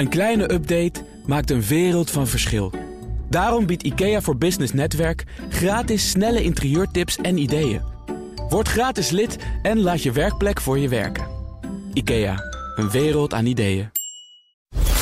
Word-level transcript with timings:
Een 0.00 0.08
kleine 0.08 0.52
update 0.52 1.04
maakt 1.26 1.50
een 1.50 1.62
wereld 1.62 2.10
van 2.10 2.26
verschil. 2.26 2.72
Daarom 3.28 3.66
biedt 3.66 3.82
IKEA 3.82 4.20
voor 4.20 4.36
Business 4.36 4.72
Netwerk 4.72 5.24
gratis 5.48 6.10
snelle 6.10 6.42
interieurtips 6.42 7.16
en 7.16 7.38
ideeën. 7.38 7.82
Word 8.48 8.68
gratis 8.68 9.10
lid 9.10 9.36
en 9.62 9.80
laat 9.80 10.02
je 10.02 10.12
werkplek 10.12 10.60
voor 10.60 10.78
je 10.78 10.88
werken. 10.88 11.26
IKEA, 11.92 12.36
een 12.76 12.90
wereld 12.90 13.34
aan 13.34 13.46
ideeën. 13.46 13.90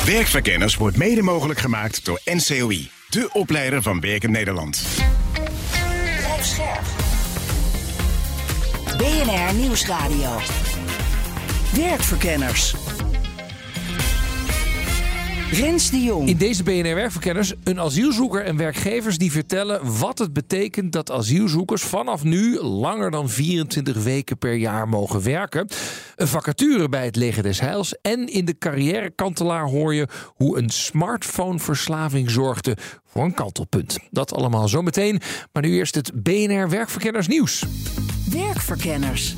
Werkverkenners 0.05 0.75
wordt 0.75 0.97
mede 0.97 1.21
mogelijk 1.21 1.59
gemaakt 1.59 2.05
door 2.05 2.21
NCOI, 2.25 2.89
de 3.09 3.29
opleider 3.33 3.81
van 3.81 3.99
Werken 3.99 4.31
Nederland. 4.31 4.83
BNR 8.97 9.53
Nieuwsradio. 9.53 10.39
Werkverkenners. 11.75 12.75
Rens 15.51 15.91
de 15.91 16.01
Jong. 16.01 16.27
In 16.27 16.37
deze 16.37 16.63
BNR 16.63 16.95
Werkverkenners 16.95 17.53
een 17.63 17.79
asielzoeker 17.79 18.43
en 18.43 18.57
werkgevers 18.57 19.17
die 19.17 19.31
vertellen 19.31 19.99
wat 19.99 20.19
het 20.19 20.33
betekent 20.33 20.91
dat 20.91 21.11
asielzoekers 21.11 21.81
vanaf 21.81 22.23
nu 22.23 22.59
langer 22.59 23.11
dan 23.11 23.29
24 23.29 24.03
weken 24.03 24.37
per 24.37 24.53
jaar 24.53 24.87
mogen 24.87 25.23
werken. 25.23 25.67
Een 26.15 26.27
vacature 26.27 26.89
bij 26.89 27.05
het 27.05 27.15
Leger 27.15 27.43
des 27.43 27.59
Heils 27.59 27.95
en 28.01 28.27
in 28.27 28.45
de 28.45 28.57
carrièrekantelaar 28.57 29.65
hoor 29.65 29.93
je 29.93 30.07
hoe 30.25 30.57
een 30.57 30.69
smartphoneverslaving 30.69 32.29
zorgde 32.29 32.77
voor 33.05 33.23
een 33.23 33.33
kantelpunt. 33.33 33.99
Dat 34.11 34.33
allemaal 34.33 34.67
zometeen, 34.67 35.21
maar 35.51 35.63
nu 35.63 35.71
eerst 35.71 35.95
het 35.95 36.23
BNR 36.23 36.69
Werkverkenners 36.69 37.27
nieuws. 37.27 37.65
Werkverkenners. 38.31 39.35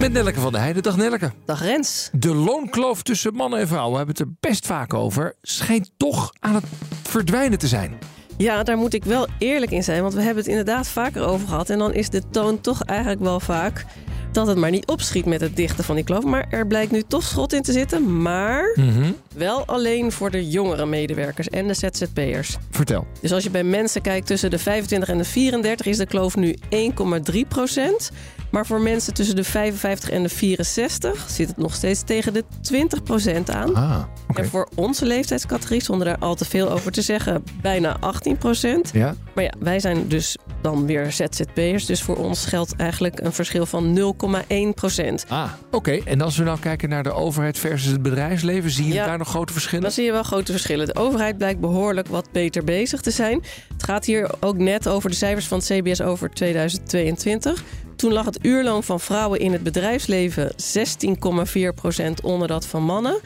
Met 0.00 0.12
Nelleke 0.12 0.40
van 0.40 0.52
der 0.52 0.60
Heijden. 0.60 0.82
Dag 0.82 0.96
Nelleke. 0.96 1.32
Dag 1.44 1.62
Rens. 1.62 2.10
De 2.12 2.34
loonkloof 2.34 3.02
tussen 3.02 3.34
mannen 3.34 3.58
en 3.60 3.68
vrouwen, 3.68 3.96
hebben 3.96 4.14
het 4.16 4.24
er 4.24 4.32
best 4.50 4.66
vaak 4.66 4.94
over, 4.94 5.34
schijnt 5.42 5.90
toch 5.96 6.32
aan 6.38 6.54
het 6.54 6.64
verdwijnen 7.02 7.58
te 7.58 7.68
zijn. 7.68 7.98
Ja, 8.36 8.62
daar 8.62 8.76
moet 8.76 8.94
ik 8.94 9.04
wel 9.04 9.26
eerlijk 9.38 9.72
in 9.72 9.82
zijn, 9.82 10.02
want 10.02 10.14
we 10.14 10.20
hebben 10.22 10.38
het 10.42 10.50
inderdaad 10.52 10.88
vaker 10.88 11.26
over 11.26 11.48
gehad. 11.48 11.70
En 11.70 11.78
dan 11.78 11.94
is 11.94 12.08
de 12.08 12.22
toon 12.30 12.60
toch 12.60 12.82
eigenlijk 12.84 13.20
wel 13.20 13.40
vaak 13.40 13.84
dat 14.32 14.46
het 14.46 14.56
maar 14.56 14.70
niet 14.70 14.86
opschiet 14.86 15.24
met 15.24 15.40
het 15.40 15.56
dichten 15.56 15.84
van 15.84 15.94
die 15.94 16.04
kloof. 16.04 16.24
Maar 16.24 16.46
er 16.50 16.66
blijkt 16.66 16.90
nu 16.92 17.02
toch 17.02 17.22
schot 17.22 17.52
in 17.52 17.62
te 17.62 17.72
zitten, 17.72 18.22
maar 18.22 18.72
Mhm. 18.74 19.12
wel 19.36 19.64
alleen 19.66 20.12
voor 20.12 20.30
de 20.30 20.48
jongere 20.48 20.86
medewerkers 20.86 21.48
en 21.48 21.66
de 21.66 21.74
ZZP'ers. 21.74 22.56
Vertel. 22.70 23.06
Dus 23.20 23.32
als 23.32 23.42
je 23.42 23.50
bij 23.50 23.64
mensen 23.64 24.02
kijkt 24.02 24.26
tussen 24.26 24.50
de 24.50 24.58
25 24.58 25.08
en 25.08 25.18
de 25.18 25.24
34 25.24 25.86
is 25.86 25.96
de 25.96 26.06
kloof 26.06 26.36
nu 26.36 26.56
1,3 26.68 27.44
procent. 27.48 28.10
Maar 28.50 28.66
voor 28.66 28.80
mensen 28.80 29.14
tussen 29.14 29.36
de 29.36 29.44
55 29.44 30.10
en 30.10 30.22
de 30.22 30.28
64 30.28 31.30
zit 31.30 31.48
het 31.48 31.56
nog 31.56 31.74
steeds 31.74 32.02
tegen 32.02 32.32
de 32.32 32.44
20 32.60 33.02
procent 33.02 33.50
aan. 33.50 33.74
Ah. 33.74 34.02
En 34.34 34.46
voor 34.48 34.68
onze 34.74 35.06
leeftijdscategorie, 35.06 35.82
zonder 35.82 36.06
daar 36.06 36.18
al 36.18 36.34
te 36.34 36.44
veel 36.44 36.70
over 36.70 36.92
te 36.92 37.02
zeggen, 37.02 37.44
bijna 37.62 37.96
18 38.00 38.36
procent. 38.38 38.90
Ja, 38.92 39.14
Maar 39.34 39.44
ja, 39.44 39.52
wij 39.58 39.80
zijn 39.80 40.08
dus 40.08 40.36
dan 40.62 40.86
weer 40.86 41.12
ZZP'ers. 41.12 41.86
Dus 41.86 42.02
voor 42.02 42.16
ons 42.16 42.44
geldt 42.44 42.76
eigenlijk 42.76 43.20
een 43.20 43.32
verschil 43.32 43.66
van 43.66 44.14
0,1 44.48 44.74
procent. 44.74 45.24
Ah, 45.28 45.50
oké. 45.70 45.90
En 46.04 46.20
als 46.20 46.36
we 46.36 46.44
nou 46.44 46.58
kijken 46.58 46.88
naar 46.88 47.02
de 47.02 47.12
overheid 47.12 47.58
versus 47.58 47.90
het 47.92 48.02
bedrijfsleven, 48.02 48.70
zie 48.70 48.86
je 48.86 48.94
Ja. 48.94 49.06
daar 49.06 49.18
nog 49.18 49.28
grote 49.28 49.52
verschillen? 49.52 49.82
Dan 49.82 49.92
zie 49.92 50.04
je 50.04 50.12
wel 50.12 50.22
grote 50.22 50.52
verschillen. 50.52 50.86
De 50.86 50.94
overheid 50.96 51.38
blijkt 51.38 51.60
behoorlijk 51.60 52.08
wat 52.08 52.28
beter 52.32 52.64
bezig 52.64 53.00
te 53.00 53.10
zijn. 53.10 53.42
Het 53.72 53.82
gaat 53.84 54.04
hier 54.04 54.30
ook 54.40 54.56
net 54.58 54.88
over 54.88 55.10
de 55.10 55.16
cijfers 55.16 55.46
van 55.46 55.58
het 55.58 55.66
CBS 55.66 56.00
over 56.00 56.30
2022. 56.30 57.62
Toen 58.00 58.12
lag 58.12 58.24
het 58.24 58.38
uurloon 58.42 58.82
van 58.82 59.00
vrouwen 59.00 59.40
in 59.40 59.52
het 59.52 59.62
bedrijfsleven 59.62 60.52
16,4 60.52 61.74
procent 61.74 62.20
onder 62.20 62.48
dat 62.48 62.66
van 62.66 62.82
mannen. 62.82 63.20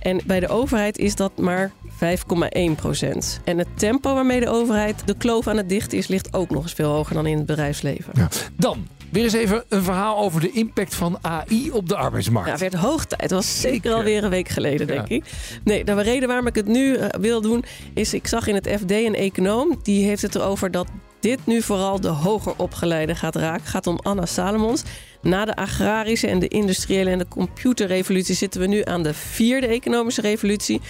En 0.00 0.20
bij 0.26 0.40
de 0.40 0.48
overheid 0.48 0.98
is 0.98 1.14
dat 1.14 1.38
maar 1.38 1.70
5,1 1.84 2.74
procent. 2.76 3.40
En 3.44 3.58
het 3.58 3.68
tempo 3.74 4.14
waarmee 4.14 4.40
de 4.40 4.48
overheid 4.48 5.02
de 5.06 5.14
kloof 5.16 5.46
aan 5.46 5.56
het 5.56 5.68
dichten 5.68 5.98
is, 5.98 6.08
ligt 6.08 6.34
ook 6.34 6.50
nog 6.50 6.62
eens 6.62 6.72
veel 6.72 6.90
hoger 6.90 7.14
dan 7.14 7.26
in 7.26 7.36
het 7.36 7.46
bedrijfsleven. 7.46 8.12
Ja. 8.16 8.28
Dan, 8.56 8.86
weer 9.08 9.24
eens 9.24 9.32
even 9.32 9.64
een 9.68 9.82
verhaal 9.82 10.18
over 10.18 10.40
de 10.40 10.50
impact 10.50 10.94
van 10.94 11.18
AI 11.20 11.70
op 11.70 11.88
de 11.88 11.96
arbeidsmarkt. 11.96 12.46
Ja, 12.46 12.52
het 12.52 12.60
werd 12.60 12.74
hoog 12.74 13.04
tijd. 13.04 13.20
Het 13.20 13.30
was 13.30 13.60
zeker 13.60 13.74
Zeker. 13.76 13.94
alweer 13.94 14.24
een 14.24 14.30
week 14.30 14.48
geleden, 14.48 14.86
denk 14.86 15.08
ik. 15.08 15.24
Nee, 15.64 15.84
de 15.84 16.02
reden 16.02 16.28
waarom 16.28 16.46
ik 16.46 16.54
het 16.54 16.66
nu 16.66 16.94
eh, 16.94 17.20
wil 17.20 17.40
doen... 17.40 17.64
is 17.94 18.14
ik 18.14 18.26
zag 18.26 18.46
in 18.46 18.54
het 18.54 18.68
FD 18.68 18.90
een 18.90 19.14
econoom... 19.14 19.78
die 19.82 20.04
heeft 20.04 20.22
het 20.22 20.34
erover 20.34 20.70
dat 20.70 20.86
dit 21.20 21.46
nu 21.46 21.62
vooral 21.62 22.00
de 22.00 22.08
hoger 22.08 22.52
opgeleide 22.56 23.14
gaat 23.14 23.36
raken. 23.36 23.66
Gaat 23.66 23.86
om 23.86 23.98
Anna 24.02 24.26
Salomons. 24.26 24.82
Na 25.22 25.44
de 25.44 25.56
agrarische 25.56 26.26
en 26.26 26.38
de 26.38 26.48
industriële 26.48 27.10
en 27.10 27.18
de 27.18 27.28
computerrevolutie... 27.28 28.34
zitten 28.34 28.60
we 28.60 28.66
nu 28.66 28.84
aan 28.84 29.02
de 29.02 29.14
vierde 29.14 29.66
economische 29.66 30.20
revolutie... 30.20 30.80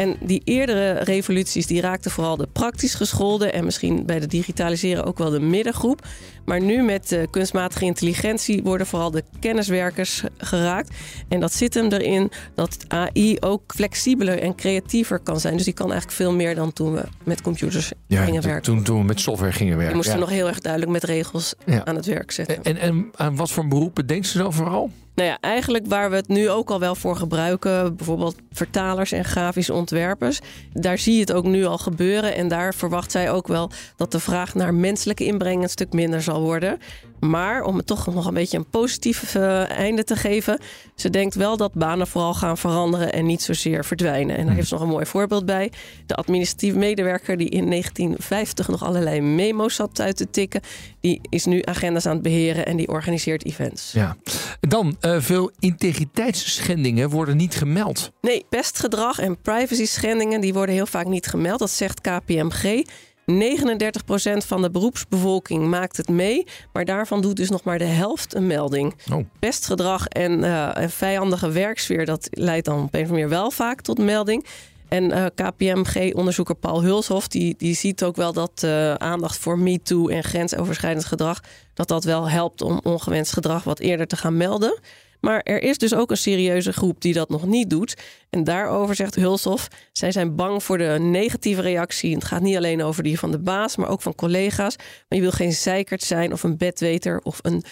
En 0.00 0.16
die 0.20 0.40
eerdere 0.44 0.92
revoluties 0.92 1.66
die 1.66 1.80
raakten 1.80 2.10
vooral 2.10 2.36
de 2.36 2.48
praktisch 2.52 2.94
geschoolden 2.94 3.52
en 3.52 3.64
misschien 3.64 4.06
bij 4.06 4.20
de 4.20 4.26
digitaliseren 4.26 5.04
ook 5.04 5.18
wel 5.18 5.30
de 5.30 5.40
middengroep. 5.40 6.06
Maar 6.44 6.60
nu 6.62 6.82
met 6.82 7.12
eh, 7.12 7.22
kunstmatige 7.30 7.84
intelligentie 7.84 8.62
worden 8.62 8.86
vooral 8.86 9.10
de 9.10 9.22
kenniswerkers 9.40 10.22
geraakt. 10.38 10.94
En 11.28 11.40
dat 11.40 11.52
zit 11.52 11.74
hem 11.74 11.92
erin 11.92 12.30
dat 12.54 12.76
AI 12.88 13.36
ook 13.40 13.62
flexibeler 13.74 14.38
en 14.38 14.54
creatiever 14.54 15.18
kan 15.18 15.40
zijn. 15.40 15.56
Dus 15.56 15.64
die 15.64 15.74
kan 15.74 15.90
eigenlijk 15.90 16.16
veel 16.20 16.32
meer 16.32 16.54
dan 16.54 16.72
toen 16.72 16.92
we 16.94 17.02
met 17.24 17.42
computers 17.42 17.92
Ja, 18.06 18.24
gingen 18.24 18.42
werken. 18.42 18.62
toen, 18.62 18.82
toen 18.82 18.98
we 18.98 19.04
met 19.04 19.20
software 19.20 19.52
gingen 19.52 19.72
We 19.72 19.78
werken. 19.78 19.96
moesten 19.96 20.14
ja. 20.14 20.20
nog 20.20 20.30
heel 20.30 20.48
erg 20.48 20.60
duidelijk 20.60 20.92
met 20.92 21.04
regels 21.04 21.54
Ja. 21.66 21.84
aan 21.84 21.96
het 21.96 22.06
werk 22.06 22.30
zetten. 22.30 22.62
En, 22.62 22.76
en 22.76 23.10
aan 23.14 23.36
wat 23.36 23.50
voor 23.50 23.68
beroepen 23.68 24.06
denkt 24.06 24.26
ze 24.26 24.38
dan 24.38 24.52
vooral? 24.52 24.90
Nou 25.14 25.28
ja, 25.28 25.38
eigenlijk 25.40 25.86
waar 25.86 26.10
we 26.10 26.16
het 26.16 26.28
nu 26.28 26.50
ook 26.50 26.70
al 26.70 26.80
wel 26.80 26.94
voor 26.94 27.16
gebruiken, 27.16 27.96
bijvoorbeeld 27.96 28.36
vertalers 28.52 29.12
en 29.12 29.24
grafische 29.24 29.72
ontwerpers, 29.72 30.40
daar 30.72 30.98
zie 30.98 31.14
je 31.14 31.20
het 31.20 31.32
ook 31.32 31.44
nu 31.44 31.64
al 31.64 31.78
gebeuren. 31.78 32.34
En 32.34 32.48
daar 32.48 32.74
verwacht 32.74 33.10
zij 33.10 33.30
ook 33.30 33.48
wel 33.48 33.70
dat 33.96 34.12
de 34.12 34.20
vraag 34.20 34.54
naar 34.54 34.74
menselijke 34.74 35.24
inbreng 35.24 35.62
een 35.62 35.68
stuk 35.68 35.92
minder 35.92 36.22
zal 36.22 36.40
worden. 36.40 36.78
Maar 37.20 37.62
om 37.62 37.76
het 37.76 37.86
toch 37.86 38.14
nog 38.14 38.26
een 38.26 38.34
beetje 38.34 38.58
een 38.58 38.68
positief 38.70 39.34
eh, 39.34 39.70
einde 39.70 40.04
te 40.04 40.16
geven, 40.16 40.60
ze 40.94 41.10
denkt 41.10 41.34
wel 41.34 41.56
dat 41.56 41.72
banen 41.72 42.06
vooral 42.06 42.34
gaan 42.34 42.58
veranderen 42.58 43.12
en 43.12 43.26
niet 43.26 43.42
zozeer 43.42 43.84
verdwijnen. 43.84 44.36
En 44.36 44.46
daar 44.46 44.54
heeft 44.54 44.68
ze 44.68 44.74
nog 44.74 44.82
een 44.82 44.88
mooi 44.88 45.06
voorbeeld 45.06 45.46
bij. 45.46 45.72
De 46.06 46.14
administratieve 46.14 46.78
medewerker 46.78 47.36
die 47.36 47.48
in 47.48 47.70
1950 47.70 48.68
nog 48.68 48.84
allerlei 48.84 49.20
memo's 49.20 49.74
zat 49.74 50.00
uit 50.00 50.16
te 50.16 50.30
tikken, 50.30 50.60
die 51.00 51.20
is 51.28 51.44
nu 51.44 51.62
agendas 51.64 52.06
aan 52.06 52.12
het 52.12 52.22
beheren 52.22 52.66
en 52.66 52.76
die 52.76 52.88
organiseert 52.88 53.44
events. 53.44 53.92
Ja. 53.92 54.16
Dan, 54.60 54.96
eh, 55.00 55.16
veel 55.18 55.50
integriteitsschendingen 55.58 57.10
worden 57.10 57.36
niet 57.36 57.54
gemeld. 57.54 58.12
Nee, 58.20 58.44
pestgedrag 58.48 59.18
en 59.18 59.40
privacy 59.40 59.84
schendingen 59.84 60.40
die 60.40 60.52
worden 60.52 60.74
heel 60.74 60.86
vaak 60.86 61.06
niet 61.06 61.26
gemeld. 61.26 61.58
Dat 61.58 61.70
zegt 61.70 62.00
KPMG. 62.00 62.84
39% 63.30 64.46
van 64.46 64.62
de 64.62 64.70
beroepsbevolking 64.70 65.66
maakt 65.66 65.96
het 65.96 66.08
mee, 66.08 66.46
maar 66.72 66.84
daarvan 66.84 67.20
doet 67.20 67.36
dus 67.36 67.50
nog 67.50 67.62
maar 67.62 67.78
de 67.78 67.84
helft 67.84 68.34
een 68.34 68.46
melding. 68.46 68.94
Oh. 69.12 69.24
Pestgedrag 69.38 70.06
en, 70.06 70.44
eh, 70.44 70.76
en 70.76 70.90
vijandige 70.90 71.50
werksfeer, 71.50 72.04
dat 72.04 72.28
leidt 72.30 72.66
dan 72.66 72.74
op 72.74 72.80
een 72.80 72.86
of 72.86 72.94
andere 72.94 73.12
manier 73.12 73.28
wel 73.28 73.50
vaak 73.50 73.80
tot 73.80 73.98
melding. 73.98 74.46
En 74.88 75.12
eh, 75.12 75.26
KPMG-onderzoeker 75.34 76.54
Paul 76.54 76.82
Hulshoff, 76.82 77.28
die, 77.28 77.54
die 77.58 77.74
ziet 77.74 78.04
ook 78.04 78.16
wel 78.16 78.32
dat 78.32 78.62
eh, 78.62 78.94
aandacht 78.94 79.38
voor 79.38 79.58
MeToo 79.58 80.08
en 80.08 80.24
grensoverschrijdend 80.24 81.04
gedrag, 81.04 81.40
dat 81.74 81.88
dat 81.88 82.04
wel 82.04 82.28
helpt 82.28 82.62
om 82.62 82.80
ongewenst 82.82 83.32
gedrag 83.32 83.64
wat 83.64 83.78
eerder 83.78 84.06
te 84.06 84.16
gaan 84.16 84.36
melden. 84.36 84.78
Maar 85.20 85.40
er 85.40 85.62
is 85.62 85.78
dus 85.78 85.94
ook 85.94 86.10
een 86.10 86.16
serieuze 86.16 86.72
groep 86.72 87.00
die 87.00 87.12
dat 87.12 87.28
nog 87.28 87.46
niet 87.46 87.70
doet. 87.70 87.96
En 88.30 88.44
daarover 88.44 88.94
zegt 88.94 89.14
Hulshoff, 89.14 89.68
zij 89.92 90.12
zijn 90.12 90.36
bang 90.36 90.62
voor 90.62 90.78
de 90.78 90.96
negatieve 91.00 91.60
reactie. 91.60 92.14
Het 92.14 92.24
gaat 92.24 92.42
niet 92.42 92.56
alleen 92.56 92.82
over 92.82 93.02
die 93.02 93.18
van 93.18 93.30
de 93.30 93.38
baas, 93.38 93.76
maar 93.76 93.88
ook 93.88 94.02
van 94.02 94.14
collega's. 94.14 94.76
Maar 94.76 95.18
je 95.18 95.20
wil 95.20 95.30
geen 95.30 95.52
zeikert 95.52 96.02
zijn 96.02 96.32
of 96.32 96.42
een 96.42 96.56
bedweter 96.56 97.20
of 97.22 97.38
een 97.42 97.64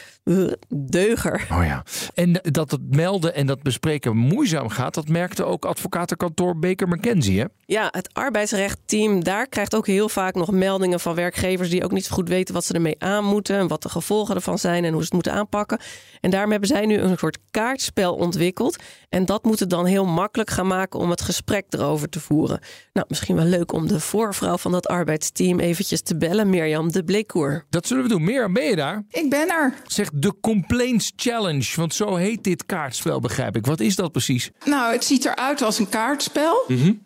deuger. 0.68 1.46
Oh 1.52 1.64
ja. 1.64 1.84
En 2.14 2.32
dat 2.32 2.70
het 2.70 2.94
melden 2.94 3.34
en 3.34 3.46
dat 3.46 3.62
bespreken 3.62 4.16
moeizaam 4.16 4.68
gaat, 4.68 4.94
dat 4.94 5.08
merkte 5.08 5.44
ook 5.44 5.64
advocatenkantoor 5.64 6.58
Baker 6.58 6.88
McKenzie. 6.88 7.40
Hè? 7.40 7.44
Ja, 7.66 7.88
het 7.90 8.10
arbeidsrechtteam, 8.12 9.25
daar 9.25 9.46
krijgt 9.48 9.75
ook 9.75 9.86
heel 9.86 10.08
vaak 10.08 10.34
nog 10.34 10.50
meldingen 10.50 11.00
van 11.00 11.14
werkgevers 11.14 11.70
die 11.70 11.84
ook 11.84 11.92
niet 11.92 12.04
zo 12.04 12.14
goed 12.14 12.28
weten 12.28 12.54
wat 12.54 12.64
ze 12.64 12.72
ermee 12.72 12.96
aan 12.98 13.25
moeten 13.25 13.56
en 13.56 13.69
wat 13.69 13.82
de 13.82 13.88
gevolgen 13.88 14.34
ervan 14.34 14.58
zijn 14.58 14.84
en 14.84 14.90
hoe 14.90 14.98
ze 14.98 15.04
het 15.04 15.12
moeten 15.12 15.32
aanpakken. 15.32 15.78
En 16.20 16.31
daarom 16.31 16.50
hebben 16.50 16.69
zij 16.69 16.86
nu 16.86 16.98
een 16.98 17.19
soort 17.19 17.38
kaartspel 17.50 18.14
ontwikkeld. 18.14 18.76
En 19.08 19.26
dat 19.26 19.44
moet 19.44 19.60
het 19.60 19.70
dan 19.70 19.86
heel 19.86 20.06
makkelijk 20.06 20.50
gaan 20.50 20.66
maken 20.66 21.00
om 21.00 21.10
het 21.10 21.20
gesprek 21.20 21.64
erover 21.69 22.08
te 22.08 22.20
voeren. 22.20 22.60
Nou, 22.92 23.06
misschien 23.08 23.36
wel 23.36 23.44
leuk 23.44 23.72
om 23.72 23.88
de 23.88 24.00
voorvrouw 24.00 24.56
van 24.56 24.72
dat 24.72 24.86
arbeidsteam 24.86 25.58
eventjes 25.58 26.02
te 26.02 26.16
bellen, 26.16 26.50
Mirjam 26.50 26.92
de 26.92 27.04
Bleekoer. 27.04 27.64
Dat 27.70 27.86
zullen 27.86 28.02
we 28.02 28.08
doen. 28.08 28.24
Meer, 28.24 28.52
ben 28.52 28.64
je 28.64 28.76
daar? 28.76 29.04
Ik 29.10 29.31
ben 29.31 29.48
er. 29.48 29.74
Zeg 29.86 30.10
de 30.19 30.35
Complaints 30.41 31.12
Challenge, 31.17 31.73
want 31.76 31.94
zo 31.94 32.15
heet 32.15 32.44
dit 32.44 32.67
kaartspel, 32.67 33.20
begrijp 33.20 33.56
ik. 33.56 33.67
Wat 33.67 33.81
is 33.81 33.97
dat 33.97 34.12
precies? 34.12 34.50
Nou, 34.65 34.93
het 34.93 35.05
ziet 35.05 35.25
eruit 35.25 35.62
als 35.62 35.79
een 35.79 35.88
kaartspel. 35.88 36.65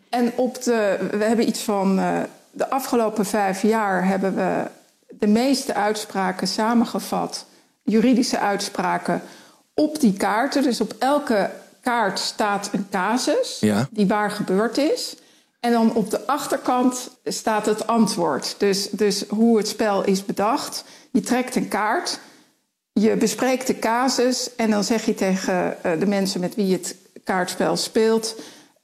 En 0.09 0.31
op 0.35 0.63
de, 0.63 1.07
we 1.11 1.23
hebben 1.23 1.47
iets 1.47 1.59
van 1.59 1.99
eh, 1.99 2.19
de 2.51 2.69
afgelopen 2.69 3.25
vijf 3.25 3.61
jaar 3.61 4.07
hebben 4.07 4.35
we 4.35 4.63
de 5.09 5.27
meeste 5.27 5.73
uitspraken 5.73 6.47
samengevat, 6.47 7.45
juridische 7.83 8.39
uitspraken, 8.39 9.21
op 9.73 9.99
die 9.99 10.13
kaarten. 10.13 10.63
Dus 10.63 10.81
op 10.81 10.95
elke 10.99 11.51
kaart 11.81 12.19
staat 12.19 12.69
een 12.71 12.87
casus 12.91 13.57
Ja. 13.59 13.87
die 13.91 14.07
waar 14.07 14.31
gebeurd 14.31 14.77
is. 14.77 15.15
En 15.59 15.71
dan 15.71 15.93
op 15.93 16.09
de 16.09 16.27
achterkant 16.27 17.09
staat 17.23 17.65
het 17.65 17.87
antwoord. 17.87 18.55
Dus, 18.57 18.89
dus 18.89 19.23
hoe 19.29 19.57
het 19.57 19.67
spel 19.67 20.03
is 20.03 20.25
bedacht. 20.25 20.83
Je 21.11 21.21
trekt 21.21 21.55
een 21.55 21.67
kaart, 21.67 22.19
je 22.93 23.15
bespreekt 23.15 23.67
de 23.67 23.79
casus 23.79 24.55
en 24.55 24.69
dan 24.69 24.83
zeg 24.83 25.05
je 25.05 25.13
tegen 25.13 25.83
eh, 25.83 25.99
de 25.99 26.05
mensen 26.05 26.39
met 26.39 26.55
wie 26.55 26.67
je 26.67 26.73
het 26.73 26.95
kaartspel 27.23 27.75
speelt. 27.75 28.35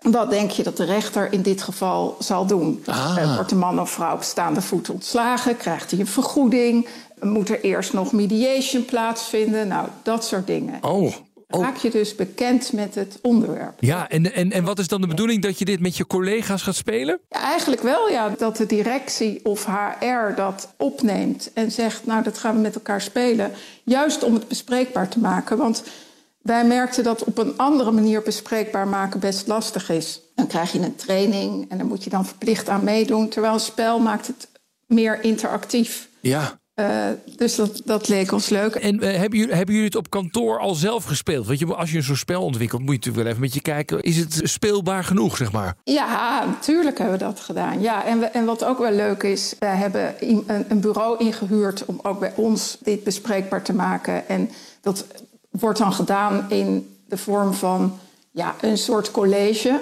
Wat 0.01 0.29
denk 0.29 0.51
je 0.51 0.63
dat 0.63 0.77
de 0.77 0.83
rechter 0.83 1.33
in 1.33 1.41
dit 1.41 1.61
geval 1.61 2.15
zal 2.19 2.45
doen? 2.45 2.83
Ah. 2.85 3.17
Eh, 3.17 3.35
wordt 3.35 3.49
de 3.49 3.55
man 3.55 3.79
of 3.79 3.89
vrouw 3.89 4.13
op 4.13 4.23
staande 4.23 4.61
voet 4.61 4.89
ontslagen? 4.89 5.57
Krijgt 5.57 5.91
hij 5.91 5.99
een 5.99 6.07
vergoeding? 6.07 6.87
Moet 7.21 7.49
er 7.49 7.61
eerst 7.61 7.93
nog 7.93 8.11
mediation 8.11 8.85
plaatsvinden? 8.85 9.67
Nou, 9.67 9.87
dat 10.03 10.25
soort 10.25 10.47
dingen. 10.47 10.83
Oh. 10.83 11.13
Maak 11.57 11.77
je 11.77 11.89
dus 11.89 12.15
bekend 12.15 12.73
met 12.73 12.95
het 12.95 13.19
onderwerp. 13.21 13.73
Ja, 13.79 14.09
en, 14.09 14.33
en, 14.33 14.51
en 14.51 14.63
wat 14.63 14.79
is 14.79 14.87
dan 14.87 15.01
de 15.01 15.07
bedoeling 15.07 15.41
dat 15.41 15.59
je 15.59 15.65
dit 15.65 15.79
met 15.79 15.97
je 15.97 16.07
collega's 16.07 16.61
gaat 16.61 16.75
spelen? 16.75 17.19
Ja, 17.29 17.41
eigenlijk 17.41 17.81
wel, 17.81 18.09
ja. 18.09 18.29
Dat 18.37 18.57
de 18.57 18.65
directie 18.65 19.45
of 19.45 19.65
HR 19.65 20.35
dat 20.35 20.73
opneemt 20.77 21.51
en 21.53 21.71
zegt... 21.71 22.05
nou, 22.05 22.23
dat 22.23 22.37
gaan 22.37 22.55
we 22.55 22.61
met 22.61 22.75
elkaar 22.75 23.01
spelen. 23.01 23.51
Juist 23.83 24.23
om 24.23 24.33
het 24.33 24.47
bespreekbaar 24.47 25.07
te 25.07 25.19
maken. 25.19 25.57
Want 25.57 25.83
wij 26.41 26.65
merkten 26.65 27.03
dat 27.03 27.23
op 27.23 27.37
een 27.37 27.57
andere 27.57 27.91
manier 27.91 28.21
bespreekbaar 28.21 28.87
maken 28.87 29.19
best 29.19 29.47
lastig 29.47 29.89
is. 29.89 30.21
Dan 30.35 30.47
krijg 30.47 30.71
je 30.71 30.79
een 30.79 30.95
training 30.95 31.69
en 31.69 31.77
daar 31.77 31.87
moet 31.87 32.03
je 32.03 32.09
dan 32.09 32.25
verplicht 32.25 32.69
aan 32.69 32.83
meedoen. 32.83 33.29
Terwijl 33.29 33.53
een 33.53 33.59
spel 33.59 33.99
maakt 33.99 34.27
het 34.27 34.47
meer 34.85 35.23
interactief. 35.23 36.09
Ja. 36.19 36.58
Eh, 36.79 37.07
dus 37.35 37.55
dat, 37.55 37.81
dat 37.85 38.07
leek 38.07 38.31
ons 38.31 38.49
leuk. 38.49 38.75
En 38.75 38.99
eh, 38.99 39.19
hebben, 39.19 39.39
jullie, 39.39 39.55
hebben 39.55 39.73
jullie 39.73 39.89
het 39.89 39.97
op 39.97 40.09
kantoor 40.09 40.59
al 40.59 40.73
zelf 40.75 41.03
gespeeld? 41.03 41.47
Want 41.47 41.59
je, 41.59 41.75
als 41.75 41.91
je 41.91 42.01
zo'n 42.01 42.15
spel 42.15 42.43
ontwikkelt, 42.43 42.81
moet 42.81 42.89
je 42.89 42.95
natuurlijk 42.95 43.23
wel 43.23 43.31
even 43.31 43.41
met 43.41 43.53
je 43.53 43.61
kijken. 43.61 44.01
Is 44.01 44.17
het 44.17 44.39
speelbaar 44.43 45.03
genoeg, 45.03 45.37
zeg 45.37 45.51
maar? 45.51 45.75
Ja, 45.83 46.45
natuurlijk 46.45 46.97
hebben 46.97 47.17
we 47.17 47.23
dat 47.23 47.39
gedaan. 47.39 47.81
Ja, 47.81 48.05
en, 48.05 48.19
we, 48.19 48.25
en 48.25 48.45
wat 48.45 48.63
ook 48.63 48.77
wel 48.79 48.91
leuk 48.91 49.23
is, 49.23 49.55
wij 49.59 49.75
hebben 49.75 50.15
een, 50.19 50.43
een 50.67 50.79
bureau 50.79 51.25
ingehuurd 51.25 51.85
om 51.85 51.99
ook 52.03 52.19
bij 52.19 52.33
ons 52.35 52.77
dit 52.83 53.03
bespreekbaar 53.03 53.63
te 53.63 53.73
maken. 53.73 54.27
En 54.27 54.49
dat 54.81 55.05
wordt 55.49 55.79
dan 55.79 55.93
gedaan 55.93 56.45
in 56.49 56.95
de 57.07 57.17
vorm 57.17 57.53
van 57.53 57.99
ja, 58.31 58.55
een 58.61 58.77
soort 58.77 59.11
college. 59.11 59.79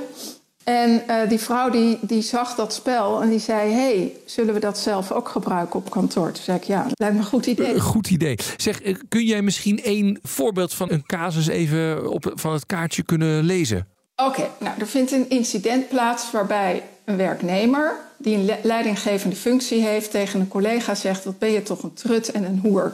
En 0.67 1.07
eh, 1.07 1.29
die 1.29 1.39
vrouw 1.39 1.69
die, 1.69 1.97
die 2.01 2.21
zag 2.21 2.55
dat 2.55 2.73
spel 2.73 3.21
en 3.21 3.29
die 3.29 3.39
zei: 3.39 3.71
hey, 3.71 4.11
zullen 4.25 4.53
we 4.53 4.59
dat 4.59 4.77
zelf 4.77 5.11
ook 5.11 5.29
gebruiken 5.29 5.79
op 5.79 5.89
kantoor? 5.89 6.31
Toen 6.31 6.43
zei 6.43 6.57
ik: 6.57 6.63
Ja, 6.63 6.85
lijkt 6.93 7.15
me 7.15 7.19
een 7.21 7.27
goed 7.27 7.45
idee. 7.45 7.73
Een 7.73 7.79
goed 7.79 8.09
idee. 8.09 8.35
Zeg, 8.57 8.81
eh, 8.81 8.95
kun 9.09 9.23
jij 9.23 9.41
misschien 9.41 9.83
één 9.83 10.19
voorbeeld 10.23 10.73
van 10.73 10.91
een 10.91 11.05
casus 11.05 11.47
even 11.47 12.09
op, 12.09 12.31
van 12.35 12.53
het 12.53 12.65
kaartje 12.65 13.03
kunnen 13.03 13.43
lezen? 13.43 13.87
Oké, 14.15 14.49
nou, 14.59 14.79
er 14.79 14.87
vindt 14.87 15.11
een 15.11 15.29
incident 15.29 15.89
plaats 15.89 16.31
waarbij 16.31 16.83
een 17.05 17.17
werknemer 17.17 17.95
die 18.17 18.35
een 18.35 18.45
le- 18.45 18.59
leidinggevende 18.63 19.35
functie 19.35 19.81
heeft 19.81 20.11
tegen 20.11 20.39
een 20.39 20.47
collega 20.47 20.95
zegt: 20.95 21.23
Wat 21.23 21.39
ben 21.39 21.51
je 21.51 21.63
toch 21.63 21.83
een 21.83 21.93
trut 21.93 22.31
en 22.31 22.43
een 22.43 22.59
hoer? 22.63 22.93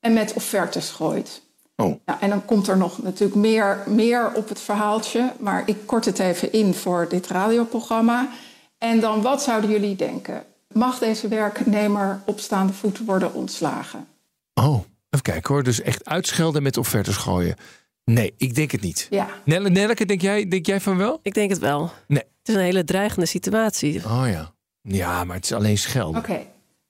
En 0.00 0.12
met 0.12 0.32
offertes 0.34 0.90
gooit. 0.90 1.42
Oh. 1.76 2.00
Nou, 2.04 2.18
en 2.20 2.28
dan 2.28 2.44
komt 2.44 2.68
er 2.68 2.76
nog 2.76 3.02
natuurlijk 3.02 3.40
meer, 3.40 3.78
meer 3.86 4.32
op 4.34 4.48
het 4.48 4.60
verhaaltje, 4.60 5.32
maar 5.38 5.62
ik 5.66 5.76
kort 5.86 6.04
het 6.04 6.18
even 6.18 6.52
in 6.52 6.74
voor 6.74 7.06
dit 7.08 7.26
radioprogramma. 7.26 8.28
En 8.78 9.00
dan, 9.00 9.22
wat 9.22 9.42
zouden 9.42 9.70
jullie 9.70 9.96
denken? 9.96 10.44
Mag 10.72 10.98
deze 10.98 11.28
werknemer 11.28 12.20
op 12.24 12.40
staande 12.40 12.72
voet 12.72 13.04
worden 13.04 13.34
ontslagen? 13.34 14.06
Oh, 14.54 14.74
even 15.10 15.22
kijken 15.22 15.54
hoor. 15.54 15.62
Dus 15.62 15.80
echt 15.80 16.04
uitschelden 16.04 16.62
met 16.62 16.76
offertes 16.76 17.16
gooien. 17.16 17.56
Nee, 18.04 18.34
ik 18.36 18.54
denk 18.54 18.70
het 18.70 18.80
niet. 18.80 19.06
Ja. 19.10 19.28
Nelle, 19.44 19.70
Nelleke, 19.70 20.06
denk 20.06 20.20
jij, 20.20 20.48
denk 20.48 20.66
jij 20.66 20.80
van 20.80 20.96
wel? 20.96 21.18
Ik 21.22 21.34
denk 21.34 21.50
het 21.50 21.58
wel. 21.58 21.90
Nee. 22.06 22.22
Het 22.38 22.48
is 22.48 22.54
een 22.54 22.60
hele 22.60 22.84
dreigende 22.84 23.26
situatie. 23.26 24.04
Oh 24.04 24.24
ja. 24.26 24.52
Ja, 24.80 25.24
maar 25.24 25.36
het 25.36 25.44
is 25.44 25.52
alleen 25.52 25.78
schelden. 25.78 26.20
Oké. 26.20 26.46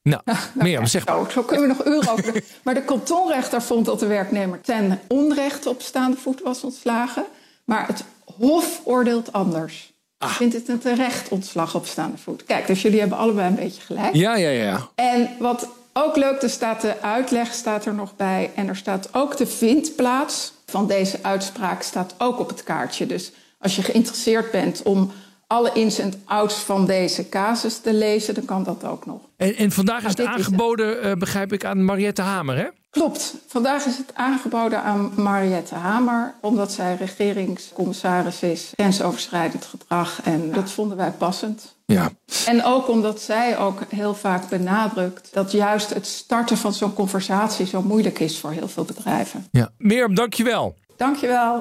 Nou, 0.08 0.22
Mirjam, 0.52 0.86
zeg 0.86 1.06
maar. 1.06 1.16
Zo, 1.16 1.30
zo 1.30 1.42
kunnen 1.42 1.68
we 1.68 1.74
nog 1.74 1.86
uren 1.86 2.12
over. 2.12 2.42
Maar 2.64 2.74
de 2.74 2.82
kantonrechter 2.82 3.62
vond 3.62 3.86
dat 3.86 4.00
de 4.00 4.06
werknemer 4.06 4.60
ten 4.60 5.00
onrechte 5.08 5.68
op 5.68 5.82
staande 5.82 6.16
voet 6.16 6.42
was 6.42 6.64
ontslagen. 6.64 7.24
Maar 7.64 7.86
het 7.86 8.04
Hof 8.24 8.80
oordeelt 8.84 9.32
anders. 9.32 9.92
Vindt 10.18 10.54
het 10.54 10.68
een 10.68 10.78
terecht 10.78 11.28
ontslag 11.28 11.74
op 11.74 11.86
staande 11.86 12.18
voet. 12.18 12.44
Kijk, 12.44 12.66
dus 12.66 12.82
jullie 12.82 13.00
hebben 13.00 13.18
allebei 13.18 13.48
een 13.48 13.54
beetje 13.54 13.80
gelijk. 13.80 14.14
Ja, 14.14 14.36
ja, 14.36 14.48
ja. 14.48 14.88
En 14.94 15.30
wat 15.38 15.68
ook 15.92 16.16
leuk, 16.16 16.42
er 16.42 16.50
staat 16.50 16.80
de 16.80 17.00
uitleg 17.00 17.52
staat 17.52 17.84
er 17.84 17.94
nog 17.94 18.16
bij. 18.16 18.50
En 18.54 18.68
er 18.68 18.76
staat 18.76 19.08
ook 19.12 19.36
de 19.36 19.46
vindplaats 19.46 20.52
van 20.66 20.86
deze 20.86 21.18
uitspraak 21.22 21.82
staat 21.82 22.14
ook 22.18 22.38
op 22.38 22.48
het 22.48 22.62
kaartje. 22.62 23.06
Dus 23.06 23.32
als 23.58 23.76
je 23.76 23.82
geïnteresseerd 23.82 24.50
bent 24.50 24.82
om 24.82 25.12
alle 25.46 25.70
ins 25.72 25.98
en 25.98 26.12
outs 26.24 26.54
van 26.54 26.86
deze 26.86 27.28
casus 27.28 27.78
te 27.78 27.92
lezen, 27.94 28.34
dan 28.34 28.44
kan 28.44 28.62
dat 28.62 28.84
ook 28.84 29.06
nog. 29.06 29.20
En, 29.36 29.56
en 29.56 29.70
vandaag 29.70 30.02
is 30.02 30.08
het 30.08 30.18
is 30.18 30.24
het. 30.26 30.34
aangeboden, 30.34 31.02
eh, 31.02 31.12
begrijp 31.12 31.52
ik, 31.52 31.64
aan 31.64 31.84
Mariette 31.84 32.22
Hamer, 32.22 32.56
hè? 32.56 32.66
Klopt. 32.90 33.34
Vandaag 33.46 33.84
is 33.84 33.96
het 33.96 34.14
aangeboden 34.14 34.82
aan 34.82 35.12
Mariette 35.16 35.74
Hamer, 35.74 36.34
omdat 36.40 36.72
zij 36.72 36.96
regeringscommissaris 36.96 38.40
is, 38.42 38.72
grensoverschrijdend 38.74 39.64
gedrag. 39.64 40.20
En 40.24 40.52
dat 40.52 40.70
vonden 40.70 40.96
wij 40.96 41.10
passend. 41.10 41.74
Ja. 41.86 42.10
En 42.46 42.64
ook 42.64 42.88
omdat 42.88 43.20
zij 43.20 43.58
ook 43.58 43.80
heel 43.88 44.14
vaak 44.14 44.48
benadrukt 44.48 45.28
dat 45.32 45.52
juist 45.52 45.94
het 45.94 46.06
starten 46.06 46.56
van 46.56 46.72
zo'n 46.72 46.94
conversatie 46.94 47.66
zo 47.66 47.82
moeilijk 47.82 48.18
is 48.18 48.38
voor 48.38 48.50
heel 48.50 48.68
veel 48.68 48.84
bedrijven. 48.84 49.46
ja. 49.50 49.70
Mirjam, 49.78 50.14
dankjewel. 50.14 50.74
Dankjewel. 50.96 51.58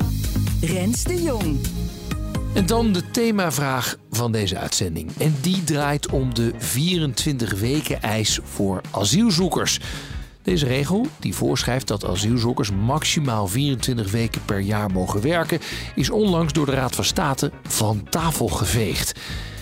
Rens 0.61 1.03
de 1.03 1.23
Jong. 1.23 1.82
En 2.53 2.65
dan 2.65 2.91
de 2.91 3.11
themavraag 3.11 3.95
van 4.11 4.31
deze 4.31 4.57
uitzending. 4.57 5.11
En 5.17 5.35
die 5.41 5.63
draait 5.63 6.09
om 6.09 6.33
de 6.33 6.51
24 6.57 7.59
weken 7.59 8.01
eis 8.01 8.39
voor 8.43 8.81
asielzoekers. 8.91 9.79
Deze 10.41 10.65
regel, 10.65 11.07
die 11.19 11.35
voorschrijft 11.35 11.87
dat 11.87 12.05
asielzoekers 12.05 12.71
maximaal 12.71 13.47
24 13.47 14.11
weken 14.11 14.45
per 14.45 14.59
jaar 14.59 14.91
mogen 14.91 15.21
werken, 15.21 15.59
is 15.95 16.09
onlangs 16.09 16.53
door 16.53 16.65
de 16.65 16.71
Raad 16.71 16.95
van 16.95 17.03
State 17.03 17.51
van 17.63 18.07
tafel 18.09 18.47
geveegd. 18.47 19.19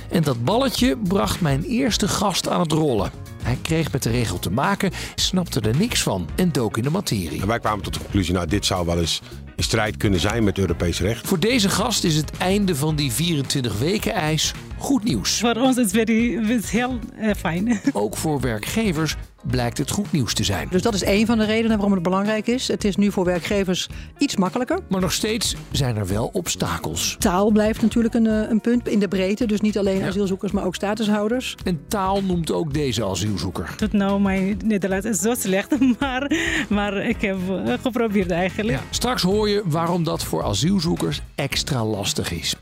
En 0.10 0.24
dat 0.24 0.44
balletje 0.44 0.98
bracht 0.98 1.42
mijn 1.42 1.64
eerste 1.64 2.08
gast 2.08 2.50
aan 2.50 2.60
het 2.60 2.72
rollen. 2.72 3.12
Hij 3.44 3.58
kreeg 3.62 3.92
met 3.92 4.04
de 4.04 4.10
regel 4.10 4.40
te 4.40 4.52
maken, 4.52 4.92
snapte 5.16 5.60
er 5.60 5.78
niks 5.78 6.04
van 6.04 6.30
en 6.36 6.52
dook 6.52 6.78
in 6.78 6.84
de 6.84 6.90
materie. 6.90 7.42
En 7.42 7.48
wij 7.48 7.60
kwamen 7.60 7.84
tot 7.84 7.94
de 7.94 8.00
conclusie, 8.00 8.34
nou, 8.34 8.48
dit 8.48 8.66
zou 8.66 8.86
wel 8.86 9.00
eens 9.00 9.22
in 9.62 9.68
strijd 9.68 9.98
kunnen 9.98 10.20
zijn 10.20 10.44
met 10.44 10.58
Europees 10.58 11.00
recht. 11.00 11.28
Voor 11.28 11.40
deze 11.40 11.70
gast 11.70 12.04
is 12.04 12.16
het 12.16 12.32
einde 12.38 12.76
van 12.76 12.96
die 12.96 13.12
24 13.12 13.80
weken 13.80 14.14
eis 14.14 14.54
goed 14.82 15.04
nieuws. 15.04 15.40
Voor 15.40 15.56
ons 15.56 15.78
is 15.78 15.92
het 15.92 16.70
heel 16.70 17.00
eh, 17.18 17.34
fijn. 17.36 17.82
Ook 17.94 18.18
voor 18.18 18.40
werkgevers 18.40 19.16
blijkt 19.44 19.78
het 19.78 19.90
goed 19.90 20.12
nieuws 20.12 20.34
te 20.34 20.44
zijn. 20.44 20.68
Dus 20.72 20.82
dat 20.82 20.94
is 20.94 21.04
één 21.04 21.26
van 21.26 21.38
de 21.38 21.46
redenen 21.46 21.72
waarom 21.72 21.94
het 21.94 22.04
belangrijk 22.04 22.48
is. 22.48 22.68
Het 22.68 22.84
is 22.84 22.96
nu 22.96 23.12
voor 23.12 23.26
werkgevers 23.26 23.90
iets 24.18 24.36
makkelijker. 24.36 24.80
Maar 24.90 25.02
nog 25.02 25.12
steeds 25.12 25.56
zijn 25.72 25.98
er 25.98 26.08
wel 26.08 26.30
obstakels. 26.34 27.16
Taal 27.20 27.52
blijft 27.52 27.82
natuurlijk 27.82 28.14
een, 28.14 28.28
eh, 28.28 28.50
een 28.50 28.62
punt 28.62 28.88
in 28.88 29.00
de 29.00 29.08
breedte. 29.08 29.46
Dus 29.46 29.62
niet 29.62 29.78
alleen 29.78 30.04
asielzoekers, 30.04 30.52
maar 30.52 30.66
ook 30.66 30.76
statushouders. 30.76 31.56
En 31.64 31.82
taal 31.88 32.22
noemt 32.24 32.52
ook 32.52 32.74
deze 32.74 33.06
asielzoeker. 33.06 33.76
Tot 33.78 33.94
nou, 33.94 34.22
mijn 34.22 34.60
Nederlands 34.66 35.06
is 35.06 35.20
zo 35.20 35.34
slecht, 35.34 35.76
maar, 36.00 36.32
maar 36.70 37.06
ik 37.06 37.22
heb 37.22 37.38
eh, 37.50 37.74
geprobeerd 37.82 38.32
eigenlijk. 38.32 38.78
Ja, 38.78 38.84
straks 38.90 39.22
hoor 39.22 39.50
je 39.50 39.51
waarom 39.66 40.04
dat 40.04 40.24
voor 40.24 40.44
asielzoekers 40.44 41.22
extra 41.36 41.86
lastig 41.86 42.32
is. 42.32 42.56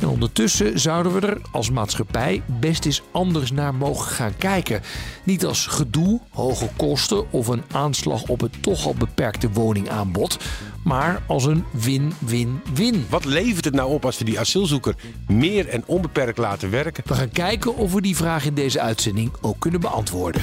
En 0.00 0.08
ondertussen 0.08 0.80
zouden 0.80 1.12
we 1.12 1.26
er 1.26 1.40
als 1.52 1.70
maatschappij 1.70 2.42
best 2.60 2.84
eens 2.84 3.02
anders 3.10 3.52
naar 3.52 3.74
mogen 3.74 4.12
gaan 4.12 4.36
kijken. 4.36 4.82
Niet 5.24 5.44
als 5.44 5.66
gedoe, 5.66 6.20
hoge 6.30 6.68
kosten 6.76 7.32
of 7.32 7.46
een 7.48 7.62
aanslag 7.72 8.22
op 8.22 8.40
het 8.40 8.62
toch 8.62 8.86
al 8.86 8.94
beperkte 8.94 9.50
woningaanbod, 9.50 10.38
maar 10.84 11.22
als 11.26 11.44
een 11.44 11.64
win-win-win. 11.70 13.06
Wat 13.08 13.24
levert 13.24 13.64
het 13.64 13.74
nou 13.74 13.92
op 13.92 14.04
als 14.04 14.18
we 14.18 14.24
die 14.24 14.38
asielzoeker 14.38 14.94
meer 15.28 15.68
en 15.68 15.82
onbeperkt 15.86 16.38
laten 16.38 16.70
werken? 16.70 17.04
We 17.06 17.14
gaan 17.14 17.30
kijken 17.30 17.76
of 17.76 17.92
we 17.92 18.00
die 18.00 18.16
vraag 18.16 18.46
in 18.46 18.54
deze 18.54 18.80
uitzending 18.80 19.32
ook 19.40 19.56
kunnen 19.58 19.80
beantwoorden. 19.80 20.42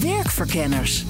Werkverkenners. 0.00 1.04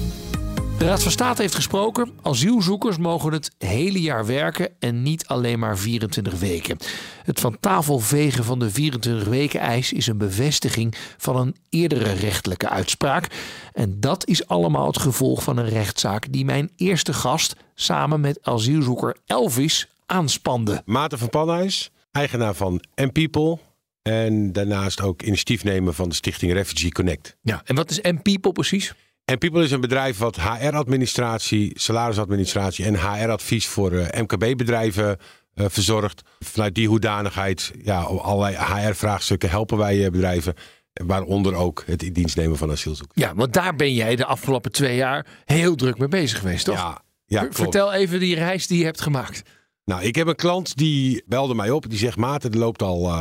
De 0.81 0.87
Raad 0.87 1.03
van 1.03 1.11
State 1.11 1.41
heeft 1.41 1.55
gesproken. 1.55 2.11
Asielzoekers 2.21 2.97
mogen 2.97 3.31
het 3.31 3.51
hele 3.57 4.01
jaar 4.01 4.25
werken 4.25 4.69
en 4.79 5.03
niet 5.03 5.27
alleen 5.27 5.59
maar 5.59 5.77
24 5.77 6.39
weken. 6.39 6.77
Het 7.23 7.39
van 7.39 7.59
tafel 7.59 7.99
vegen 7.99 8.43
van 8.43 8.59
de 8.59 8.69
24 8.69 9.27
weken 9.27 9.59
eis 9.59 9.93
is 9.93 10.07
een 10.07 10.17
bevestiging 10.17 10.95
van 11.17 11.35
een 11.37 11.55
eerdere 11.69 12.11
rechtelijke 12.11 12.69
uitspraak. 12.69 13.27
En 13.73 13.99
dat 13.99 14.27
is 14.27 14.47
allemaal 14.47 14.87
het 14.87 14.99
gevolg 14.99 15.43
van 15.43 15.57
een 15.57 15.69
rechtszaak 15.69 16.31
die 16.31 16.45
mijn 16.45 16.71
eerste 16.75 17.13
gast 17.13 17.55
samen 17.75 18.21
met 18.21 18.39
asielzoeker 18.41 19.17
Elvis 19.25 19.87
aanspande. 20.05 20.81
Maarten 20.85 21.17
van 21.17 21.29
Panhuis, 21.29 21.91
eigenaar 22.11 22.55
van 22.55 22.83
M-People. 22.95 23.57
En 24.01 24.51
daarnaast 24.51 25.01
ook 25.01 25.21
initiatiefnemer 25.21 25.93
van 25.93 26.09
de 26.09 26.15
stichting 26.15 26.53
Refugee 26.53 26.91
Connect. 26.91 27.37
Ja, 27.41 27.61
en 27.65 27.75
wat 27.75 27.89
is 27.89 28.01
M-People 28.01 28.51
precies? 28.51 28.93
M-People 29.25 29.63
is 29.63 29.71
een 29.71 29.81
bedrijf 29.81 30.17
wat 30.17 30.35
HR-administratie, 30.35 31.79
salarisadministratie 31.79 32.85
en 32.85 32.95
HR-advies 32.95 33.67
voor 33.67 33.91
eh, 33.91 34.21
MKB-bedrijven 34.21 35.17
eh, 35.53 35.65
verzorgd. 35.69 36.21
Vanuit 36.39 36.75
die 36.75 36.87
hoedanigheid, 36.87 37.71
ja, 37.83 38.05
op 38.05 38.19
allerlei 38.19 38.55
HR-vraagstukken 38.55 39.49
helpen 39.49 39.77
wij 39.77 40.05
eh, 40.05 40.11
bedrijven. 40.11 40.53
Waaronder 40.93 41.55
ook 41.55 41.83
het 41.85 42.03
in 42.03 42.13
dienst 42.13 42.35
nemen 42.35 42.57
van 42.57 42.71
asielzoekers. 42.71 43.23
Ja, 43.23 43.35
want 43.35 43.53
daar 43.53 43.75
ben 43.75 43.93
jij 43.93 44.15
de 44.15 44.25
afgelopen 44.25 44.71
twee 44.71 44.95
jaar 44.95 45.25
heel 45.45 45.75
druk 45.75 45.97
mee 45.97 46.07
bezig 46.07 46.39
geweest, 46.39 46.65
toch? 46.65 46.75
Ja, 46.75 47.01
ja 47.25 47.39
klopt. 47.39 47.55
Vertel 47.55 47.93
even 47.93 48.19
die 48.19 48.35
reis 48.35 48.67
die 48.67 48.77
je 48.77 48.85
hebt 48.85 49.01
gemaakt. 49.01 49.41
Nou, 49.85 50.03
ik 50.03 50.15
heb 50.15 50.27
een 50.27 50.35
klant 50.35 50.77
die 50.77 51.23
belde 51.25 51.55
mij 51.55 51.71
op. 51.71 51.89
Die 51.89 51.99
zegt, 51.99 52.17
Maarten, 52.17 52.51
er 52.51 52.57
loopt 52.57 52.81
al 52.81 53.11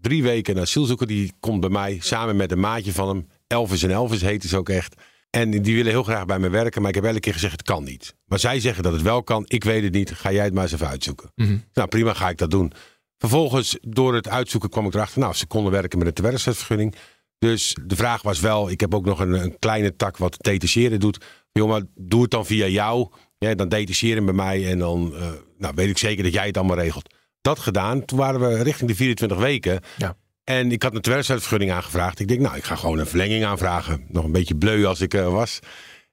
drie 0.00 0.22
weken 0.22 0.56
een 0.56 0.62
asielzoeker. 0.62 1.06
Die 1.06 1.32
komt 1.40 1.60
bij 1.60 1.70
mij 1.70 1.98
samen 2.00 2.36
met 2.36 2.52
een 2.52 2.60
maatje 2.60 2.92
van 2.92 3.08
hem. 3.08 3.28
Elvis 3.46 3.82
en 3.82 3.90
Elvis 3.90 4.20
heet 4.20 4.44
ze 4.44 4.56
ook 4.56 4.68
echt. 4.68 4.94
En 5.30 5.50
die 5.50 5.74
willen 5.74 5.92
heel 5.92 6.02
graag 6.02 6.26
bij 6.26 6.38
me 6.38 6.48
werken. 6.48 6.80
Maar 6.80 6.90
ik 6.90 6.96
heb 6.96 7.04
elke 7.04 7.20
keer 7.20 7.32
gezegd, 7.32 7.52
het 7.52 7.62
kan 7.62 7.84
niet. 7.84 8.14
Maar 8.24 8.38
zij 8.38 8.60
zeggen 8.60 8.82
dat 8.82 8.92
het 8.92 9.02
wel 9.02 9.22
kan. 9.22 9.44
Ik 9.46 9.64
weet 9.64 9.82
het 9.82 9.92
niet. 9.92 10.10
Ga 10.10 10.32
jij 10.32 10.44
het 10.44 10.54
maar 10.54 10.62
eens 10.62 10.72
even 10.72 10.88
uitzoeken. 10.88 11.32
Nou, 11.72 11.88
prima, 11.88 12.14
ga 12.14 12.28
ik 12.28 12.38
dat 12.38 12.50
doen. 12.50 12.72
Vervolgens, 13.18 13.78
door 13.80 14.14
het 14.14 14.28
uitzoeken 14.28 14.70
kwam 14.70 14.86
ik 14.86 14.94
erachter... 14.94 15.20
nou, 15.20 15.34
ze 15.34 15.46
konden 15.46 15.72
werken 15.72 15.98
met 15.98 16.06
een 16.06 16.14
tewerkstellingsvergunning. 16.14 16.94
Dus 17.38 17.76
de 17.84 17.96
vraag 17.96 18.22
was 18.22 18.40
wel... 18.40 18.70
ik 18.70 18.80
heb 18.80 18.94
ook 18.94 19.04
nog 19.04 19.20
een, 19.20 19.32
een 19.32 19.58
kleine 19.58 19.96
tak 19.96 20.16
wat 20.16 20.36
detacheren 20.38 21.00
doet. 21.00 21.24
Maar 21.52 21.82
doe 21.94 22.22
het 22.22 22.30
dan 22.30 22.46
via 22.46 22.66
jou. 22.66 23.08
Ja, 23.38 23.54
dan 23.54 23.68
detacheren 23.68 24.24
bij 24.24 24.34
mij 24.34 24.70
en 24.70 24.78
dan 24.78 25.14
eh, 25.14 25.30
nou, 25.58 25.74
weet 25.74 25.88
ik 25.88 25.98
zeker 25.98 26.24
dat 26.24 26.32
jij 26.32 26.46
het 26.46 26.56
allemaal 26.56 26.76
regelt. 26.76 27.14
Dat 27.40 27.58
gedaan. 27.58 28.04
Toen 28.04 28.18
waren 28.18 28.40
we 28.40 28.62
richting 28.62 28.90
de 28.90 28.96
24 28.96 29.38
weken. 29.38 29.80
Ja. 29.96 30.16
En 30.48 30.72
ik 30.72 30.82
had 30.82 30.94
een 30.94 31.00
tewerkstellingsvergunning 31.00 31.76
aangevraagd. 31.76 32.20
Ik 32.20 32.28
denk, 32.28 32.40
nou, 32.40 32.56
ik 32.56 32.64
ga 32.64 32.76
gewoon 32.76 32.98
een 32.98 33.06
verlenging 33.06 33.44
aanvragen. 33.44 34.04
Nog 34.08 34.24
een 34.24 34.32
beetje 34.32 34.56
bleu 34.56 34.84
als 34.84 35.00
ik 35.00 35.12
was. 35.12 35.58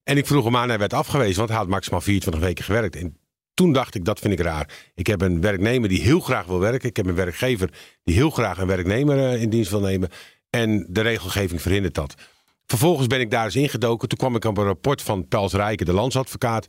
En 0.03 0.17
ik 0.17 0.27
vroeg 0.27 0.43
hem 0.43 0.55
aan, 0.55 0.69
hij 0.69 0.77
werd 0.77 0.93
afgewezen, 0.93 1.37
want 1.37 1.49
hij 1.49 1.57
had 1.57 1.67
maximaal 1.67 2.01
24 2.01 2.41
weken 2.41 2.63
gewerkt. 2.63 2.95
En 2.95 3.17
toen 3.53 3.73
dacht 3.73 3.95
ik, 3.95 4.05
dat 4.05 4.19
vind 4.19 4.33
ik 4.33 4.39
raar. 4.39 4.69
Ik 4.95 5.07
heb 5.07 5.21
een 5.21 5.41
werknemer 5.41 5.89
die 5.89 6.01
heel 6.01 6.19
graag 6.19 6.45
wil 6.45 6.59
werken. 6.59 6.89
Ik 6.89 6.97
heb 6.97 7.05
een 7.05 7.15
werkgever 7.15 7.69
die 8.03 8.15
heel 8.15 8.29
graag 8.29 8.57
een 8.57 8.67
werknemer 8.67 9.17
eh, 9.17 9.41
in 9.41 9.49
dienst 9.49 9.71
wil 9.71 9.79
nemen. 9.79 10.09
En 10.49 10.85
de 10.89 11.01
regelgeving 11.01 11.61
verhindert 11.61 11.93
dat. 11.93 12.15
Vervolgens 12.65 13.07
ben 13.07 13.19
ik 13.19 13.31
daar 13.31 13.45
eens 13.45 13.55
ingedoken. 13.55 14.07
Toen 14.07 14.17
kwam 14.17 14.35
ik 14.35 14.45
op 14.45 14.57
een 14.57 14.65
rapport 14.65 15.01
van 15.01 15.27
Pels 15.27 15.53
Rijken, 15.53 15.85
de 15.85 15.93
landsadvocaat. 15.93 16.67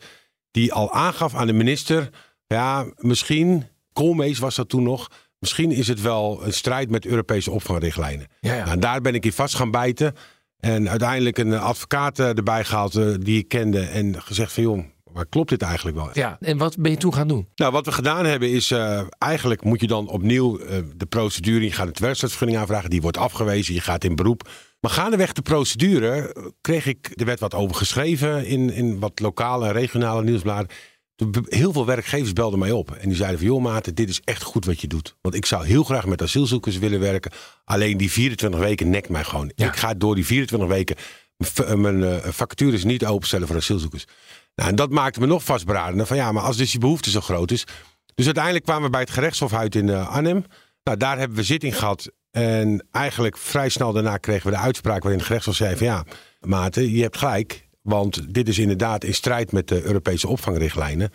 Die 0.51 0.73
al 0.73 0.93
aangaf 0.93 1.35
aan 1.35 1.47
de 1.47 1.53
minister. 1.53 2.11
Ja, 2.47 2.87
misschien, 2.97 3.65
Koolmees 3.93 4.39
was 4.39 4.55
dat 4.55 4.69
toen 4.69 4.83
nog. 4.83 5.09
Misschien 5.47 5.73
is 5.73 5.89
het 5.89 6.01
wel 6.01 6.41
een 6.45 6.53
strijd 6.53 6.91
met 6.91 7.07
Europese 7.07 7.51
opvangrichtlijnen. 7.51 8.27
Ja, 8.41 8.55
ja. 8.55 8.59
Nou, 8.59 8.71
en 8.71 8.81
daar 8.81 9.01
ben 9.01 9.15
ik 9.15 9.25
in 9.25 9.33
vast 9.33 9.55
gaan 9.55 9.71
bijten. 9.71 10.15
En 10.59 10.89
uiteindelijk 10.89 11.39
een 11.39 11.59
advocaat 11.59 12.19
eh, 12.19 12.37
erbij 12.37 12.65
gehaald 12.65 12.95
eh, 12.95 13.15
die 13.19 13.39
ik 13.39 13.49
kende. 13.49 13.81
En 13.81 14.23
gezegd 14.23 14.53
van 14.53 14.63
joh, 14.63 14.85
maar 15.13 15.27
klopt 15.27 15.49
dit 15.49 15.63
eigenlijk 15.63 15.97
wel? 15.97 16.11
Ja, 16.13 16.37
en 16.41 16.59
wat 16.59 16.77
ben 16.79 16.91
je 16.91 16.97
toen 16.97 17.15
gaan 17.15 17.29
doen? 17.29 17.49
Nou, 17.55 17.73
wat 17.73 17.87
we 17.87 17.93
gedaan 17.93 18.25
hebben 18.25 18.51
is, 18.51 18.71
eh, 18.71 19.01
eigenlijk 19.19 19.65
moet 19.65 19.81
je 19.81 19.87
dan 19.87 20.09
opnieuw 20.09 20.59
de 20.97 21.07
procedure, 21.09 21.65
je 21.65 21.73
gaat 21.73 21.87
een 21.87 21.95
werkstadsvergunning 21.99 22.61
aanvragen, 22.61 22.91
die 22.91 23.03
wordt 23.03 23.19
afgewezen, 23.19 23.75
je 23.75 23.81
gaat 23.81 24.05
in 24.05 24.17
beroep. 24.17 24.49
Maar 24.81 24.91
gaandeweg 24.91 25.33
de 25.33 25.43
procedure 25.43 26.35
kreeg 26.61 26.87
ik, 26.87 27.11
er 27.15 27.25
werd 27.25 27.41
wat 27.41 27.55
over 27.55 27.77
geschreven 27.77 28.47
in, 28.47 28.73
in 28.73 28.99
wat 28.99 29.21
lokale 29.21 29.67
en 29.67 29.73
regionale 29.73 30.23
nieuwsbladen. 30.23 30.71
Heel 31.49 31.73
veel 31.73 31.87
werkgevers 31.87 32.33
belden 32.33 32.59
mij 32.59 32.71
op 32.71 32.91
en 32.91 33.09
die 33.09 33.17
zeiden 33.17 33.39
van 33.39 33.47
joh 33.49 33.63
Maarten, 33.63 33.95
dit 33.95 34.09
is 34.09 34.21
echt 34.25 34.43
goed 34.43 34.65
wat 34.65 34.81
je 34.81 34.87
doet. 34.87 35.17
Want 35.21 35.35
ik 35.35 35.47
zou 35.47 35.67
heel 35.67 35.85
graag 35.85 36.07
met 36.07 36.23
asielzoekers 36.23 36.79
willen 36.79 37.01
werken. 37.01 37.33
Alleen 37.65 37.97
die 37.97 38.11
24 38.13 38.61
weken 38.61 38.91
nekt 38.91 39.09
mij 39.09 39.25
gewoon. 39.25 39.53
Ja. 39.55 39.67
Ik 39.67 39.77
ga 39.77 39.95
door 39.95 40.15
die 40.15 40.27
24 40.27 40.69
weken 40.69 40.97
mijn 41.37 41.51
v- 41.53 41.75
mijn 41.75 42.05
eh, 42.05 42.31
vacatures 42.33 42.85
niet 42.85 43.07
openstellen 43.07 43.47
voor 43.47 43.57
asielzoekers. 43.57 44.05
Nou, 44.55 44.69
en 44.71 44.77
dat 44.77 44.91
maakte 44.91 45.21
me 45.21 45.27
nog 45.27 45.45
vastberadender 45.45 46.07
van 46.07 46.17
ja, 46.17 46.33
maar 46.33 46.43
als 46.43 46.57
dus 46.57 46.71
die 46.71 46.81
behoefte 46.81 47.11
zo 47.11 47.21
groot 47.21 47.51
is. 47.51 47.65
Dus 48.15 48.25
uiteindelijk 48.25 48.65
kwamen 48.65 48.85
we 48.85 48.91
bij 48.91 49.01
het 49.01 49.11
gerechtshof 49.11 49.53
uit 49.55 49.75
in 49.75 49.89
eh, 49.89 50.09
Arnhem. 50.09 50.45
Nou, 50.83 50.97
daar 50.99 51.19
hebben 51.19 51.37
we 51.37 51.43
zitting 51.43 51.79
gehad. 51.79 52.11
En 52.31 52.87
eigenlijk 52.91 53.39
vrij 53.39 53.69
snel 53.69 53.93
daarna 53.93 54.17
kregen 54.17 54.51
we 54.51 54.57
de 54.57 54.63
uitspraak 54.63 55.01
waarin 55.01 55.19
het 55.19 55.27
gerechtshof 55.27 55.55
zei 55.55 55.77
van 55.77 55.87
ja, 55.87 56.05
Maarten, 56.41 56.91
je 56.91 57.03
hebt 57.03 57.17
gelijk. 57.17 57.66
Want 57.87 58.35
dit 58.35 58.49
is 58.49 58.59
inderdaad 58.59 59.05
in 59.05 59.15
strijd 59.15 59.53
met 59.53 59.69
de 59.69 59.83
Europese 59.83 60.29
opvangrichtlijnen. 60.29 61.11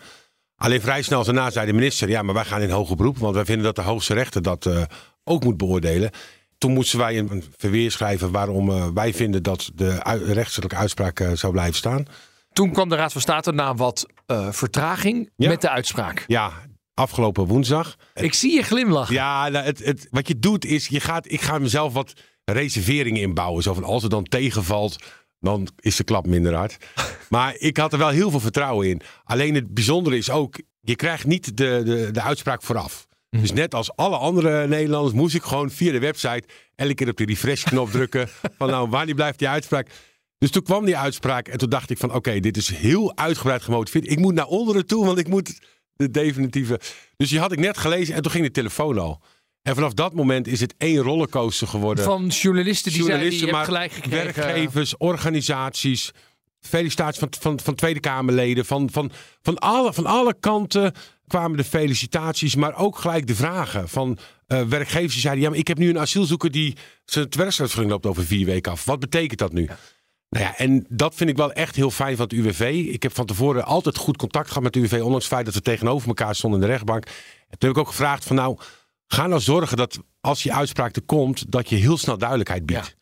Alleen 0.56 0.80
vrij 0.80 1.02
snel 1.02 1.24
daarna 1.24 1.50
zei 1.50 1.66
de 1.66 1.72
minister, 1.72 2.08
ja, 2.08 2.22
maar 2.22 2.34
wij 2.34 2.44
gaan 2.44 2.60
in 2.60 2.70
hoger 2.70 2.96
beroep. 2.96 3.18
Want 3.18 3.34
wij 3.34 3.44
vinden 3.44 3.64
dat 3.64 3.76
de 3.76 3.82
hoogste 3.82 4.14
rechter 4.14 4.42
dat 4.42 4.66
eh, 4.66 4.82
ook 5.24 5.44
moet 5.44 5.56
beoordelen. 5.56 6.10
Toen 6.58 6.72
moesten 6.72 6.98
wij 6.98 7.18
een 7.18 7.44
verweer 7.56 7.90
schrijven 7.90 8.30
waarom 8.30 8.70
eh, 8.70 8.86
wij 8.94 9.14
vinden 9.14 9.42
dat 9.42 9.70
de 9.74 9.98
rechtelijke 10.32 10.76
uitspraak 10.76 11.20
eh, 11.20 11.32
zou 11.32 11.52
blijven 11.52 11.74
staan. 11.74 12.06
Toen 12.52 12.72
kwam 12.72 12.88
de 12.88 12.96
Raad 12.96 13.12
van 13.12 13.20
State 13.20 13.52
na 13.52 13.74
wat 13.74 14.06
vertraging 14.50 15.30
Ja. 15.36 15.48
met 15.48 15.60
de 15.60 15.70
uitspraak. 15.70 16.24
Ja, 16.26 16.52
afgelopen 16.94 17.46
woensdag. 17.46 17.96
Ik 18.14 18.34
zie 18.34 18.54
je 18.54 18.62
glimlachen. 18.62 19.14
Ja, 19.14 19.48
nou, 19.48 19.64
het, 19.64 19.84
het, 19.84 20.06
wat 20.10 20.28
je 20.28 20.38
doet 20.38 20.64
is, 20.64 20.88
je 20.88 21.00
gaat, 21.00 21.30
ik 21.30 21.40
ga 21.40 21.58
mezelf 21.58 21.92
wat 21.92 22.12
reserveringen 22.44 23.20
inbouwen. 23.22 23.62
Zo 23.62 23.74
van, 23.74 23.84
als 23.84 24.02
het 24.02 24.10
dan 24.10 24.24
tegenvalt, 24.24 24.96
dan 25.42 25.68
is 25.80 25.96
de 25.96 26.04
klap 26.04 26.26
minder 26.26 26.54
hard. 26.54 26.76
Maar 27.28 27.54
ik 27.58 27.76
had 27.76 27.92
er 27.92 27.98
wel 27.98 28.08
heel 28.08 28.30
veel 28.30 28.40
vertrouwen 28.40 28.88
in. 28.88 29.00
Alleen 29.24 29.54
het 29.54 29.74
bijzondere 29.74 30.16
is 30.16 30.30
ook, 30.30 30.60
je 30.80 30.96
krijgt 30.96 31.26
niet 31.26 31.56
de, 31.56 31.82
de, 31.84 32.10
de 32.10 32.22
uitspraak 32.22 32.62
vooraf. 32.62 33.06
Dus 33.30 33.52
net 33.52 33.74
als 33.74 33.96
alle 33.96 34.16
andere 34.16 34.66
Nederlanders 34.66 35.14
moest 35.14 35.34
ik 35.34 35.42
gewoon 35.42 35.70
via 35.70 35.92
de 35.92 35.98
website 35.98 36.42
elke 36.74 36.94
keer 36.94 37.08
op 37.08 37.16
de 37.16 37.24
refresh-knop 37.24 37.90
drukken. 37.98 38.28
Van 38.58 38.70
nou, 38.70 38.88
wanneer 38.88 39.14
blijft 39.14 39.38
die 39.38 39.48
uitspraak? 39.48 39.88
Dus 40.38 40.50
toen 40.50 40.62
kwam 40.62 40.84
die 40.84 40.96
uitspraak 40.96 41.48
en 41.48 41.58
toen 41.58 41.68
dacht 41.68 41.90
ik 41.90 41.98
van 41.98 42.14
oké, 42.14 42.40
dit 42.40 42.56
is 42.56 42.68
heel 42.68 43.16
uitgebreid 43.16 43.62
gemotiveerd. 43.62 44.10
Ik 44.10 44.18
moet 44.18 44.34
naar 44.34 44.46
onderen 44.46 44.86
toe, 44.86 45.04
want 45.04 45.18
ik 45.18 45.28
moet 45.28 45.60
de 45.94 46.10
definitieve. 46.10 46.80
Dus 47.16 47.28
die 47.28 47.38
had 47.38 47.52
ik 47.52 47.58
net 47.58 47.78
gelezen 47.78 48.14
en 48.14 48.22
toen 48.22 48.30
ging 48.30 48.44
de 48.44 48.50
telefoon 48.50 48.98
al. 48.98 49.22
En 49.62 49.74
vanaf 49.74 49.92
dat 49.92 50.14
moment 50.14 50.46
is 50.46 50.60
het 50.60 50.74
één 50.78 51.02
rollercoaster 51.02 51.68
geworden. 51.68 52.04
Van 52.04 52.26
journalisten 52.26 52.92
die 52.92 53.04
zeiden, 53.04 53.32
je 53.32 53.38
hebt 53.38 53.52
maar 53.52 53.64
gelijk 53.64 53.92
gekregen. 53.92 54.34
werkgevers, 54.34 54.96
organisaties, 54.96 56.10
felicitaties 56.60 57.18
van, 57.18 57.28
van, 57.40 57.60
van 57.60 57.74
Tweede 57.74 58.00
Kamerleden. 58.00 58.64
Van, 58.64 58.90
van, 58.90 59.10
van, 59.42 59.58
alle, 59.58 59.92
van 59.92 60.06
alle 60.06 60.34
kanten 60.40 60.92
kwamen 61.26 61.56
de 61.56 61.64
felicitaties, 61.64 62.54
maar 62.54 62.76
ook 62.76 62.98
gelijk 62.98 63.26
de 63.26 63.34
vragen 63.34 63.88
van 63.88 64.18
eh, 64.46 64.62
werkgevers 64.62 65.12
die 65.12 65.20
zeiden: 65.20 65.42
Ja, 65.42 65.50
maar 65.50 65.58
ik 65.58 65.68
heb 65.68 65.78
nu 65.78 65.88
een 65.88 65.98
asielzoeker 65.98 66.50
die 66.50 66.76
zijn 67.04 67.26
werkstellingsvergunning 67.30 67.90
loopt 67.90 68.06
over 68.06 68.24
vier 68.24 68.46
weken 68.46 68.72
af. 68.72 68.84
Wat 68.84 69.00
betekent 69.00 69.38
dat 69.38 69.52
nu? 69.52 69.68
Nou 70.28 70.44
ja, 70.44 70.56
en 70.56 70.86
dat 70.88 71.14
vind 71.14 71.30
ik 71.30 71.36
wel 71.36 71.52
echt 71.52 71.76
heel 71.76 71.90
fijn 71.90 72.16
van 72.16 72.24
het 72.24 72.34
UWV. 72.34 72.84
Ik 72.88 73.02
heb 73.02 73.14
van 73.14 73.26
tevoren 73.26 73.64
altijd 73.64 73.96
goed 73.96 74.16
contact 74.16 74.48
gehad 74.48 74.62
met 74.62 74.74
het 74.74 74.84
UWV, 74.84 75.02
ondanks 75.02 75.24
het 75.24 75.34
feit 75.34 75.44
dat 75.44 75.54
we 75.54 75.60
tegenover 75.60 76.08
elkaar 76.08 76.34
stonden 76.34 76.60
in 76.60 76.66
de 76.66 76.72
rechtbank. 76.72 77.04
En 77.04 77.58
toen 77.58 77.68
heb 77.68 77.70
ik 77.70 77.78
ook 77.78 77.88
gevraagd 77.88 78.24
van 78.24 78.36
nou, 78.36 78.58
ga 79.12 79.26
nou 79.26 79.40
zorgen 79.40 79.76
dat 79.76 79.98
als 80.20 80.42
je 80.42 80.52
uitspraak 80.52 80.96
er 80.96 81.02
komt, 81.02 81.52
dat 81.52 81.68
je 81.68 81.76
heel 81.76 81.98
snel 81.98 82.18
duidelijkheid 82.18 82.66
biedt. 82.66 82.96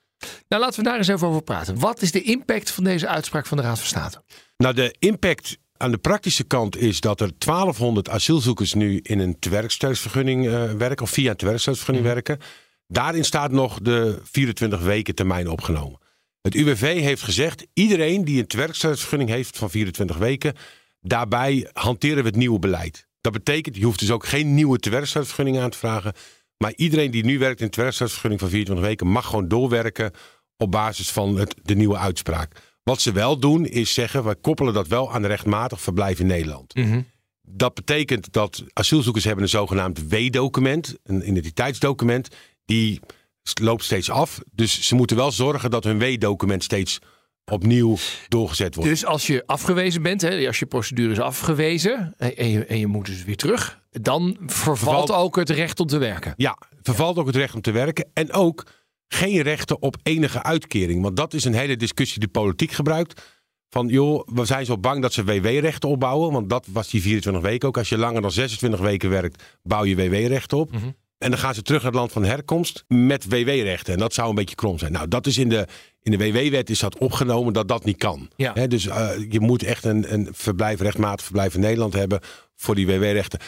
Nou, 0.49 0.63
laten 0.63 0.79
we 0.79 0.89
daar 0.89 0.99
eens 0.99 1.09
even 1.09 1.29
over 1.29 1.43
praten. 1.43 1.79
Wat 1.79 2.03
is 2.03 2.13
de 2.13 2.23
impact 2.23 2.71
van 2.71 2.85
deze 2.85 3.09
uitspraak 3.09 3.47
van 3.47 3.57
de 3.57 3.63
Raad 3.63 3.79
van 3.79 3.87
State? 3.87 4.23
Nou, 4.57 4.75
de 4.75 4.95
impact 4.99 5.59
aan 5.77 5.91
de 5.91 5.99
praktische 5.99 6.45
kant 6.45 6.77
is 6.77 7.01
dat 7.01 7.21
er 7.21 7.31
1200 7.39 8.09
asielzoekers 8.09 8.75
nu 8.75 9.01
in 9.03 9.19
een 9.19 9.39
tewerkstellingsvergunning 9.39 10.47
eh, 10.47 10.73
werken, 10.73 11.05
of 11.05 11.11
via 11.11 11.31
een 11.31 11.37
tewerkstellingsvergunning 11.37 12.13
werken. 12.13 12.39
Daarin 12.87 13.25
staat 13.25 13.51
nog 13.51 13.79
de 13.81 14.21
24 14.23 14.81
weken 14.81 15.15
termijn 15.15 15.49
opgenomen. 15.49 15.99
Het 16.41 16.55
UWV 16.55 17.01
heeft 17.01 17.23
gezegd, 17.23 17.67
iedereen 17.73 18.25
die 18.25 18.41
een 18.41 18.47
tewerkstellingsvergunning 18.47 19.31
heeft 19.31 19.59
van 19.59 19.71
24 19.71 20.17
weken, 20.17 20.55
daarbij 21.01 21.69
hanteren 21.73 22.23
we 22.23 22.29
het 22.29 22.37
nieuwe 22.37 22.59
beleid. 22.59 23.09
Dat 23.21 23.33
betekent, 23.33 23.77
je 23.77 23.85
hoeft 23.85 23.99
dus 23.99 24.11
ook 24.11 24.27
geen 24.27 24.55
nieuwe 24.55 24.79
tewerkstellingsvergunning 24.79 25.63
aan 25.65 25.71
te 25.71 25.79
vragen. 25.79 26.13
Maar 26.57 26.73
iedereen 26.77 27.11
die 27.11 27.25
nu 27.25 27.39
werkt 27.39 27.59
in 27.59 27.65
een 27.65 27.71
tewerkstellingsvergunning 27.71 28.41
van 28.41 28.51
24 28.51 28.87
weken 28.87 29.07
mag 29.07 29.27
gewoon 29.27 29.49
doorwerken 29.49 30.13
op 30.57 30.71
basis 30.71 31.11
van 31.11 31.37
het, 31.37 31.55
de 31.63 31.75
nieuwe 31.75 31.97
uitspraak. 31.97 32.57
Wat 32.83 33.01
ze 33.01 33.13
wel 33.13 33.39
doen 33.39 33.67
is 33.67 33.95
zeggen, 33.95 34.25
we 34.25 34.35
koppelen 34.35 34.75
dat 34.75 34.89
wel 34.89 35.13
aan 35.13 35.27
rechtmatig 35.27 35.81
verblijf 35.81 36.21
in 36.21 36.27
Nederland. 36.27 36.75
Dat 37.43 37.75
betekent 37.75 38.33
dat 38.33 38.65
asielzoekers 38.73 39.25
hebben 39.25 39.45
een 39.45 39.51
zogenaamd 39.51 40.09
W-document, 40.09 40.97
een 41.03 41.29
identiteitsdocument, 41.29 42.29
die 42.65 43.01
loopt 43.61 43.85
steeds 43.85 44.11
af. 44.11 44.41
Dus 44.53 44.87
ze 44.87 44.95
moeten 44.95 45.17
wel 45.17 45.33
zorgen 45.33 45.71
dat 45.71 45.85
hun 45.85 45.99
W-document 45.99 46.65
steeds 46.65 46.99
opnieuw 47.51 47.97
doorgezet 48.29 48.75
wordt. 48.75 48.91
Dus 48.91 49.05
als 49.05 49.27
je 49.27 49.43
afgewezen 49.47 50.03
bent, 50.03 50.21
hè, 50.21 50.47
als 50.47 50.59
je 50.59 50.67
procedure 50.67 51.13
is 51.13 51.21
afgewezen 51.21 52.15
en 52.17 52.37
en 52.37 52.49
je, 52.49 52.65
en 52.65 52.79
je 52.79 52.87
moet 52.87 53.07
dus 53.07 53.25
weer 53.25 53.37
terug, 53.37 53.83
dan 53.91 54.37
vervalt 54.47 54.79
Vervalt- 54.79 55.13
ook 55.13 55.37
het 55.37 55.51
recht 55.51 55.81
om 55.81 55.87
te 55.87 55.99
werken. 55.99 56.35
Ja, 56.37 56.59
vervalt 56.83 57.17
ook 57.19 57.27
het 57.27 57.37
recht 57.37 57.55
om 57.55 57.61
te 57.61 57.71
werken. 57.71 58.09
En 58.15 58.33
ook 58.33 58.67
geen 59.09 59.41
rechten 59.43 59.83
op 59.83 59.97
enige 60.03 60.43
uitkering. 60.43 61.03
Want 61.03 61.17
dat 61.17 61.35
is 61.35 61.45
een 61.45 61.55
hele 61.55 61.77
discussie 61.77 62.21
die 62.21 62.29
politiek 62.29 62.71
gebruikt. 62.73 63.39
Van 63.69 63.87
joh, 63.89 64.29
we 64.33 64.45
zijn 64.45 64.65
zo 64.67 64.79
bang 64.79 65.03
dat 65.03 65.13
ze 65.13 65.25
WW-rechten 65.25 65.89
opbouwen. 65.89 66.33
Want 66.33 66.51
dat 66.51 66.67
was 66.73 66.89
die 66.91 67.03
24 67.03 67.43
weken 67.43 67.69
ook. 67.69 67.79
Als 67.79 67.89
je 67.89 67.99
langer 67.99 68.23
dan 68.23 68.33
26 68.33 68.81
weken 68.81 69.11
werkt, 69.11 69.59
bouw 69.63 69.85
je 69.85 69.97
WW-rechten 69.97 70.59
op. 70.59 70.71
En 71.21 71.31
dan 71.31 71.39
gaan 71.39 71.55
ze 71.55 71.63
terug 71.63 71.83
naar 71.83 71.91
het 71.91 72.01
land 72.01 72.13
van 72.13 72.25
herkomst 72.25 72.85
met 72.89 73.25
WW-rechten. 73.29 73.93
En 73.93 73.99
dat 73.99 74.15
zou 74.15 74.29
een 74.29 74.35
beetje 74.35 74.55
krom 74.55 74.79
zijn. 74.79 74.93
Nou, 74.93 75.09
dat 75.09 75.27
is 75.27 75.39
in 75.39 75.49
de, 75.49 75.67
in 76.03 76.11
de 76.11 76.17
WW-wet 76.19 76.71
is 76.71 76.79
dat 76.79 76.99
opgenomen 76.99 77.53
dat 77.53 77.69
dat 77.69 77.85
niet 77.85 77.97
kan. 77.97 78.29
Ja. 78.37 78.67
Dus 78.67 78.87
eh, 78.87 79.09
je 79.31 79.41
moet 79.41 79.63
echt 79.63 79.85
een, 79.85 80.13
een 80.13 80.29
verblijf, 80.33 80.81
rechtmatig 80.81 81.25
verblijf 81.25 81.55
in 81.55 81.61
Nederland 81.61 81.93
hebben 81.93 82.21
voor 82.57 82.75
die 82.75 82.87
WW-rechten. 82.87 83.39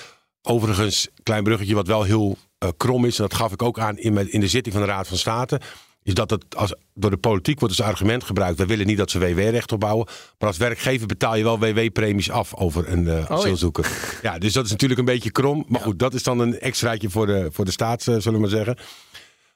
Overigens, 0.42 1.08
klein 1.22 1.44
bruggetje 1.44 1.74
wat 1.74 1.86
wel 1.86 2.02
heel 2.02 2.36
eh, 2.58 2.68
krom 2.76 3.04
is, 3.04 3.16
en 3.18 3.22
dat 3.28 3.34
gaf 3.34 3.52
ik 3.52 3.62
ook 3.62 3.78
aan 3.78 3.98
in, 3.98 4.12
mijn- 4.12 4.32
in 4.32 4.40
de 4.40 4.48
zitting 4.48 4.74
van 4.74 4.84
de 4.84 4.90
Raad 4.90 5.08
van 5.08 5.16
State, 5.18 5.60
is 6.02 6.14
dat 6.14 6.30
het 6.30 6.56
als, 6.56 6.74
door 6.94 7.10
de 7.10 7.16
politiek 7.16 7.60
wordt 7.60 7.78
als 7.78 7.88
argument 7.88 8.24
gebruikt. 8.24 8.58
We 8.58 8.66
willen 8.66 8.86
niet 8.86 8.96
dat 8.96 9.10
ze 9.10 9.18
WW-recht 9.18 9.72
opbouwen. 9.72 10.06
Maar 10.38 10.48
als 10.48 10.56
werkgever 10.56 11.06
betaal 11.06 11.36
je 11.36 11.42
wel 11.42 11.58
WW-premies 11.58 12.30
af 12.30 12.54
over 12.54 12.88
een 12.88 13.08
eh, 13.08 13.30
asielzoeker. 13.30 14.18
Ja. 14.22 14.38
dus 14.38 14.52
dat 14.52 14.64
is 14.64 14.70
natuurlijk 14.70 15.00
een 15.00 15.06
beetje 15.06 15.30
krom. 15.30 15.64
Maar 15.68 15.80
goed, 15.80 15.98
dat 15.98 16.14
is 16.14 16.22
dan 16.22 16.38
een 16.38 16.58
extraatje 16.58 17.10
voor 17.10 17.26
de, 17.26 17.48
voor 17.52 17.64
de 17.64 17.70
staat, 17.70 18.00
eh, 18.00 18.14
zullen 18.14 18.32
we 18.32 18.38
maar 18.38 18.48
zeggen. 18.48 18.76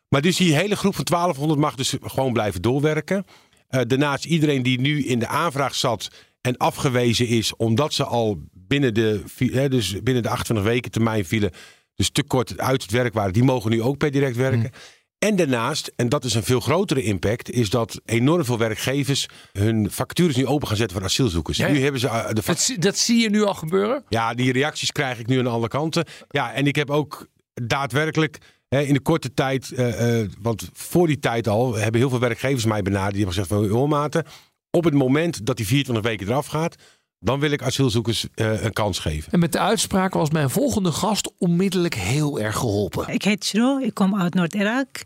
Maar 0.09 0.21
dus 0.21 0.37
die 0.37 0.55
hele 0.55 0.77
groep 0.77 0.95
van 0.95 1.05
1200 1.05 1.61
mag 1.61 1.75
dus 1.75 1.95
gewoon 2.03 2.33
blijven 2.33 2.63
doorwerken. 2.63 3.25
Eh, 3.69 3.81
daarnaast 3.87 4.25
iedereen 4.25 4.63
die 4.63 4.81
nu 4.81 5.05
in 5.05 5.19
de 5.19 5.27
aanvraag 5.27 5.75
zat 5.75 6.11
en 6.41 6.57
afgewezen 6.57 7.27
is 7.27 7.57
omdat 7.57 7.95
ze 7.95 8.05
al 8.05 8.39
binnen 8.53 8.95
de, 8.95 9.23
hè, 9.37 9.69
dus 9.69 10.03
binnen 10.03 10.23
de 10.23 10.29
28 10.29 10.67
weken 10.67 10.91
termijn 10.91 11.25
vielen, 11.25 11.51
dus 11.95 12.11
te 12.11 12.23
kort 12.23 12.59
uit 12.59 12.83
het 12.83 12.91
werk 12.91 13.15
waren, 13.15 13.33
die 13.33 13.45
mogen 13.45 13.71
nu 13.71 13.83
ook 13.83 13.97
per 13.97 14.11
direct 14.11 14.37
werken. 14.37 14.71
En 15.19 15.37
daarnaast, 15.37 15.93
en 15.97 16.09
dat 16.09 16.25
is 16.25 16.35
een 16.35 16.43
veel 16.43 16.61
grotere 16.61 17.03
impact, 17.03 17.51
is 17.51 17.71
dat 17.71 18.01
enorm 18.05 18.45
veel 18.45 18.59
werkgevers 18.59 19.29
hun 19.53 19.91
vacatures 19.91 20.37
nu 20.37 20.47
open 20.47 20.69
gaan 20.69 20.77
zetten 20.77 20.97
voor 20.97 21.07
asielzoekers. 21.07 21.57
Ja, 21.57 21.67
ja. 21.67 21.73
Nu 21.73 21.81
hebben 21.83 22.01
ze 22.01 22.09
eh, 22.09 22.29
de 22.29 22.43
Dat, 22.45 22.59
zie- 22.61 22.79
dat 22.79 22.97
zie 22.97 23.21
je 23.23 23.31
nu 23.31 23.43
al 23.43 23.55
gebeuren? 23.55 24.05
ja, 24.09 24.35
die 24.35 24.53
reacties 24.53 24.93
krijg 24.93 25.19
ik 25.19 25.27
nu 25.27 25.39
aan 25.39 25.47
alle 25.47 25.69
kanten. 25.69 26.05
Ja, 26.29 26.53
en 26.53 26.67
ik 26.67 26.77
heb 26.77 26.91
ook 26.91 27.27
daadwerkelijk 27.63 28.39
hè, 28.69 28.81
in 28.81 28.93
de 28.95 29.01
korte 29.01 29.35
tijd, 29.35 29.71
eh, 29.73 30.21
eh, 30.21 30.31
want 30.41 30.69
voor 30.73 31.07
die 31.07 31.19
tijd 31.19 31.49
al 31.49 31.75
hebben 31.75 32.01
heel 32.01 32.11
veel 32.11 32.19
werkgevers 32.19 32.65
mij 32.65 32.83
benaderd. 32.83 33.15
Die 33.15 33.25
hebben 33.25 33.45
gezegd 33.45 33.69
van, 33.71 33.89
maten, 33.89 34.25
op 34.71 34.85
het 34.85 34.95
moment 34.95 35.47
dat 35.47 35.57
die 35.57 35.67
24 35.67 36.05
weken 36.11 36.27
eraf 36.27 36.47
gaat, 36.47 36.77
dan 37.19 37.41
wil 37.41 37.51
ik 37.51 37.63
asielzoekers 37.63 38.27
eh, 38.35 38.65
een 38.65 38.73
kans 38.73 38.99
geven. 38.99 39.33
En 39.33 39.39
met 39.39 39.53
de 39.53 39.59
uitspraak 39.59 40.15
was 40.15 40.31
mijn 40.31 40.51
volgende 40.51 40.93
gast 40.93 41.33
onmiddellijk 41.39 41.95
heel 41.95 42.41
erg 42.41 42.57
geholpen. 42.57 43.09
Ik 43.09 43.23
heet 43.23 43.45
Shiro, 43.45 43.79
ik 43.79 43.95
kom 43.95 44.21
uit 44.21 44.35
Noord-Irak. 44.35 45.05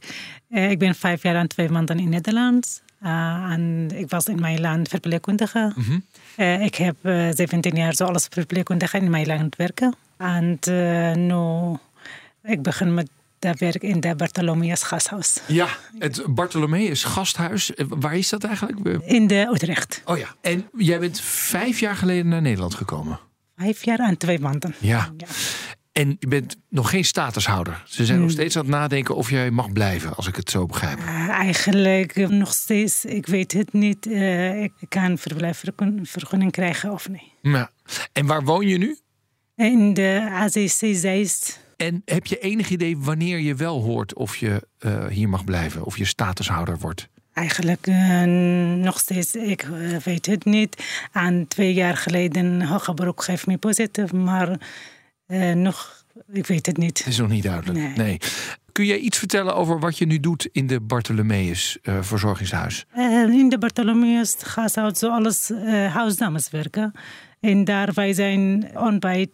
Eh, 0.49 0.71
ik 0.71 0.79
ben 0.79 0.95
vijf 0.95 1.23
jaar 1.23 1.35
en 1.37 1.49
twee 1.49 1.69
maanden 1.69 1.99
in 1.99 2.09
Nederland. 2.09 2.83
Eh, 3.01 3.11
en 3.51 3.89
ik 3.95 4.11
was 4.11 4.25
in 4.25 4.41
mijn 4.41 4.61
land 4.61 4.89
verpleegkundige. 4.89 5.73
Eh, 6.37 6.65
ik 6.65 6.75
heb 6.75 6.97
eh, 7.03 7.29
17 7.35 7.77
jaar 7.77 7.95
zo 7.95 8.05
als 8.05 8.27
verpleegkundige 8.31 8.97
in 8.97 9.11
mijn 9.11 9.27
land 9.27 9.57
werken. 9.57 9.95
En 10.17 10.59
eh, 10.61 11.15
nu 11.15 11.77
ik 12.43 12.63
begin 12.63 12.95
met 12.95 13.09
dat 13.41 13.59
werk 13.59 13.83
in 13.83 14.01
de 14.01 14.15
Bartholomeus 14.15 14.83
gasthuis. 14.83 15.41
Ja, 15.47 15.69
het 15.99 16.23
Bartholomeus 16.29 17.05
gasthuis. 17.05 17.75
Eh, 17.75 17.87
Waar 17.89 18.17
is 18.17 18.29
dat 18.29 18.45
eigenlijk? 18.45 19.03
In 19.05 19.27
de 19.27 19.49
Utrecht. 19.53 20.03
Oh 20.05 20.19
ja. 20.19 20.35
En 20.41 20.69
jij 20.77 20.99
bent 20.99 21.21
vijf 21.21 21.81
jaar 21.81 21.97
geleden 21.97 22.29
naar 22.29 22.43
Nederland 22.43 22.75
gekomen. 22.75 23.21
Vijf 23.57 23.85
jaar 23.85 23.99
en 23.99 24.17
twee 24.17 24.39
maanden. 24.39 24.75
Ja. 24.79 25.11
En 25.93 26.17
je 26.19 26.27
bent 26.29 26.57
nog 26.69 26.91
geen 26.91 27.05
statushouder. 27.05 27.83
Ze 27.87 28.05
zijn 28.05 28.21
nog 28.21 28.31
steeds 28.31 28.57
aan 28.57 28.63
het 28.63 28.71
nadenken 28.71 29.17
of 29.17 29.31
jij 29.31 29.51
mag 29.51 29.73
blijven, 29.73 30.15
als 30.17 30.27
ik 30.27 30.37
het 30.37 30.51
zo 30.51 30.67
begrijp. 30.67 30.99
Eigenlijk 31.29 32.17
eh, 32.17 32.29
nog 32.29 32.53
steeds, 32.53 33.05
ik 33.05 33.27
weet 33.27 33.53
het 33.53 33.73
niet. 33.73 34.07
Eh, 34.07 34.63
ik 34.63 34.73
kan 34.89 35.19
verblijfsvergunning 35.19 36.53
krijgen 36.53 36.93
of 36.93 37.09
niet. 37.09 37.23
Ja. 37.43 37.71
En 38.13 38.27
waar 38.27 38.45
woon 38.45 38.67
je 38.67 38.79
nu? 38.79 38.99
In 39.57 39.95
de 39.95 40.29
AZC 40.31 40.87
Zeist. 40.93 41.61
En 41.81 42.03
heb 42.05 42.27
je 42.27 42.39
enig 42.39 42.71
idee 42.71 42.99
wanneer 42.99 43.39
je 43.39 43.55
wel 43.55 43.83
hoort 43.83 44.15
of 44.15 44.37
je 44.37 44.67
eh, 44.79 45.07
hier 45.07 45.29
mag 45.29 45.45
blijven, 45.45 45.85
of 45.85 45.99
je 45.99 46.05
statushouder 46.05 46.79
wordt? 46.79 47.09
Eigenlijk 47.33 47.87
eh, 47.87 48.23
nog 48.83 48.99
steeds, 48.99 49.35
ik 49.35 49.63
eh, 49.63 49.97
weet 49.97 50.27
het 50.27 50.45
niet. 50.45 50.85
En 51.13 51.49
twee 51.49 51.75
jaar 51.75 51.97
geleden, 51.97 52.63
hoger 52.63 52.95
beroep 52.95 53.19
geeft 53.19 53.47
me 53.47 53.59
positief, 53.59 54.13
maar 54.13 54.59
nog, 55.55 56.05
ik 56.33 56.47
weet 56.47 56.67
het 56.67 56.77
niet. 56.77 56.99
Het 56.99 57.07
is 57.07 57.19
nog 57.19 57.29
niet 57.29 57.43
duidelijk. 57.43 57.79
Nee. 57.79 57.97
Nee. 57.97 58.19
Kun 58.73 58.85
jij 58.85 58.99
iets 58.99 59.19
vertellen 59.19 59.55
over 59.55 59.79
wat 59.79 59.99
je 59.99 60.07
nu 60.07 60.21
doet 60.21 60.49
in 60.53 60.67
de 60.67 60.81
Bartholomeus 60.81 61.79
verzorgingshuis? 61.83 62.87
In 63.31 63.49
de 63.49 63.59
Bartholomeus 63.59 64.37
gasthuis 64.39 64.99
zoals 64.99 65.51
eh 65.51 65.95
huisdames 65.95 66.51
werken. 66.51 66.93
En 67.41 67.65
daar 67.65 67.93
wij 67.93 68.13
zijn 68.13 68.71
ontbijt 68.75 69.31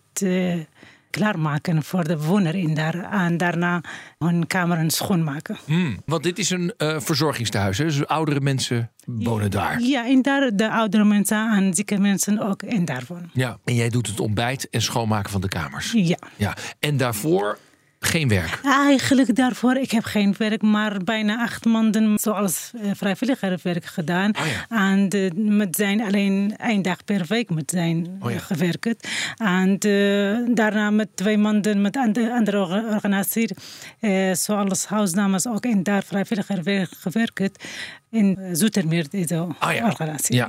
klaarmaken 1.16 1.82
voor 1.82 2.04
de 2.04 2.16
bewoner 2.16 2.54
in 2.54 2.74
daar. 2.74 3.12
En 3.12 3.36
daarna 3.36 3.80
hun 4.18 4.46
kameren 4.46 4.90
schoonmaken. 4.90 5.56
Hmm, 5.64 6.02
Want 6.06 6.22
dit 6.22 6.38
is 6.38 6.50
een 6.50 6.72
eh 6.76 6.96
verzorgingstehuis, 7.00 7.78
hè? 7.78 7.84
dus 7.84 8.06
oudere 8.06 8.40
mensen 8.40 8.90
wonen 9.06 9.50
daar. 9.50 9.80
Ja, 9.80 10.06
en 10.06 10.22
daar 10.22 10.50
de 10.56 10.70
oudere 10.70 11.04
mensen 11.04 11.50
en 11.56 11.74
zieke 11.74 11.98
mensen 11.98 12.38
ook 12.48 12.62
in 12.62 12.84
daar 12.84 13.04
wonen. 13.08 13.30
Ja. 13.32 13.58
En 13.64 13.74
jij 13.74 13.88
doet 13.88 14.06
het 14.06 14.20
ontbijt 14.20 14.70
en 14.70 14.82
schoonmaken 14.82 15.30
van 15.30 15.40
de 15.40 15.48
kamers. 15.48 15.92
Ja. 15.92 16.18
Ja. 16.36 16.56
En 16.80 16.96
daarvoor 16.96 17.58
geen 18.06 18.28
werk. 18.28 18.60
Eigenlijk 18.64 19.34
daarvoor, 19.34 19.76
ik 19.76 19.90
heb 19.90 20.04
geen 20.04 20.34
werk, 20.38 20.62
maar 20.62 20.98
bijna 21.04 21.42
acht 21.42 21.64
maanden 21.64 22.18
zoals 22.18 22.70
eh, 22.82 22.90
vrijwilligerswerk 22.94 23.84
gedaan. 23.84 24.34
Oh 24.38 24.46
ja. 24.46 24.76
En 24.90 25.08
de, 25.08 25.30
met 25.34 25.76
zijn 25.76 26.00
alleen 26.02 26.54
één 26.56 26.82
dag 26.82 27.04
per 27.04 27.24
week 27.28 27.50
met 27.50 27.70
zijn 27.70 28.16
Oh 28.20 28.30
ja. 28.30 28.36
eh, 28.36 28.42
gewerkt. 28.42 29.08
En 29.36 29.78
eh, 29.78 30.54
daarna 30.54 30.90
met 30.90 31.08
twee 31.14 31.38
maanden 31.38 31.80
met 31.80 31.96
andere, 31.96 32.32
andere 32.32 32.58
orga- 32.58 32.84
organisatie, 32.94 33.54
eh, 34.00 34.32
zoals 34.34 34.86
huisdames 34.86 35.46
ook 35.46 35.64
in 35.64 35.82
daar 35.82 36.02
vrijwilligerswerk 36.04 36.90
gewerkt. 37.00 37.64
In 38.10 38.36
eh, 38.38 38.48
Zoetermeer, 38.52 39.06
deze 39.10 39.46
Ah 39.58 39.74
ja. 39.74 39.84
organisatie. 39.84 40.36
Ja. 40.36 40.48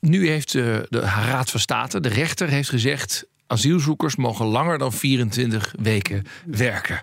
Nu 0.00 0.28
heeft 0.28 0.54
eh, 0.54 0.62
de 0.88 1.00
Raad 1.00 1.50
van 1.50 1.60
State, 1.60 2.00
de 2.00 2.08
rechter, 2.08 2.48
heeft 2.48 2.68
gezegd... 2.68 3.24
asielzoekers 3.50 4.16
mogen 4.16 4.46
langer 4.46 4.78
dan 4.78 4.92
24 4.92 5.74
weken 5.78 6.24
werken. 6.46 7.02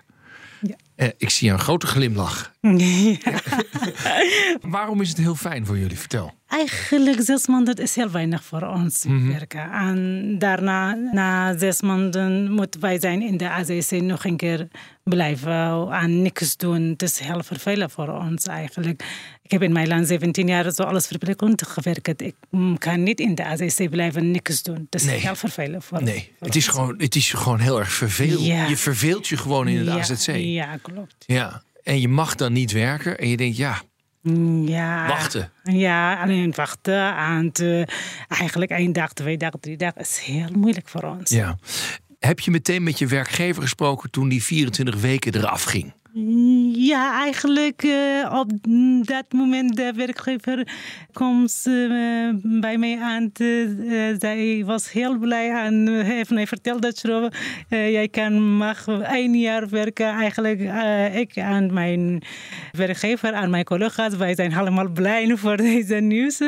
Ja. 0.60 0.74
Eh, 0.94 1.08
ik 1.16 1.30
zie 1.30 1.50
een 1.50 1.58
grote 1.58 1.86
glimlach. 1.86 2.52
Ja. 2.60 3.18
Waarom 4.60 5.00
is 5.00 5.08
het 5.08 5.18
heel 5.18 5.34
fijn 5.34 5.66
voor 5.66 5.78
jullie? 5.78 5.98
Vertel. 5.98 6.34
Eigenlijk 6.48 7.20
zes 7.22 7.46
maanden 7.46 7.74
is 7.74 7.94
heel 7.94 8.10
weinig 8.10 8.44
voor 8.44 8.62
ons 8.62 9.04
werken. 9.08 9.70
En 9.72 10.34
daarna, 10.38 10.94
na 11.12 11.58
zes 11.58 11.82
maanden, 11.82 12.52
moeten 12.52 12.80
wij 12.80 13.00
zijn 13.00 13.22
in 13.22 13.36
de 13.36 13.48
AZC 13.48 13.90
nog 13.90 14.24
een 14.24 14.36
keer 14.36 14.68
blijven 15.02 15.88
en 15.92 16.22
niks 16.22 16.56
doen. 16.56 16.82
Het 16.82 17.02
is 17.02 17.18
heel 17.18 17.42
vervelend 17.42 17.92
voor 17.92 18.08
ons 18.08 18.46
eigenlijk. 18.46 19.04
Ik 19.48 19.54
heb 19.54 19.62
in 19.62 19.72
mijn 19.72 19.88
land 19.88 20.06
17 20.06 20.46
jaar 20.46 20.72
zo 20.72 20.82
alles 20.82 21.06
verpleegkundig 21.06 21.72
gewerkt. 21.72 22.20
Ik 22.22 22.34
mm, 22.50 22.78
kan 22.78 23.02
niet 23.02 23.20
in 23.20 23.34
de 23.34 23.44
AZC 23.44 23.90
blijven 23.90 24.20
en 24.20 24.30
niks 24.30 24.62
doen. 24.62 24.86
Het 24.90 24.94
is 24.94 25.04
Nee. 25.04 25.18
heel 25.20 25.34
vervelend 25.36 25.84
voor 25.84 26.02
Nee, 26.02 26.32
voor 26.38 26.46
het 26.46 26.56
is, 26.56 26.66
ons. 26.68 26.76
gewoon, 26.76 26.94
het 26.98 27.14
is 27.16 27.30
gewoon 27.32 27.58
heel 27.60 27.78
erg 27.78 27.92
vervelend. 27.92 28.44
Ja. 28.44 28.66
Je 28.66 28.76
verveelt 28.76 29.28
je 29.28 29.36
gewoon 29.36 29.68
in 29.68 29.76
het 29.76 29.86
ja, 29.86 30.14
AZC. 30.14 30.36
Ja, 30.36 30.76
klopt. 30.82 31.14
Ja. 31.26 31.62
En 31.82 32.00
je 32.00 32.08
mag 32.08 32.34
dan 32.34 32.52
niet 32.52 32.72
werken. 32.72 33.18
En 33.18 33.28
je 33.28 33.36
denkt, 33.36 33.56
ja, 33.56 33.82
Ja. 34.64 35.06
Wachten. 35.08 35.50
Ja, 35.62 36.22
alleen 36.22 36.52
wachten. 36.56 37.16
En 37.16 37.52
eigenlijk 38.28 38.70
één 38.70 38.92
dag, 38.92 39.12
twee 39.12 39.36
dagen, 39.36 39.60
drie 39.60 39.76
dagen 39.76 40.00
is 40.00 40.18
heel 40.24 40.48
moeilijk 40.56 40.88
voor 40.88 41.02
ons. 41.02 41.30
ja. 41.30 41.58
Heb 42.18 42.40
je 42.40 42.50
meteen 42.50 42.82
met 42.82 42.98
je 42.98 43.06
werkgever 43.06 43.62
gesproken 43.62 44.10
toen 44.10 44.28
die 44.28 44.42
24 44.42 45.00
weken 45.00 45.34
eraf 45.34 45.62
ging? 45.62 45.92
Ja, 46.72 47.20
eigenlijk 47.22 47.82
eh, 47.82 48.32
op 48.38 48.50
dat 49.02 49.32
moment 49.32 49.76
de 49.76 49.92
werkgever 49.96 50.68
komt 51.12 51.62
eh, 51.64 52.28
bij 52.42 52.78
mij 52.78 52.98
aan. 53.00 53.32
te- 53.32 53.76
eh, 53.88 54.20
zij 54.20 54.62
was 54.64 54.92
heel 54.92 55.18
blij 55.18 55.50
en 55.50 55.88
heeft 56.04 56.30
mij 56.30 56.46
verteld 56.46 56.82
dat 56.82 57.00
je, 57.00 57.30
jij 57.68 58.08
kan 58.08 58.56
mag 58.56 58.86
één 58.88 59.34
jaar 59.38 59.68
werken. 59.68 60.06
Eigenlijk 60.06 60.60
ik 61.14 61.36
en 61.36 61.72
mijn 61.72 62.22
werkgever 62.72 63.32
en 63.32 63.50
mijn 63.50 63.64
collega's, 63.64 64.16
wij 64.16 64.34
zijn 64.34 64.54
allemaal 64.54 64.88
blij 64.88 65.36
voor 65.36 65.56
deze 65.56 65.94
nieuws. 65.94 66.40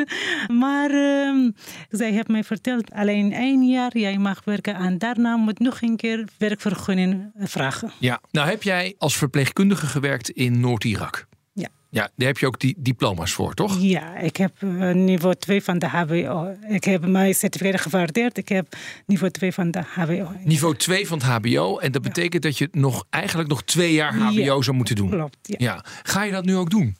Maar 0.47 0.89
eh, 0.89 1.49
zij 1.89 2.11
heeft 2.11 2.27
mij 2.27 2.43
verteld, 2.43 2.91
alleen 2.91 3.33
één 3.33 3.67
jaar 3.67 3.97
jij 3.97 4.17
mag 4.17 4.41
werken 4.43 4.75
en 4.75 4.97
daarna 4.97 5.35
moet 5.35 5.59
nog 5.59 5.81
een 5.81 5.95
keer 5.95 6.25
werkvergunning 6.37 7.31
vragen. 7.37 7.91
Ja. 7.99 8.19
Nou 8.31 8.49
heb 8.49 8.63
jij 8.63 8.95
als 8.97 9.17
verpleegkundige 9.17 9.59
gewerkt 9.69 10.29
in 10.29 10.59
Noord-Irak. 10.59 11.27
Ja. 11.53 11.67
Ja, 11.89 12.09
daar 12.15 12.27
heb 12.27 12.37
je 12.37 12.45
ook 12.47 12.59
die 12.59 12.75
diploma's 12.77 13.31
voor, 13.31 13.53
toch? 13.53 13.77
Ja, 13.79 14.17
ik 14.17 14.37
heb 14.37 14.51
eh, 14.59 14.91
niveau 14.91 15.35
2 15.35 15.63
van 15.63 15.79
de 15.79 15.87
HBO. 15.87 16.55
Ik 16.69 16.83
heb 16.83 17.05
mijn 17.07 17.33
certificaat 17.35 17.81
gewaardeerd. 17.81 18.37
Ik 18.37 18.49
heb 18.49 18.75
niveau 19.05 19.31
2 19.31 19.51
van 19.51 19.71
de 19.71 19.81
HBO. 19.95 20.31
Niveau 20.43 20.75
2 20.75 21.07
van 21.07 21.17
het 21.17 21.27
HBO. 21.27 21.77
En 21.77 21.91
dat 21.91 22.01
betekent 22.01 22.43
dat 22.43 22.57
je 22.57 22.69
nog, 22.71 23.05
eigenlijk 23.09 23.49
nog 23.49 23.63
twee 23.63 23.93
jaar 23.93 24.13
HBO 24.15 24.31
Ja. 24.41 24.61
zou 24.61 24.75
moeten 24.75 24.95
doen. 24.95 25.09
Klopt, 25.09 25.37
ja. 25.41 25.55
Ja. 25.57 25.85
Ga 26.03 26.23
je 26.23 26.31
dat 26.31 26.45
nu 26.45 26.55
ook 26.55 26.69
doen? 26.69 26.95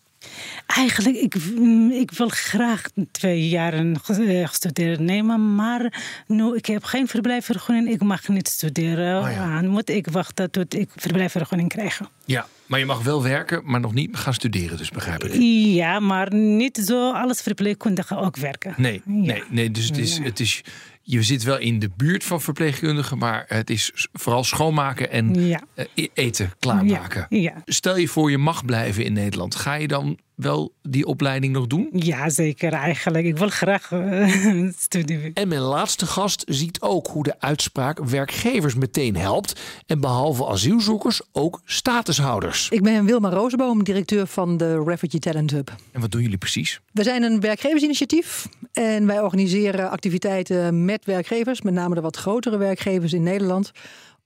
Eigenlijk, 0.66 1.16
ik, 1.18 1.36
mm, 1.56 1.92
ik 1.92 2.12
wil 2.12 2.30
graag 2.30 2.82
twee 3.12 3.50
jaren 3.50 4.00
ge- 4.04 4.24
eh, 4.42 4.48
gestudeerd 4.48 5.00
nemen. 5.00 5.56
Maar 5.56 6.02
nu, 6.28 6.56
ik 6.56 6.66
heb 6.66 6.84
geen 6.84 7.08
verblijfsvergunning. 7.08 7.90
Ik 7.90 8.02
mag 8.04 8.28
niet 8.28 8.48
studeren. 8.48 9.22
Oh 9.24 9.32
ja. 9.32 9.62
Dan 9.62 9.70
moet 9.70 9.90
ik 9.90 10.08
wachten 10.08 10.52
tot 10.52 10.74
ik 10.76 10.90
verblijfsvergunning 10.96 11.70
krijg. 11.70 12.02
Ja. 12.26 12.48
Maar 12.66 12.80
je 12.80 12.86
mag 12.86 13.04
wel 13.04 13.24
werken, 13.24 13.62
maar 13.66 13.80
nog 13.80 13.94
niet 13.94 14.16
gaan 14.18 14.34
studeren, 14.34 14.78
dus 14.78 14.90
begrijp 14.90 15.24
ik. 15.24 15.34
Ja, 15.76 16.00
maar 16.00 16.34
niet 16.34 16.78
zo 16.86 17.12
als 17.12 17.42
verpleegkundige 17.42 18.18
ook 18.18 18.38
werken. 18.38 18.74
Nee, 18.78 18.94
Ja. 19.06 19.12
nee, 19.12 19.44
nee. 19.50 19.72
Dus 19.72 19.88
het 19.88 19.98
is, 19.98 20.18
het 20.18 20.40
is, 20.40 20.62
je 21.04 21.24
zit 21.24 21.44
wel 21.44 21.58
in 21.58 21.80
de 21.80 21.90
buurt 21.98 22.24
van 22.24 22.42
verpleegkundigen, 22.42 23.18
maar 23.18 23.46
het 23.48 23.70
is 23.70 24.08
vooral 24.14 24.44
schoonmaken 24.44 25.12
en 25.12 25.46
Ja. 25.48 25.62
eh, 25.74 25.86
e- 25.96 26.08
eten 26.14 26.52
klaarmaken. 26.60 27.26
Ja, 27.30 27.38
ja. 27.40 27.62
Stel 27.66 27.98
je 27.98 28.08
voor 28.08 28.32
je 28.32 28.38
mag 28.38 28.66
blijven 28.66 29.06
in 29.06 29.14
Nederland. 29.14 29.56
Ga 29.56 29.74
je 29.74 29.88
dan 29.88 30.18
wel 30.42 30.74
die 30.82 31.06
opleiding 31.06 31.54
nog 31.54 31.68
doen? 31.68 31.90
Ja, 31.94 32.30
zeker 32.30 32.74
eigenlijk. 32.74 33.26
Ik 33.26 33.38
wil 33.38 33.50
graag 33.50 33.92
eh, 33.92 34.70
studeren. 34.78 35.34
En 35.34 35.48
mijn 35.48 35.62
laatste 35.62 36.06
gast 36.06 36.44
ziet 36.48 36.82
ook 36.82 37.08
hoe 37.08 37.24
de 37.24 37.40
uitspraak 37.40 38.06
werkgevers 38.06 38.76
meteen 38.76 39.16
helpt. 39.16 39.62
En 39.86 40.00
behalve 40.00 40.48
asielzoekers 40.48 41.22
ook 41.32 41.62
statushouders. 41.66 42.70
Ik 42.70 42.84
ben 42.84 43.06
Wilma 43.06 43.30
Rozenboom, 43.30 43.84
directeur 43.84 44.28
van 44.28 44.58
de 44.58 44.84
Refugee 44.84 45.20
Talent 45.20 45.52
Hub. 45.52 45.76
En 45.92 46.02
wat 46.02 46.12
doen 46.12 46.22
jullie 46.22 46.38
precies? 46.38 46.80
We 46.92 47.04
zijn 47.04 47.24
een 47.24 47.40
werkgeversinitiatief 47.40 48.48
en 48.74 49.06
wij 49.06 49.22
organiseren 49.22 49.90
activiteiten 49.90 50.86
met 50.86 51.06
werkgevers, 51.06 51.62
met 51.62 51.74
name 51.74 51.96
de 51.96 52.02
wat 52.02 52.18
grotere 52.18 52.58
werkgevers 52.58 53.14
in 53.14 53.24
Nederland, 53.24 53.72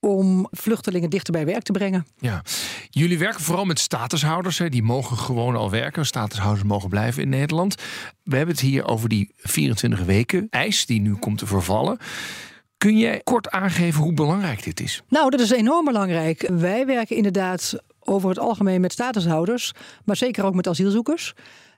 om 0.06 0.48
vluchtelingen 0.52 1.10
dichter 1.10 1.34
bij 1.34 1.46
werk 1.46 1.64
te 1.64 1.72
brengen. 1.72 2.06
Ja, 2.20 2.42
jullie 2.90 3.18
werken 3.18 3.42
vooral 3.42 3.66
met 3.66 3.80
statushouders. 3.80 4.58
Hè. 4.58 4.70
Die 4.70 4.84
mogen 4.84 5.18
gewoon 5.18 5.56
al 5.56 5.70
werken. 5.70 6.06
Statushouders 6.06 6.64
mogen 6.64 6.90
blijven 6.90 7.24
in 7.24 7.30
Nederland. 7.30 7.76
We 8.24 8.36
hebben 8.36 8.56
het 8.56 8.64
hier 8.64 8.88
over 8.88 9.10
die 9.10 9.32
24 9.38 10.04
weken 10.04 10.48
eis 10.50 10.86
die 10.86 11.02
nu 11.02 11.16
komt 11.16 11.38
te 11.38 11.46
vervallen. 11.46 11.98
Kun 12.78 12.98
jij 12.98 13.22
kort 13.24 13.50
aangeven 13.50 14.02
hoe 14.02 14.14
belangrijk 14.14 14.64
dit 14.64 14.80
is? 14.80 15.02
Nou, 15.10 15.30
dat 15.30 15.40
is 15.40 15.52
enorm 15.52 15.86
belangrijk. 15.86 16.50
Wij 16.54 16.86
werken 16.86 17.16
inderdaad 17.16 17.76
over 18.00 18.30
het 18.30 18.40
algemeen 18.40 18.82
met 18.82 18.92
statushouders, 18.92 19.72
maar 20.04 20.16
zeker 20.16 20.44
ook 20.44 20.56
met 20.56 20.68
asielzoekers. 20.68 21.34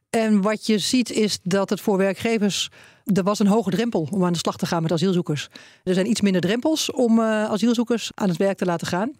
En 0.10 0.42
wat 0.42 0.66
je 0.66 0.78
ziet 0.78 1.12
is 1.12 1.40
dat 1.44 1.70
het 1.70 1.82
voor 1.82 1.98
werkgevers. 1.98 2.70
Er 3.14 3.24
was 3.24 3.40
een 3.40 3.48
hoge 3.48 3.70
drempel 3.70 4.08
om 4.12 4.26
aan 4.26 4.34
de 4.34 4.38
slag 4.40 4.58
te 4.58 4.66
gaan 4.66 4.82
met 4.82 4.92
asielzoekers. 4.92 5.50
Er 5.84 5.94
zijn 5.94 6.10
iets 6.10 6.22
minder 6.22 6.42
drempels 6.42 6.92
om 6.92 7.20
eh, 7.20 7.26
asielzoekers 7.26 8.12
aan 8.16 8.30
het 8.30 8.38
werk 8.38 8.58
te 8.58 8.66
laten 8.66 8.88
gaan. 8.88 9.12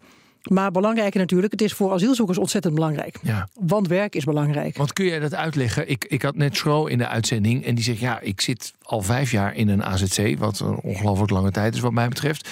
Maar 0.42 0.70
belangrijker 0.70 1.20
natuurlijk, 1.20 1.52
het 1.52 1.62
is 1.62 1.72
voor 1.72 1.92
asielzoekers 1.92 2.38
ontzettend 2.38 2.74
belangrijk. 2.74 3.18
Ja. 3.22 3.48
Want 3.60 3.88
werk 3.88 4.14
is 4.14 4.24
belangrijk. 4.24 4.76
Want 4.76 4.92
kun 4.92 5.04
jij 5.04 5.18
dat 5.18 5.34
uitleggen? 5.34 5.88
Ik, 5.90 6.04
ik 6.04 6.22
had 6.22 6.36
net 6.36 6.56
Schro 6.56 6.86
in 6.86 6.98
de 6.98 7.06
uitzending 7.08 7.64
en 7.64 7.74
die 7.74 7.84
zegt: 7.84 7.98
Ja, 7.98 8.20
ik 8.20 8.40
zit 8.40 8.72
al 8.82 9.02
vijf 9.02 9.30
jaar 9.30 9.54
in 9.54 9.68
een 9.68 9.84
AZC, 9.84 10.38
wat 10.38 10.60
een 10.60 10.76
ongelooflijk 10.80 11.30
lange 11.30 11.50
tijd 11.50 11.74
is, 11.74 11.80
wat 11.80 11.92
mij 11.92 12.08
betreft. 12.08 12.48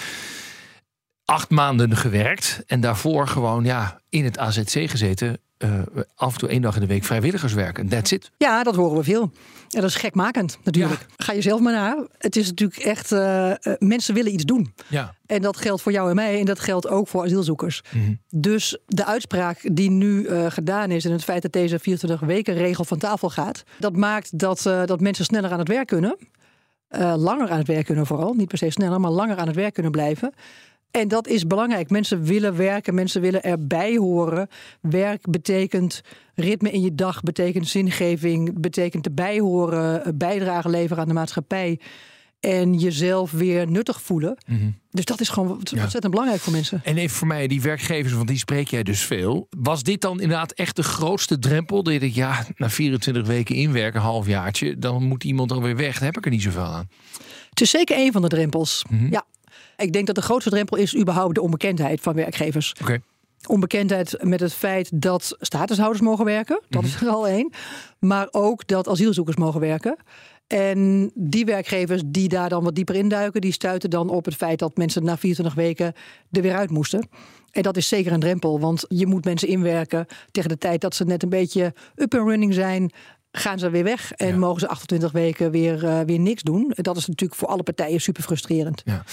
Acht 1.24 1.50
maanden 1.50 1.96
gewerkt 1.96 2.62
en 2.66 2.80
daarvoor 2.80 3.28
gewoon 3.28 3.64
ja, 3.64 4.00
in 4.08 4.24
het 4.24 4.38
AZC 4.38 4.90
gezeten. 4.90 5.38
eh, 5.58 5.70
af 6.14 6.32
en 6.32 6.38
toe 6.38 6.48
één 6.48 6.62
dag 6.62 6.74
in 6.74 6.80
de 6.80 6.86
week 6.86 7.04
vrijwilligers 7.04 7.52
werken. 7.52 7.88
That's 7.88 8.12
it. 8.12 8.30
Ja, 8.36 8.62
dat 8.62 8.74
horen 8.74 8.96
we 8.96 9.04
veel. 9.04 9.32
En 9.70 9.80
dat 9.80 9.90
is 9.90 9.96
gekmakend 9.96 10.58
natuurlijk. 10.62 11.06
Ga 11.16 11.32
je 11.32 11.40
zelf 11.40 11.60
maar 11.60 11.72
naar. 11.72 12.06
Het 12.18 12.36
is 12.36 12.48
natuurlijk 12.48 12.80
echt, 12.80 13.12
eh, 13.12 13.50
eh, 13.50 13.56
mensen 13.78 14.14
willen 14.14 14.32
iets 14.32 14.44
doen. 14.44 14.74
Ja. 14.88 15.14
En 15.26 15.42
dat 15.42 15.56
geldt 15.56 15.82
voor 15.82 15.92
jou 15.92 16.08
en 16.08 16.14
mij 16.14 16.38
en 16.38 16.44
dat 16.44 16.60
geldt 16.60 16.88
ook 16.88 17.08
voor 17.08 17.24
asielzoekers. 17.24 17.82
Mhm. 17.92 18.14
Dus 18.30 18.78
de 18.86 19.04
uitspraak 19.04 19.68
die 19.72 19.90
nu 19.90 20.26
eh, 20.26 20.46
gedaan 20.50 20.90
is 20.90 21.04
en 21.04 21.12
het 21.12 21.24
feit 21.24 21.42
dat 21.42 21.52
deze 21.52 21.78
24 21.78 22.20
weken 22.20 22.54
regel 22.54 22.84
van 22.84 22.98
tafel 22.98 23.30
gaat, 23.30 23.62
dat 23.78 23.96
maakt 23.96 24.38
dat, 24.38 24.62
dat 24.62 25.00
mensen 25.00 25.24
sneller 25.24 25.50
aan 25.50 25.58
het 25.58 25.68
werk 25.68 25.86
kunnen. 25.86 26.16
Langer 27.16 27.50
aan 27.50 27.58
het 27.58 27.66
werk 27.66 27.86
kunnen 27.86 28.06
vooral. 28.06 28.34
Niet 28.34 28.48
per 28.48 28.58
se 28.58 28.70
sneller, 28.70 29.00
maar 29.00 29.10
langer 29.10 29.36
aan 29.36 29.46
het 29.46 29.56
werk 29.56 29.74
kunnen 29.74 29.92
blijven. 29.92 30.32
En 30.96 31.08
dat 31.08 31.26
is 31.26 31.46
belangrijk. 31.46 31.90
Mensen 31.90 32.22
willen 32.22 32.56
werken, 32.56 32.94
mensen 32.94 33.20
willen 33.20 33.42
erbij 33.42 33.96
horen. 33.96 34.48
Werk 34.80 35.30
betekent 35.30 36.00
ritme 36.34 36.70
in 36.70 36.80
je 36.80 36.94
dag, 36.94 37.22
betekent 37.22 37.68
zingeving, 37.68 38.60
betekent 38.60 39.06
erbij 39.06 39.38
horen, 39.38 40.04
eh, 40.04 40.12
bijdrage 40.14 40.68
leveren 40.68 41.02
aan 41.02 41.08
de 41.08 41.14
maatschappij. 41.14 41.80
En 42.40 42.74
jezelf 42.74 43.30
weer 43.30 43.70
nuttig 43.70 44.02
voelen. 44.02 44.36
Dus 44.90 45.04
dat 45.04 45.20
is 45.20 45.28
gewoon 45.28 45.50
ontzettend 45.50 46.10
belangrijk 46.10 46.40
voor 46.40 46.52
mensen. 46.52 46.80
En 46.84 46.96
even 46.96 47.16
voor 47.16 47.26
mij, 47.26 47.46
die 47.46 47.62
werkgevers, 47.62 48.12
want 48.12 48.28
die 48.28 48.38
spreek 48.38 48.68
jij 48.68 48.82
dus 48.82 49.00
veel. 49.00 49.46
Was 49.50 49.82
dit 49.82 50.00
dan 50.00 50.20
inderdaad 50.20 50.52
echt 50.52 50.76
de 50.76 50.82
grootste 50.82 51.38
drempel? 51.38 51.82
Dat 51.82 51.92
je 51.92 52.00
denkt, 52.00 52.14
ja, 52.14 52.46
na 52.56 52.70
24 52.70 53.26
weken 53.26 53.54
inwerken, 53.54 54.00
een 54.00 54.06
halfjaartje, 54.06 54.78
dan 54.78 55.02
moet 55.02 55.24
iemand 55.24 55.52
alweer 55.52 55.76
weg. 55.76 55.94
Dan 55.94 56.04
heb 56.04 56.16
ik 56.16 56.24
er 56.24 56.30
niet 56.30 56.42
zoveel 56.42 56.62
aan. 56.62 56.88
Het 57.50 57.60
is 57.60 57.70
zeker 57.70 57.98
een 57.98 58.12
van 58.12 58.22
de 58.22 58.28
drempels. 58.28 58.84
Ja. 59.10 59.24
Ik 59.76 59.92
denk 59.92 60.06
dat 60.06 60.14
de 60.14 60.22
grootste 60.22 60.50
drempel 60.50 60.76
is 60.76 60.96
überhaupt 60.96 61.34
de 61.34 61.42
onbekendheid 61.42 62.00
van 62.00 62.14
werkgevers. 62.14 62.74
Oké. 62.80 63.00
Onbekendheid 63.46 64.16
met 64.22 64.40
het 64.40 64.52
feit 64.52 64.90
dat 65.02 65.36
statushouders 65.40 66.00
mogen 66.00 66.24
werken. 66.24 66.60
Dat 66.68 66.84
is 66.84 67.00
er 67.00 67.08
al 67.08 67.28
één. 67.28 67.52
Maar 67.98 68.28
ook 68.30 68.66
dat 68.66 68.88
asielzoekers 68.88 69.36
mogen 69.36 69.60
werken. 69.60 69.96
En 70.46 71.10
die 71.14 71.44
werkgevers 71.44 72.02
die 72.06 72.28
daar 72.28 72.48
dan 72.48 72.64
wat 72.64 72.74
dieper 72.74 72.94
induiken, 72.94 73.40
die 73.40 73.52
stuiten 73.52 73.90
dan 73.90 74.08
op 74.08 74.24
het 74.24 74.34
feit 74.34 74.58
dat 74.58 74.76
mensen 74.76 75.04
na 75.04 75.16
24 75.16 75.54
weken 75.54 75.92
er 76.30 76.42
weer 76.42 76.54
uit 76.54 76.70
moesten. 76.70 77.08
En 77.50 77.62
dat 77.62 77.76
is 77.76 77.88
zeker 77.88 78.12
een 78.12 78.20
drempel, 78.20 78.60
want 78.60 78.84
je 78.88 79.06
moet 79.06 79.24
mensen 79.24 79.48
inwerken 79.48 80.06
tegen 80.30 80.50
de 80.50 80.58
tijd 80.58 80.80
dat 80.80 80.94
ze 80.94 81.04
net 81.04 81.22
een 81.22 81.28
beetje 81.28 81.74
up 81.96 82.14
and 82.14 82.28
running 82.28 82.54
zijn. 82.54 82.92
Gaan 83.38 83.58
ze 83.58 83.70
weer 83.70 83.84
weg 83.84 84.12
en 84.12 84.38
mogen 84.38 84.60
ze 84.60 84.68
28 84.68 85.12
weken 85.12 85.50
weer, 85.50 85.84
eh, 85.84 86.00
weer 86.00 86.18
niks 86.18 86.42
doen. 86.42 86.72
Dat 86.74 86.96
is 86.96 87.06
natuurlijk 87.06 87.40
voor 87.40 87.48
alle 87.48 87.62
partijen 87.62 88.00
super 88.00 88.22
frustrerend. 88.22 88.82
Ja. 88.84 89.04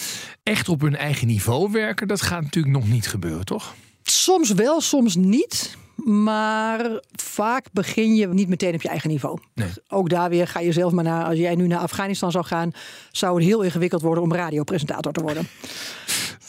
Echt 0.44 0.70
op 0.70 0.82
hun 0.82 0.96
eigen 0.96 1.28
niveau 1.28 1.72
werken, 1.72 2.08
dat 2.08 2.22
gaat 2.22 2.42
natuurlijk 2.42 2.74
nog 2.74 2.88
niet 2.88 3.08
gebeuren, 3.08 3.46
toch? 3.46 3.76
Soms 4.04 4.52
wel, 4.52 4.82
soms 4.82 5.16
niet. 5.16 5.78
Maar 5.96 7.00
vaak 7.12 7.66
begin 7.72 8.16
je 8.16 8.28
niet 8.28 8.48
meteen 8.48 8.74
op 8.74 8.82
je 8.82 8.90
eigen 8.90 9.10
niveau. 9.10 9.40
Nee. 9.54 9.70
Ook 9.88 10.10
daar 10.10 10.30
weer 10.30 10.48
ga 10.48 10.60
je 10.60 10.72
zelf 10.72 10.92
maar 10.92 11.04
naar. 11.04 11.26
Als 11.26 11.38
jij 11.38 11.56
nu 11.56 11.68
naar 11.68 11.80
Afghanistan 11.80 12.32
zou 12.32 12.46
gaan, 12.46 12.72
zou 13.12 13.36
het 13.36 13.46
heel 13.46 13.62
ingewikkeld 13.62 14.02
worden 14.02 14.24
om 14.24 14.34
radiopresentator 14.34 15.14
te 15.14 15.22
worden. 15.22 15.48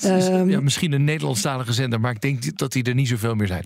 Ehm, 0.01 0.51
ja, 0.51 0.61
misschien 0.61 0.93
een 0.93 1.05
Nederlandstalige 1.05 1.73
zender, 1.73 2.01
maar 2.01 2.11
ik 2.11 2.21
denk 2.21 2.59
dat 2.59 2.73
die 2.73 2.83
er 2.83 2.95
niet 2.95 3.09
zoveel 3.09 3.35
meer 3.35 3.47
zijn. 3.47 3.65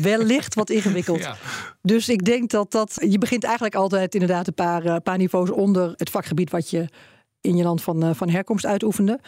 wellicht 0.00 0.54
wat 0.54 0.70
ingewikkeld. 0.70 1.14
Ja. 1.26 1.36
Dus 1.82 2.08
ik 2.08 2.24
denk 2.24 2.50
dat 2.50 2.70
dat. 2.70 3.06
Je 3.08 3.18
begint 3.18 3.44
eigenlijk 3.44 3.74
altijd 3.74 4.14
inderdaad 4.14 4.46
een 4.46 4.54
paar, 4.54 4.84
eh, 4.84 4.96
paar 5.02 5.18
niveaus 5.18 5.50
onder 5.50 5.92
het 5.96 6.10
vakgebied 6.10 6.50
wat 6.50 6.70
je 6.70 6.88
in 7.40 7.56
je 7.56 7.62
land 7.64 7.82
van, 7.82 8.02
eh, 8.02 8.10
van 8.14 8.28
herkomst 8.28 8.66
uitoefende. 8.66 9.20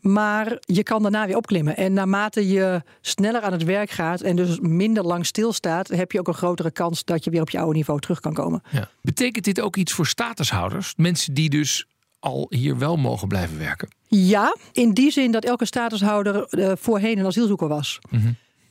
Maar 0.00 0.58
je 0.60 0.82
kan 0.82 1.02
daarna 1.02 1.26
weer 1.26 1.36
opklimmen. 1.36 1.76
En 1.76 1.92
naarmate 1.92 2.48
je 2.48 2.82
sneller 3.00 3.40
aan 3.40 3.52
het 3.52 3.64
werk 3.64 3.90
gaat 3.90 4.20
en 4.20 4.36
dus 4.36 4.60
minder 4.60 5.04
lang 5.04 5.26
stilstaat, 5.26 5.88
heb 5.88 6.12
je 6.12 6.18
ook 6.18 6.28
een 6.28 6.34
grotere 6.34 6.70
kans 6.70 7.04
dat 7.04 7.24
je 7.24 7.30
weer 7.30 7.40
op 7.40 7.50
je 7.50 7.58
oude 7.58 7.74
niveau 7.76 8.00
terug 8.00 8.20
kan 8.20 8.34
komen. 8.34 8.62
Ja. 8.70 8.88
Betekent 9.02 9.44
dit 9.44 9.60
ook 9.60 9.76
iets 9.76 9.92
voor 9.92 10.06
statushouders? 10.06 10.94
Mensen 10.96 11.34
die 11.34 11.50
dus 11.50 11.86
al 12.26 12.46
hier 12.48 12.78
wel 12.78 12.96
mogen 12.96 13.28
blijven 13.28 13.58
werken? 13.58 13.88
Ja, 14.08 14.56
in 14.72 14.92
die 14.92 15.10
zin 15.10 15.30
dat 15.30 15.44
elke 15.44 15.64
statushouder 15.64 16.44
eh, 16.44 16.72
voorheen 16.78 17.18
een 17.18 17.26
asielzoeker 17.26 17.68
was. 17.68 17.98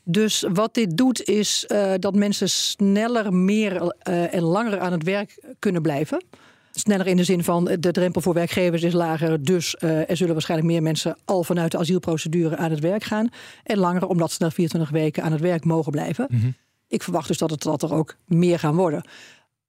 Dus 0.04 0.46
wat 0.54 0.74
dit 0.74 0.98
doet 0.98 1.24
is 1.24 1.66
eh, 1.66 1.94
dat 2.00 2.16
mensen 2.16 2.50
sneller, 2.50 3.34
meer 3.34 3.96
eh, 4.00 4.34
en 4.34 4.42
langer 4.42 4.80
aan 4.80 4.92
het 4.92 5.04
werk 5.04 5.56
kunnen 5.60 5.82
blijven. 5.82 6.24
Sneller 6.72 7.08
in 7.08 7.18
de 7.18 7.24
zin 7.24 7.44
van 7.44 7.66
de 7.66 7.92
drempel 7.92 8.22
voor 8.22 8.34
werkgevers 8.34 8.84
is 8.84 8.94
lager. 8.94 9.44
Dus 9.44 9.76
er 9.80 10.18
zullen 10.18 10.34
waarschijnlijk 10.34 10.72
meer 10.72 10.82
mensen 10.82 11.18
al 11.26 11.44
vanuit 11.44 11.72
de 11.72 11.78
asielprocedure 11.78 12.58
aan 12.58 12.72
het 12.72 12.80
werk 12.80 13.04
gaan. 13.04 13.30
En 13.64 13.78
langer 13.78 14.08
omdat 14.08 14.32
ze 14.32 14.38
na 14.40 14.52
24 14.52 14.90
weken 14.90 15.24
aan 15.24 15.32
het 15.32 15.42
werk 15.42 15.66
mogen 15.66 15.92
blijven. 15.92 16.56
Ik 16.88 17.04
verwacht 17.04 17.28
dus 17.28 17.38
dat, 17.38 17.50
het, 17.50 17.62
dat 17.62 17.84
er 17.84 17.94
ook 17.94 18.16
meer 18.26 18.60
gaan 18.60 18.76
worden. 18.76 19.04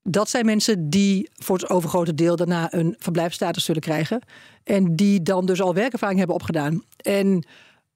Dat 0.09 0.29
zijn 0.29 0.47
mensen 0.47 0.91
die 0.91 1.31
voor 1.33 1.57
het 1.59 1.71
overgrote 1.71 2.15
deel 2.15 2.37
daarna 2.37 2.75
een 2.75 2.95
verblijfsstatus 2.99 3.65
zullen 3.65 3.83
krijgen. 3.83 4.23
En 4.65 4.97
die 4.97 5.23
dan 5.23 5.47
dus 5.47 5.61
al 5.61 5.75
werkervaring 5.75 6.19
hebben 6.19 6.37
opgedaan. 6.37 6.83
En 6.97 7.47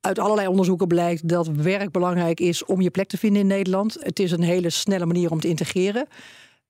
uit 0.00 0.18
allerlei 0.18 0.48
onderzoeken 0.48 0.86
blijkt 0.86 1.28
dat 1.28 1.48
werk 1.48 1.90
belangrijk 1.90 2.40
is 2.40 2.64
om 2.64 2.80
je 2.80 2.90
plek 2.90 3.08
te 3.08 3.18
vinden 3.18 3.40
in 3.40 3.46
Nederland. 3.46 3.96
Het 4.00 4.18
is 4.18 4.30
een 4.30 4.42
hele 4.42 4.70
snelle 4.70 5.06
manier 5.06 5.30
om 5.30 5.40
te 5.40 5.48
integreren. 5.48 6.06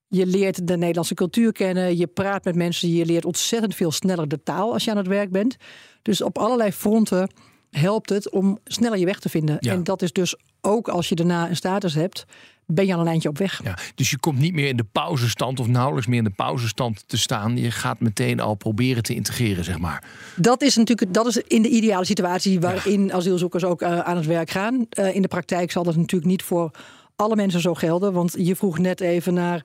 Je 0.08 0.26
leert 0.26 0.66
de 0.66 0.76
Nederlandse 0.76 1.14
cultuur 1.14 1.52
kennen. 1.52 1.96
Je 1.96 2.06
praat 2.06 2.44
met 2.44 2.54
mensen. 2.54 2.88
Je 2.88 3.06
leert 3.06 3.24
ontzettend 3.24 3.74
veel 3.74 3.92
sneller 3.92 4.28
de 4.28 4.42
taal 4.42 4.72
als 4.72 4.84
je 4.84 4.90
aan 4.90 4.96
het 4.96 5.06
werk 5.06 5.30
bent. 5.30 5.56
Dus 6.02 6.22
op 6.22 6.38
allerlei 6.38 6.72
fronten 6.72 7.30
helpt 7.70 8.10
het 8.10 8.30
om 8.30 8.58
sneller 8.64 8.98
je 8.98 9.04
weg 9.04 9.20
te 9.20 9.28
vinden. 9.28 9.56
Ja. 9.60 9.72
En 9.72 9.84
dat 9.84 10.02
is 10.02 10.12
dus 10.12 10.36
ook 10.60 10.88
als 10.88 11.08
je 11.08 11.14
daarna 11.14 11.48
een 11.48 11.56
status 11.56 11.94
hebt, 11.94 12.24
ben 12.72 12.86
je 12.86 12.94
al 12.94 13.00
een 13.00 13.06
eindje 13.06 13.28
op 13.28 13.38
weg. 13.38 13.60
Ja, 13.64 13.78
dus 13.94 14.10
je 14.10 14.18
komt 14.18 14.38
niet 14.38 14.54
meer 14.54 14.68
in 14.68 14.76
de 14.76 14.86
pauzestand 14.92 15.60
of 15.60 15.66
nauwelijks 15.66 16.06
meer 16.06 16.18
in 16.18 16.24
de 16.24 16.30
pauzestand 16.30 17.08
te 17.08 17.18
staan. 17.18 17.56
Je 17.56 17.70
gaat 17.70 18.00
meteen 18.00 18.40
al 18.40 18.54
proberen 18.54 19.02
te 19.02 19.14
integreren, 19.14 19.64
zeg 19.64 19.78
maar. 19.78 20.04
Dat 20.36 20.62
is 20.62 20.76
natuurlijk 20.76 21.14
dat 21.14 21.26
is 21.26 21.36
in 21.36 21.62
de 21.62 21.68
ideale 21.68 22.04
situatie 22.04 22.60
waarin 22.60 23.12
asielzoekers 23.12 23.64
ook 23.64 23.82
eh, 23.82 23.98
aan 23.98 24.16
het 24.16 24.26
werk 24.26 24.50
gaan. 24.50 24.86
Eh, 24.90 25.14
in 25.14 25.22
de 25.22 25.28
praktijk 25.28 25.70
zal 25.70 25.82
dat 25.82 25.96
natuurlijk 25.96 26.30
niet 26.30 26.42
voor 26.42 26.70
alle 27.16 27.36
mensen 27.36 27.60
zo 27.60 27.74
gelden. 27.74 28.12
Want 28.12 28.34
je 28.38 28.56
vroeg 28.56 28.78
net 28.78 29.00
even 29.00 29.34
naar: 29.34 29.64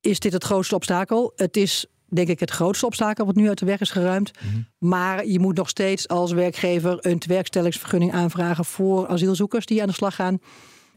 is 0.00 0.18
dit 0.18 0.32
het 0.32 0.44
grootste 0.44 0.74
obstakel? 0.74 1.32
Het 1.36 1.56
is 1.56 1.86
denk 2.10 2.28
ik 2.28 2.40
het 2.40 2.50
grootste 2.50 2.86
obstakel 2.86 3.26
wat 3.26 3.34
nu 3.34 3.48
uit 3.48 3.58
de 3.58 3.66
weg 3.66 3.80
is 3.80 3.90
geruimd. 3.90 4.30
Maar 4.78 5.26
je 5.26 5.40
moet 5.40 5.56
nog 5.56 5.68
steeds 5.68 6.08
als 6.08 6.32
werkgever 6.32 6.96
een 7.00 7.18
tewerkstellingsvergunning 7.18 8.12
aanvragen 8.12 8.64
voor 8.64 9.06
asielzoekers 9.06 9.66
die 9.66 9.82
aan 9.82 9.88
de 9.88 9.94
slag 9.94 10.14
gaan. 10.14 10.38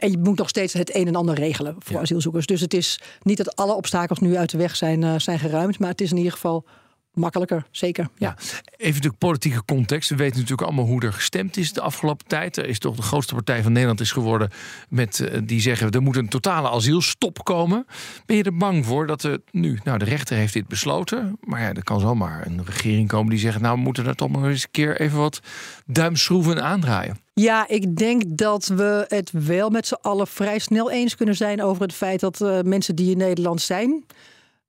En 0.03 0.11
je 0.11 0.17
moet 0.17 0.37
nog 0.37 0.49
steeds 0.49 0.73
het 0.73 0.95
een 0.95 1.07
en 1.07 1.15
ander 1.15 1.35
regelen 1.35 1.75
voor 1.79 1.99
asielzoekers. 1.99 2.45
Dus 2.45 2.61
het 2.61 2.73
is 2.73 2.99
niet 3.21 3.37
dat 3.37 3.55
alle 3.55 3.73
obstakels 3.73 4.19
nu 4.19 4.37
uit 4.37 4.49
de 4.49 4.57
weg 4.57 4.75
zijn, 4.75 5.03
eh, 5.03 5.13
zijn 5.17 5.39
geruimd. 5.39 5.79
Maar 5.79 5.89
het 5.89 6.01
is 6.01 6.11
in 6.11 6.17
ieder 6.17 6.31
geval 6.31 6.65
makkelijker, 7.13 7.65
zeker. 7.71 8.10
Ja. 8.17 8.36
Even 8.78 9.02
de 9.02 9.12
politieke 9.12 9.65
context. 9.65 10.10
We 10.10 10.15
weten 10.15 10.36
natuurlijk 10.39 10.67
allemaal 10.67 10.86
hoe 10.86 11.02
er 11.02 11.13
gestemd 11.13 11.58
is 11.58 11.73
de 11.73 11.82
afgelopen 11.82 12.28
tijd. 12.28 12.58
Er 12.58 12.67
is 12.67 12.80
toch 12.80 12.95
de 12.95 13.02
grootste 13.02 13.34
partij 13.34 13.63
van 13.63 13.71
Nederland 13.71 13.99
is 13.99 14.12
geworden 14.12 14.49
met 14.89 15.19
eh, 15.19 15.41
die 15.43 15.62
zeggen 15.62 15.91
er 15.91 16.02
moet 16.02 16.15
een 16.15 16.30
totale 16.30 16.69
asielstop 16.69 17.43
komen. 17.43 17.86
Ben 18.26 18.38
je 18.38 18.43
er 18.43 18.58
bang 18.58 18.86
voor 18.86 19.08
dat 19.08 19.23
er 19.23 19.39
nu, 19.52 19.80
nou 19.84 19.97
de 19.97 20.06
rechter 20.06 20.38
heeft 20.38 20.54
dit 20.54 20.67
besloten, 20.67 21.38
maar 21.41 21.62
ja, 21.62 21.73
er 21.73 21.84
kan 21.84 21.99
zomaar 21.99 22.45
een 22.45 22.65
regering 22.65 23.08
komen 23.08 23.30
die 23.30 23.39
zegt, 23.39 23.60
nou 23.60 23.76
we 23.76 23.82
moeten 23.82 24.06
er 24.06 24.15
toch 24.15 24.30
maar 24.30 24.49
eens 24.49 24.63
een 24.63 24.71
keer 24.71 25.02
even 25.02 25.17
wat 25.17 25.39
duimschroeven 25.86 26.63
aandraaien. 26.63 27.17
Ja, 27.34 27.67
ik 27.67 27.95
denk 27.95 28.23
dat 28.28 28.67
we 28.67 29.06
het 29.08 29.32
wel 29.32 29.69
met 29.69 29.88
z'n 29.88 29.97
allen 30.02 30.28
vrij 30.28 30.60
snel 30.60 30.91
eens 30.91 31.15
kunnen 31.15 31.36
zijn 31.36 31.63
over 31.63 31.82
het 31.82 31.93
feit 31.93 32.19
dat 32.19 32.41
uh, 32.41 32.62
mensen 32.62 32.95
die 32.95 33.12
in 33.12 33.17
Nederland 33.17 33.62
zijn, 33.62 34.04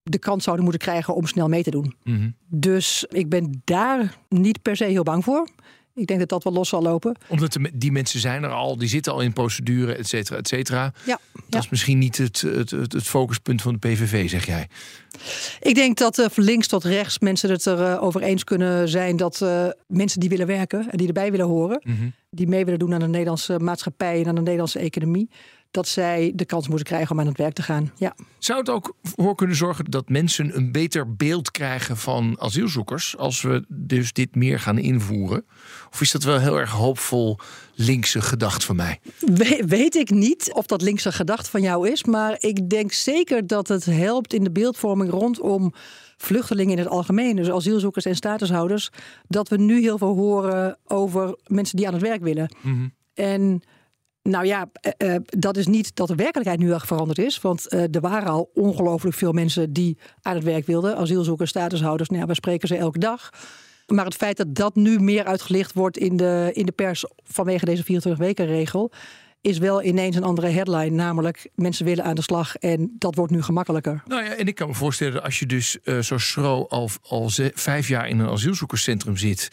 de 0.04 0.18
kans 0.18 0.44
zouden 0.44 0.64
moeten 0.64 0.82
krijgen 0.82 1.14
om 1.14 1.26
snel 1.26 1.48
mee 1.48 1.62
te 1.62 1.70
doen. 1.70 1.94
Mm 2.02 2.34
Dus 2.46 3.06
ik 3.08 3.28
ben 3.28 3.62
daar 3.64 4.16
niet 4.28 4.62
per 4.62 4.76
se 4.76 4.84
heel 4.84 5.02
bang 5.02 5.24
voor. 5.24 5.48
Ik 5.94 6.06
denk 6.06 6.20
dat 6.20 6.28
dat 6.28 6.44
wel 6.44 6.52
los 6.52 6.68
zal 6.68 6.82
lopen. 6.82 7.16
Omdat 7.28 7.58
die 7.74 7.92
mensen 7.92 8.20
zijn 8.20 8.42
er 8.42 8.50
al, 8.50 8.76
die 8.76 8.88
zitten 8.88 9.12
al 9.12 9.20
in 9.20 9.32
procedure, 9.32 9.94
et 9.94 10.08
cetera, 10.08 10.36
et 10.36 10.48
cetera. 10.48 10.92
Ja, 11.04 11.18
dat 11.32 11.42
ja. 11.48 11.58
is 11.58 11.68
misschien 11.68 11.98
niet 11.98 12.16
het, 12.16 12.40
het, 12.40 12.70
het, 12.70 13.02
focuspunt 13.02 13.62
van 13.62 13.72
de 13.72 13.78
PVV, 13.78 14.30
zeg 14.30 14.46
jij. 14.46 14.68
Ik 15.60 15.74
denk 15.74 15.98
dat 15.98 16.18
uh, 16.18 16.26
van 16.30 16.44
links 16.44 16.66
tot 16.66 16.84
rechts 16.84 17.18
mensen 17.18 17.50
het 17.50 17.66
erover 17.66 18.20
uh, 18.20 18.26
eens 18.26 18.44
kunnen 18.44 18.88
zijn 18.88 19.16
dat 19.16 19.40
uh, 19.42 19.66
mensen 19.86 20.20
die 20.20 20.28
willen 20.28 20.46
werken 20.46 20.90
en 20.90 20.96
die 20.96 21.06
erbij 21.06 21.30
willen 21.30 21.46
horen, 21.46 21.80
mm 21.84 21.96
-hmm. 21.96 22.12
die 22.30 22.48
mee 22.48 22.64
willen 22.64 22.78
doen 22.78 22.94
aan 22.94 23.00
de 23.00 23.06
Nederlandse 23.06 23.58
maatschappij 23.58 24.20
en 24.20 24.28
aan 24.28 24.34
de 24.34 24.40
Nederlandse 24.40 24.78
economie, 24.78 25.30
dat 25.74 25.88
zij 25.88 26.32
de 26.34 26.44
kans 26.44 26.68
moeten 26.68 26.86
krijgen 26.86 27.10
om 27.10 27.20
aan 27.20 27.26
het 27.26 27.38
werk 27.38 27.54
te 27.54 27.62
gaan. 27.62 27.92
Ja. 27.96 28.14
Zou 28.38 28.58
het 28.58 28.68
ook 28.68 28.96
voor 29.02 29.34
kunnen 29.34 29.56
zorgen 29.56 29.84
dat 29.84 30.08
mensen 30.08 30.56
een 30.56 30.72
beter 30.72 31.14
beeld 31.16 31.50
krijgen 31.50 31.96
van 31.96 32.40
asielzoekers 32.40 33.16
als 33.16 33.42
we 33.42 33.64
dus 33.68 34.12
dit 34.12 34.34
meer 34.34 34.60
gaan 34.60 34.78
invoeren? 34.78 35.44
Of 35.90 36.00
is 36.00 36.10
dat 36.10 36.22
wel 36.22 36.38
heel 36.38 36.58
erg 36.58 36.70
hoopvol 36.70 37.38
linkse 37.74 38.20
gedacht 38.20 38.64
van 38.64 38.76
mij? 38.76 39.00
We, 39.18 39.62
weet 39.66 39.94
ik 39.94 40.10
niet 40.10 40.52
of 40.52 40.66
dat 40.66 40.82
linkse 40.82 41.12
gedacht 41.12 41.48
van 41.48 41.62
jou 41.62 41.88
is, 41.90 42.04
maar 42.04 42.36
ik 42.38 42.68
denk 42.70 42.92
zeker 42.92 43.46
dat 43.46 43.68
het 43.68 43.84
helpt 43.84 44.32
in 44.32 44.44
de 44.44 44.52
beeldvorming 44.52 45.10
rondom 45.10 45.72
vluchtelingen 46.16 46.72
in 46.72 46.78
het 46.78 46.88
algemeen, 46.88 47.36
dus 47.36 47.50
asielzoekers 47.50 48.04
en 48.04 48.16
statushouders, 48.16 48.90
dat 49.28 49.48
we 49.48 49.56
nu 49.56 49.80
heel 49.80 49.98
veel 49.98 50.14
horen 50.14 50.78
over 50.84 51.38
mensen 51.46 51.76
die 51.76 51.86
aan 51.86 51.92
het 51.92 52.02
werk 52.02 52.22
willen. 52.22 52.56
Mm 52.60 52.72
-hmm. 52.72 52.92
En 53.14 53.62
nou 54.28 54.46
ja, 54.46 54.70
uh, 54.98 55.14
dat 55.24 55.56
is 55.56 55.66
niet 55.66 55.96
dat 55.96 56.08
de 56.08 56.14
werkelijkheid 56.14 56.58
nu 56.58 56.72
erg 56.72 56.86
veranderd 56.86 57.18
is. 57.18 57.40
Want 57.40 57.66
uh, 57.68 57.94
er 57.94 58.00
waren 58.00 58.28
al 58.28 58.50
ongelooflijk 58.54 59.16
veel 59.16 59.32
mensen 59.32 59.72
die 59.72 59.98
aan 60.22 60.34
het 60.34 60.44
werk 60.44 60.66
wilden. 60.66 60.96
Asielzoekers, 60.96 61.50
statushouders, 61.50 62.08
nou 62.08 62.20
ja, 62.20 62.26
we 62.26 62.34
spreken 62.34 62.68
ze 62.68 62.76
elke 62.76 62.98
dag. 62.98 63.30
Maar 63.86 64.04
het 64.04 64.14
feit 64.14 64.36
dat 64.36 64.54
dat 64.54 64.74
nu 64.74 64.98
meer 64.98 65.24
uitgelicht 65.24 65.72
wordt 65.72 65.98
in 65.98 66.16
de, 66.16 66.50
in 66.52 66.66
de 66.66 66.72
pers 66.72 67.04
vanwege 67.24 67.64
deze 67.64 67.82
24-weken-regel... 67.82 68.90
is 69.44 69.58
wel 69.58 69.82
ineens 69.82 70.16
een 70.16 70.24
andere 70.24 70.48
headline. 70.48 70.90
Namelijk, 70.90 71.50
mensen 71.54 71.84
willen 71.84 72.04
aan 72.04 72.14
de 72.14 72.22
slag 72.22 72.56
en 72.56 72.94
dat 72.98 73.14
wordt 73.14 73.32
nu 73.32 73.42
gemakkelijker. 73.42 74.02
Nou 74.06 74.24
ja, 74.24 74.30
en 74.30 74.46
ik 74.46 74.54
kan 74.54 74.68
me 74.68 74.74
voorstellen, 74.74 75.22
als 75.22 75.38
je 75.38 75.46
dus 75.46 75.78
uh, 75.84 75.98
zo 75.98 76.18
schro 76.18 76.66
al, 76.68 76.90
al 77.02 77.30
vijf 77.54 77.88
jaar 77.88 78.08
in 78.08 78.18
een 78.18 78.28
asielzoekerscentrum 78.28 79.16
zit... 79.16 79.50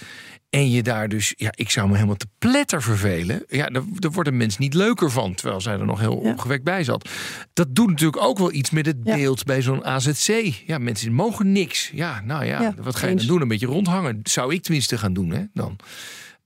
En 0.49 0.71
je 0.71 0.83
daar 0.83 1.09
dus, 1.09 1.33
ja, 1.37 1.49
ik 1.55 1.69
zou 1.69 1.87
me 1.87 1.93
helemaal 1.93 2.15
te 2.15 2.27
pletter 2.37 2.81
vervelen. 2.81 3.43
Ja, 3.47 3.67
daar, 3.67 3.81
daar 3.93 4.11
wordt 4.11 4.29
een 4.29 4.37
mens 4.37 4.57
niet 4.57 4.73
leuker 4.73 5.11
van, 5.11 5.35
terwijl 5.35 5.61
zij 5.61 5.73
er 5.73 5.85
nog 5.85 5.99
heel 5.99 6.23
ja. 6.23 6.31
opgewekt 6.31 6.63
bij 6.63 6.83
zat. 6.83 7.09
Dat 7.53 7.75
doet 7.75 7.89
natuurlijk 7.89 8.23
ook 8.23 8.37
wel 8.37 8.51
iets 8.51 8.69
met 8.69 8.85
het 8.85 8.97
ja. 9.03 9.15
beeld 9.15 9.43
bij 9.43 9.61
zo'n 9.61 9.85
AZC. 9.85 10.53
Ja, 10.65 10.77
mensen 10.77 11.13
mogen 11.13 11.51
niks. 11.51 11.91
Ja, 11.93 12.21
nou 12.25 12.45
ja, 12.45 12.61
ja 12.61 12.73
wat 12.81 12.95
ga 12.95 13.07
je 13.07 13.15
dan 13.15 13.25
doen? 13.25 13.41
Een 13.41 13.47
beetje 13.47 13.65
rondhangen. 13.67 14.19
Zou 14.23 14.53
ik 14.53 14.63
tenminste 14.63 14.97
gaan 14.97 15.13
doen, 15.13 15.29
hè, 15.29 15.43
dan. 15.53 15.75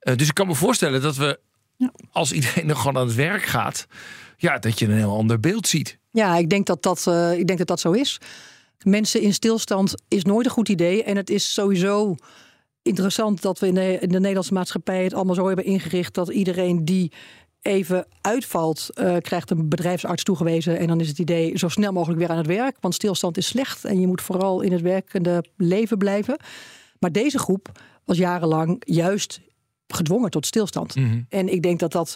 Uh, 0.01 0.15
dus 0.15 0.27
ik 0.27 0.33
kan 0.33 0.47
me 0.47 0.55
voorstellen 0.55 1.01
dat 1.01 1.15
we, 1.15 1.39
als 2.11 2.31
iedereen 2.31 2.69
er 2.69 2.75
gewoon 2.75 2.97
aan 2.97 3.07
het 3.07 3.15
werk 3.15 3.43
gaat... 3.43 3.87
ja, 4.37 4.59
dat 4.59 4.79
je 4.79 4.85
een 4.85 4.97
heel 4.97 5.17
ander 5.17 5.39
beeld 5.39 5.67
ziet. 5.67 5.97
Ja, 6.11 6.37
ik 6.37 6.49
denk 6.49 6.65
dat 6.65 6.83
dat, 6.83 7.05
uh, 7.07 7.37
ik 7.37 7.47
denk 7.47 7.59
dat, 7.59 7.67
dat 7.67 7.79
zo 7.79 7.91
is. 7.91 8.19
Mensen 8.83 9.21
in 9.21 9.33
stilstand 9.33 9.93
is 10.07 10.23
nooit 10.23 10.45
een 10.45 10.51
goed 10.51 10.69
idee. 10.69 11.03
En 11.03 11.15
het 11.15 11.29
is 11.29 11.53
sowieso 11.53 12.15
interessant 12.81 13.41
dat 13.41 13.59
we 13.59 13.67
in 13.67 13.73
de, 13.73 13.97
in 13.99 14.09
de, 14.09 14.19
Nederlandse 14.19 14.53
maatschappij 14.53 15.03
het 15.03 15.13
allemaal 15.13 15.35
zo 15.35 15.47
hebben 15.47 15.65
ingericht 15.65 16.13
dat 16.13 16.29
iedereen 16.29 16.85
die 16.85 17.11
even 17.61 18.07
uitvalt, 18.21 18.89
uh, 18.95 19.15
krijgt 19.17 19.51
een 19.51 19.69
bedrijfsarts 19.69 20.23
toegewezen. 20.23 20.77
En 20.77 20.87
dan 20.87 20.99
is 20.99 21.07
het 21.07 21.19
idee 21.19 21.57
zo 21.57 21.67
snel 21.67 21.91
mogelijk 21.91 22.19
weer 22.19 22.29
aan 22.29 22.37
het 22.37 22.47
werk. 22.47 22.77
Want 22.79 22.93
stilstand 22.93 23.37
is 23.37 23.47
slecht 23.47 23.85
en 23.85 23.99
je 23.99 24.07
moet 24.07 24.21
vooral 24.21 24.61
in 24.61 24.71
het 24.71 24.81
werkende 24.81 25.45
leven 25.57 25.97
blijven. 25.97 26.37
Maar 26.99 27.11
deze 27.11 27.39
groep 27.39 27.71
was 28.03 28.17
jarenlang 28.17 28.81
juist 28.85 29.41
gedwongen 29.87 30.29
tot 30.29 30.45
stilstand. 30.45 30.95
Mm 30.95 31.09
-hmm. 31.09 31.25
En 31.29 31.53
ik 31.53 31.61
denk 31.61 31.79
dat 31.79 31.91
dat 31.91 32.15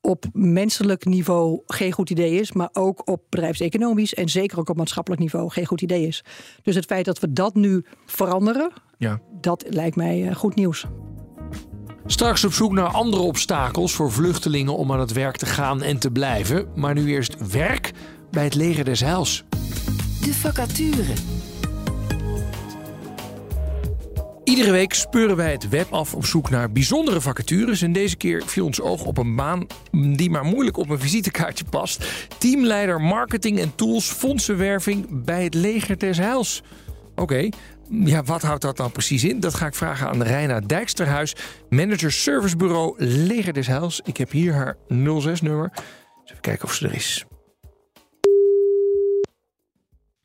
op 0.00 0.24
menselijk 0.32 1.04
niveau 1.04 1.60
geen 1.66 1.92
goed 1.92 2.10
idee 2.10 2.40
is, 2.40 2.52
maar 2.52 2.68
ook 2.72 3.08
op 3.08 3.22
bedrijfseconomisch 3.28 4.14
en 4.14 4.28
zeker 4.28 4.58
ook 4.58 4.68
op 4.68 4.76
maatschappelijk 4.76 5.22
niveau 5.22 5.50
geen 5.50 5.66
goed 5.66 5.80
idee 5.80 6.06
is. 6.06 6.24
Dus 6.62 6.74
het 6.74 6.84
feit 6.84 7.04
dat 7.04 7.18
we 7.18 7.32
dat 7.32 7.54
nu 7.54 7.84
veranderen, 8.06 8.72
ja. 8.98 9.20
dat 9.40 9.64
lijkt 9.68 9.96
mij 9.96 10.34
goed 10.34 10.54
nieuws. 10.54 10.86
Straks 12.06 12.44
op 12.44 12.52
zoek 12.52 12.72
naar 12.72 12.86
andere 12.86 13.22
obstakels 13.22 13.92
voor 13.92 14.12
vluchtelingen 14.12 14.76
om 14.76 14.92
aan 14.92 15.00
het 15.00 15.12
werk 15.12 15.36
te 15.36 15.46
gaan 15.46 15.82
en 15.82 15.98
te 15.98 16.10
blijven. 16.10 16.68
Maar 16.74 16.94
nu 16.94 17.06
eerst 17.06 17.50
werk 17.50 17.92
bij 18.30 18.44
het 18.44 18.54
leger 18.54 18.84
des 18.84 19.00
Heils. 19.00 19.44
De 20.20 20.34
vacature. 20.34 21.14
Iedere 24.50 24.70
week 24.70 24.94
speuren 24.94 25.36
wij 25.36 25.52
het 25.52 25.68
web 25.68 25.92
af 25.92 26.14
op 26.14 26.26
zoek 26.26 26.50
naar 26.50 26.72
bijzondere 26.72 27.20
vacatures. 27.20 27.82
En 27.82 27.92
deze 27.92 28.16
keer 28.16 28.42
viel 28.46 28.64
ons 28.64 28.80
oog 28.80 29.04
op 29.04 29.18
een 29.18 29.36
baan 29.36 29.66
die 29.90 30.30
maar 30.30 30.44
moeilijk 30.44 30.76
op 30.76 30.88
een 30.88 30.98
visitekaartje 30.98 31.64
past. 31.64 32.28
Teamleider 32.38 33.00
marketing 33.00 33.58
en 33.58 33.74
tools 33.74 34.10
fondsenwerving 34.10 35.24
bij 35.24 35.44
het 35.44 35.54
leger 35.54 35.98
des 35.98 36.18
Heils. 36.18 36.62
Oké, 37.14 37.48
ja, 37.90 38.22
wat 38.22 38.42
houdt 38.42 38.62
dat 38.62 38.76
dan 38.76 38.92
precies 38.92 39.24
in? 39.24 39.40
Dat 39.40 39.54
ga 39.54 39.66
ik 39.66 39.74
vragen 39.74 40.08
aan 40.08 40.22
Reina 40.22 40.60
Dijksterhuis, 40.60 41.34
manager 41.68 42.12
servicebureau 42.12 42.94
Leger 43.04 43.52
des 43.52 43.66
Heils. 43.66 44.00
Ik 44.04 44.16
heb 44.16 44.30
hier 44.30 44.52
haar 44.52 44.76
06-nummer. 44.88 45.72
Even 46.24 46.40
kijken 46.40 46.64
of 46.64 46.74
ze 46.74 46.86
er 46.86 46.94
is. 46.94 47.24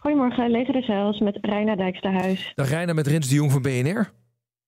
Goedemorgen, 0.05 0.51
Leger 0.51 0.73
des 0.73 0.87
Heils 0.87 1.19
met 1.19 1.37
Reina 1.41 1.75
Dijksterhuis. 1.75 2.51
Dag 2.55 2.69
Reina 2.69 2.93
met 2.93 3.07
Rens 3.07 3.29
de 3.29 3.35
Jong 3.35 3.51
van 3.51 3.61
BNR. 3.61 4.11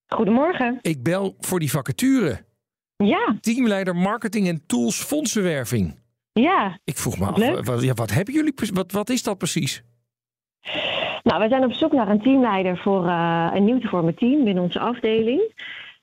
Goedemorgen. 0.06 0.78
Ik 0.82 1.02
bel 1.02 1.36
voor 1.38 1.58
die 1.58 1.70
vacature. 1.70 2.44
Ja. 2.96 3.36
Teamleider 3.40 3.96
marketing 3.96 4.48
en 4.48 4.66
tools 4.66 5.02
fondsenwerving. 5.02 5.98
Ja. 6.32 6.78
Ik 6.84 6.96
vroeg 6.96 7.18
me 7.18 7.26
af, 7.26 7.66
wat, 7.66 7.82
ja, 7.82 7.94
wat 7.94 8.10
hebben 8.10 8.34
jullie, 8.34 8.54
wat, 8.72 8.92
wat 8.92 9.10
is 9.10 9.22
dat 9.22 9.38
precies? 9.38 9.82
Nou, 11.22 11.42
we 11.42 11.48
zijn 11.48 11.64
op 11.64 11.72
zoek 11.72 11.92
naar 11.92 12.08
een 12.08 12.22
teamleider 12.22 12.78
voor 12.78 13.06
uh, 13.06 13.50
een 13.54 13.64
nieuw 13.64 13.78
te 13.78 13.88
vormen 13.88 14.14
team 14.14 14.44
binnen 14.44 14.62
onze 14.62 14.78
afdeling. 14.78 15.52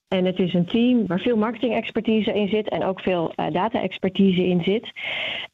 En 0.07 0.25
het 0.25 0.39
is 0.39 0.53
een 0.53 0.65
team 0.65 1.07
waar 1.07 1.19
veel 1.19 1.37
marketing-expertise 1.37 2.33
in 2.33 2.47
zit 2.47 2.69
en 2.69 2.83
ook 2.83 2.99
veel 2.99 3.33
uh, 3.35 3.45
data-expertise 3.51 4.45
in 4.45 4.63
zit. 4.63 4.91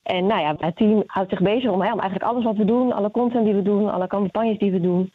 En 0.04 0.26
nou 0.26 0.42
ja, 0.42 0.56
het 0.58 0.76
team 0.76 1.04
houdt 1.06 1.30
zich 1.30 1.42
bezig 1.42 1.72
om, 1.72 1.82
hè, 1.82 1.92
om 1.92 2.00
eigenlijk 2.00 2.32
alles 2.32 2.44
wat 2.44 2.58
we 2.58 2.66
doen, 2.66 2.92
alle 2.92 3.12
content 3.12 3.46
die 3.46 3.54
we 3.54 3.62
doen, 3.62 3.92
alle 3.92 4.08
campagnes 4.08 4.58
die 4.58 4.72
we 4.72 4.82
doen, 4.82 5.12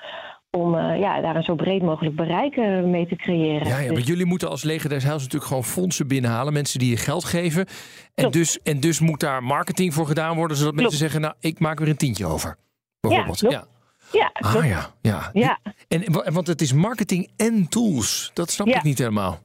om 0.51 0.75
uh, 0.75 0.99
ja, 0.99 1.21
daar 1.21 1.37
een 1.37 1.43
zo 1.43 1.55
breed 1.55 1.83
mogelijk 1.83 2.17
bereik 2.17 2.57
uh, 2.57 2.83
mee 2.83 3.07
te 3.07 3.17
creëren. 3.17 3.69
Ja, 3.69 3.79
ja 3.79 3.93
maar 3.93 4.01
jullie 4.01 4.27
moeten 4.27 4.49
als 4.49 4.63
Leger 4.63 4.89
des 4.89 5.05
Heils 5.05 5.23
natuurlijk 5.23 5.49
gewoon 5.49 5.65
fondsen 5.65 6.09
binnenhalen. 6.09 6.53
Mensen 6.53 6.79
die 6.79 6.91
je 6.91 6.97
geld 6.97 7.25
geven. 7.25 7.67
En 8.15 8.31
dus, 8.31 8.63
en 8.63 8.81
dus 8.81 9.01
moet 9.01 9.21
daar 9.21 9.43
marketing 9.43 9.95
voor 9.95 10.07
gedaan 10.07 10.37
worden. 10.37 10.57
Zodat 10.57 10.75
Klopt. 10.75 10.91
mensen 10.91 11.11
zeggen, 11.11 11.21
nou, 11.21 11.35
ik 11.41 11.59
maak 11.59 11.79
weer 11.79 11.89
een 11.89 11.97
tientje 11.97 12.27
over. 12.27 12.57
Bijvoorbeeld. 13.01 13.41
Ja, 13.41 13.51
ja. 13.51 13.65
Ja, 14.13 14.31
ah 14.33 14.67
ja, 14.67 14.91
ja. 15.01 15.31
ja. 15.33 15.59
En, 15.89 16.33
want 16.33 16.47
het 16.47 16.61
is 16.61 16.73
marketing 16.73 17.31
en 17.37 17.69
tools. 17.69 18.31
Dat 18.35 18.51
snap 18.51 18.67
Ja. 18.67 18.77
ik 18.77 18.83
niet 18.83 18.99
helemaal. 18.99 19.41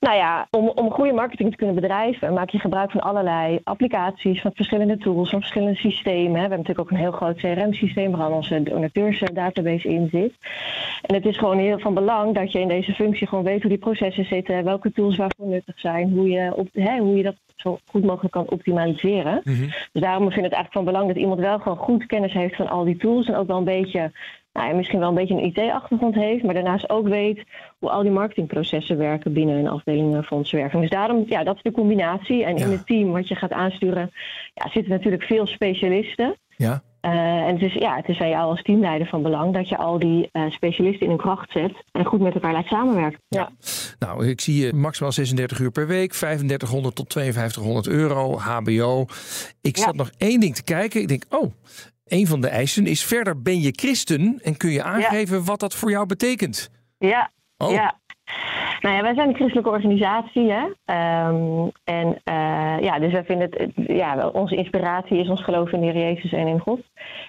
Nou 0.00 0.16
ja, 0.16 0.46
om, 0.50 0.68
om 0.68 0.90
goede 0.90 1.12
marketing 1.12 1.50
te 1.50 1.56
kunnen 1.56 1.74
bedrijven, 1.74 2.32
maak 2.32 2.50
je 2.50 2.58
gebruik 2.58 2.90
van 2.90 3.00
allerlei 3.00 3.60
applicaties, 3.64 4.40
van 4.40 4.50
verschillende 4.54 4.96
tools, 4.96 5.30
van 5.30 5.40
verschillende 5.40 5.76
systemen. 5.76 6.32
We 6.32 6.38
hebben 6.38 6.58
natuurlijk 6.58 6.80
ook 6.80 6.90
een 6.90 7.04
heel 7.04 7.12
groot 7.12 7.36
CRM-systeem 7.36 8.10
waar 8.10 8.26
al 8.26 8.32
onze 8.32 8.62
donateursdatabase 8.62 9.88
in 9.88 10.08
zit. 10.12 10.34
En 11.02 11.14
het 11.14 11.26
is 11.26 11.38
gewoon 11.38 11.58
heel 11.58 11.78
van 11.78 11.94
belang 11.94 12.34
dat 12.34 12.52
je 12.52 12.60
in 12.60 12.68
deze 12.68 12.92
functie 12.92 13.26
gewoon 13.26 13.44
weet 13.44 13.60
hoe 13.60 13.70
die 13.70 13.78
processen 13.78 14.24
zitten, 14.24 14.64
welke 14.64 14.92
tools 14.92 15.16
waarvoor 15.16 15.46
nuttig 15.46 15.78
zijn, 15.78 16.10
hoe 16.10 16.28
je, 16.28 16.52
op, 16.56 16.68
hè, 16.72 16.98
hoe 16.98 17.16
je 17.16 17.22
dat 17.22 17.36
zo 17.56 17.78
goed 17.90 18.04
mogelijk 18.04 18.32
kan 18.32 18.50
optimaliseren. 18.50 19.40
Mhm. 19.44 19.68
Dus 19.92 20.02
daarom 20.02 20.30
vind 20.30 20.36
ik 20.36 20.50
het 20.50 20.52
eigenlijk 20.52 20.72
van 20.72 20.84
belang 20.84 21.06
dat 21.08 21.16
iemand 21.16 21.40
wel 21.40 21.58
gewoon 21.58 21.78
goed 21.78 22.06
kennis 22.06 22.32
heeft 22.32 22.56
van 22.56 22.68
al 22.68 22.84
die 22.84 22.96
tools 22.96 23.26
en 23.26 23.34
ook 23.34 23.46
wel 23.46 23.56
een 23.56 23.64
beetje, 23.64 24.12
nou 24.60 24.72
ja, 24.72 24.78
misschien 24.78 24.98
wel 24.98 25.08
een 25.08 25.14
beetje 25.14 25.34
een 25.34 25.44
IT-achtergrond 25.44 26.14
heeft, 26.14 26.44
maar 26.44 26.54
daarnaast 26.54 26.90
ook 26.90 27.08
weet 27.08 27.44
hoe 27.78 27.90
al 27.90 28.02
die 28.02 28.10
marketingprocessen 28.10 28.96
werken 28.98 29.32
binnen 29.32 29.56
een 29.58 29.68
afdeling 29.68 30.24
fondsenwerving. 30.26 30.82
Dus 30.82 30.90
daarom, 30.90 31.24
ja, 31.26 31.44
dat 31.44 31.56
is 31.56 31.62
de 31.62 31.72
combinatie. 31.72 32.44
En 32.44 32.56
Ja. 32.56 32.64
in 32.64 32.70
het 32.70 32.86
team 32.86 33.12
wat 33.12 33.28
je 33.28 33.34
gaat 33.34 33.52
aansturen, 33.52 34.10
ja, 34.54 34.70
zitten 34.70 34.92
natuurlijk 34.92 35.22
veel 35.22 35.46
specialisten. 35.46 36.36
Ja. 36.56 36.82
en 37.00 37.52
het 37.54 37.62
is, 37.62 37.74
ja, 37.74 37.96
het 37.96 38.08
is 38.08 38.20
aan 38.20 38.28
jou 38.28 38.50
als 38.50 38.62
teamleider 38.62 39.06
van 39.06 39.22
belang 39.22 39.54
dat 39.54 39.68
je 39.68 39.76
al 39.76 39.98
die 39.98 40.30
specialisten 40.48 41.00
in 41.02 41.08
hun 41.08 41.18
kracht 41.18 41.50
zet 41.52 41.72
en 41.92 42.04
goed 42.04 42.20
met 42.20 42.34
elkaar 42.34 42.52
laat 42.52 42.66
samenwerken. 42.66 43.20
Ja. 43.28 43.50
Nou, 43.98 44.26
ik 44.26 44.40
zie 44.40 44.64
je 44.66 44.72
maximaal 44.72 45.12
36 45.12 45.58
uur 45.58 45.70
per 45.70 45.86
week, 45.86 46.12
3500 46.12 46.94
tot 46.94 47.12
5200 47.12 47.86
euro, 47.88 48.36
HBO. 48.38 49.06
Ik 49.60 49.76
zat 49.76 49.94
nog 49.94 50.10
één 50.18 50.40
ding 50.40 50.54
te 50.54 50.64
kijken. 50.64 51.00
Ik 51.00 51.08
denk, 51.08 51.24
oh, 51.28 51.52
een 52.10 52.26
van 52.26 52.40
de 52.40 52.48
eisen 52.48 52.86
is 52.86 53.04
verder 53.04 53.42
ben 53.42 53.60
je 53.60 53.72
christen 53.76 54.40
en 54.42 54.56
kun 54.56 54.70
je 54.70 54.82
aangeven 54.82 55.44
wat 55.44 55.60
dat 55.60 55.74
voor 55.74 55.90
jou 55.90 56.06
betekent. 56.06 56.70
Ja, 56.98 57.30
oh. 57.56 57.72
ja. 57.72 57.98
Nou 58.80 58.96
ja, 58.96 59.02
wij 59.02 59.14
zijn 59.14 59.28
een 59.28 59.34
christelijke 59.34 59.70
organisatie. 59.70 60.50
Hè? 60.50 60.64
Ehm, 60.84 61.68
en 61.84 62.06
uh, 62.06 62.80
ja, 62.80 62.98
dus 62.98 63.12
wij 63.12 63.24
vinden 63.24 63.50
het, 63.50 63.72
ja, 63.74 64.28
onze 64.28 64.56
inspiratie 64.56 65.18
is 65.18 65.28
ons 65.28 65.42
geloof 65.42 65.72
in 65.72 65.80
de 65.80 65.86
Heer 65.86 65.96
Jezus 65.96 66.32
en 66.32 66.46
in 66.46 66.58
God. 66.58 66.80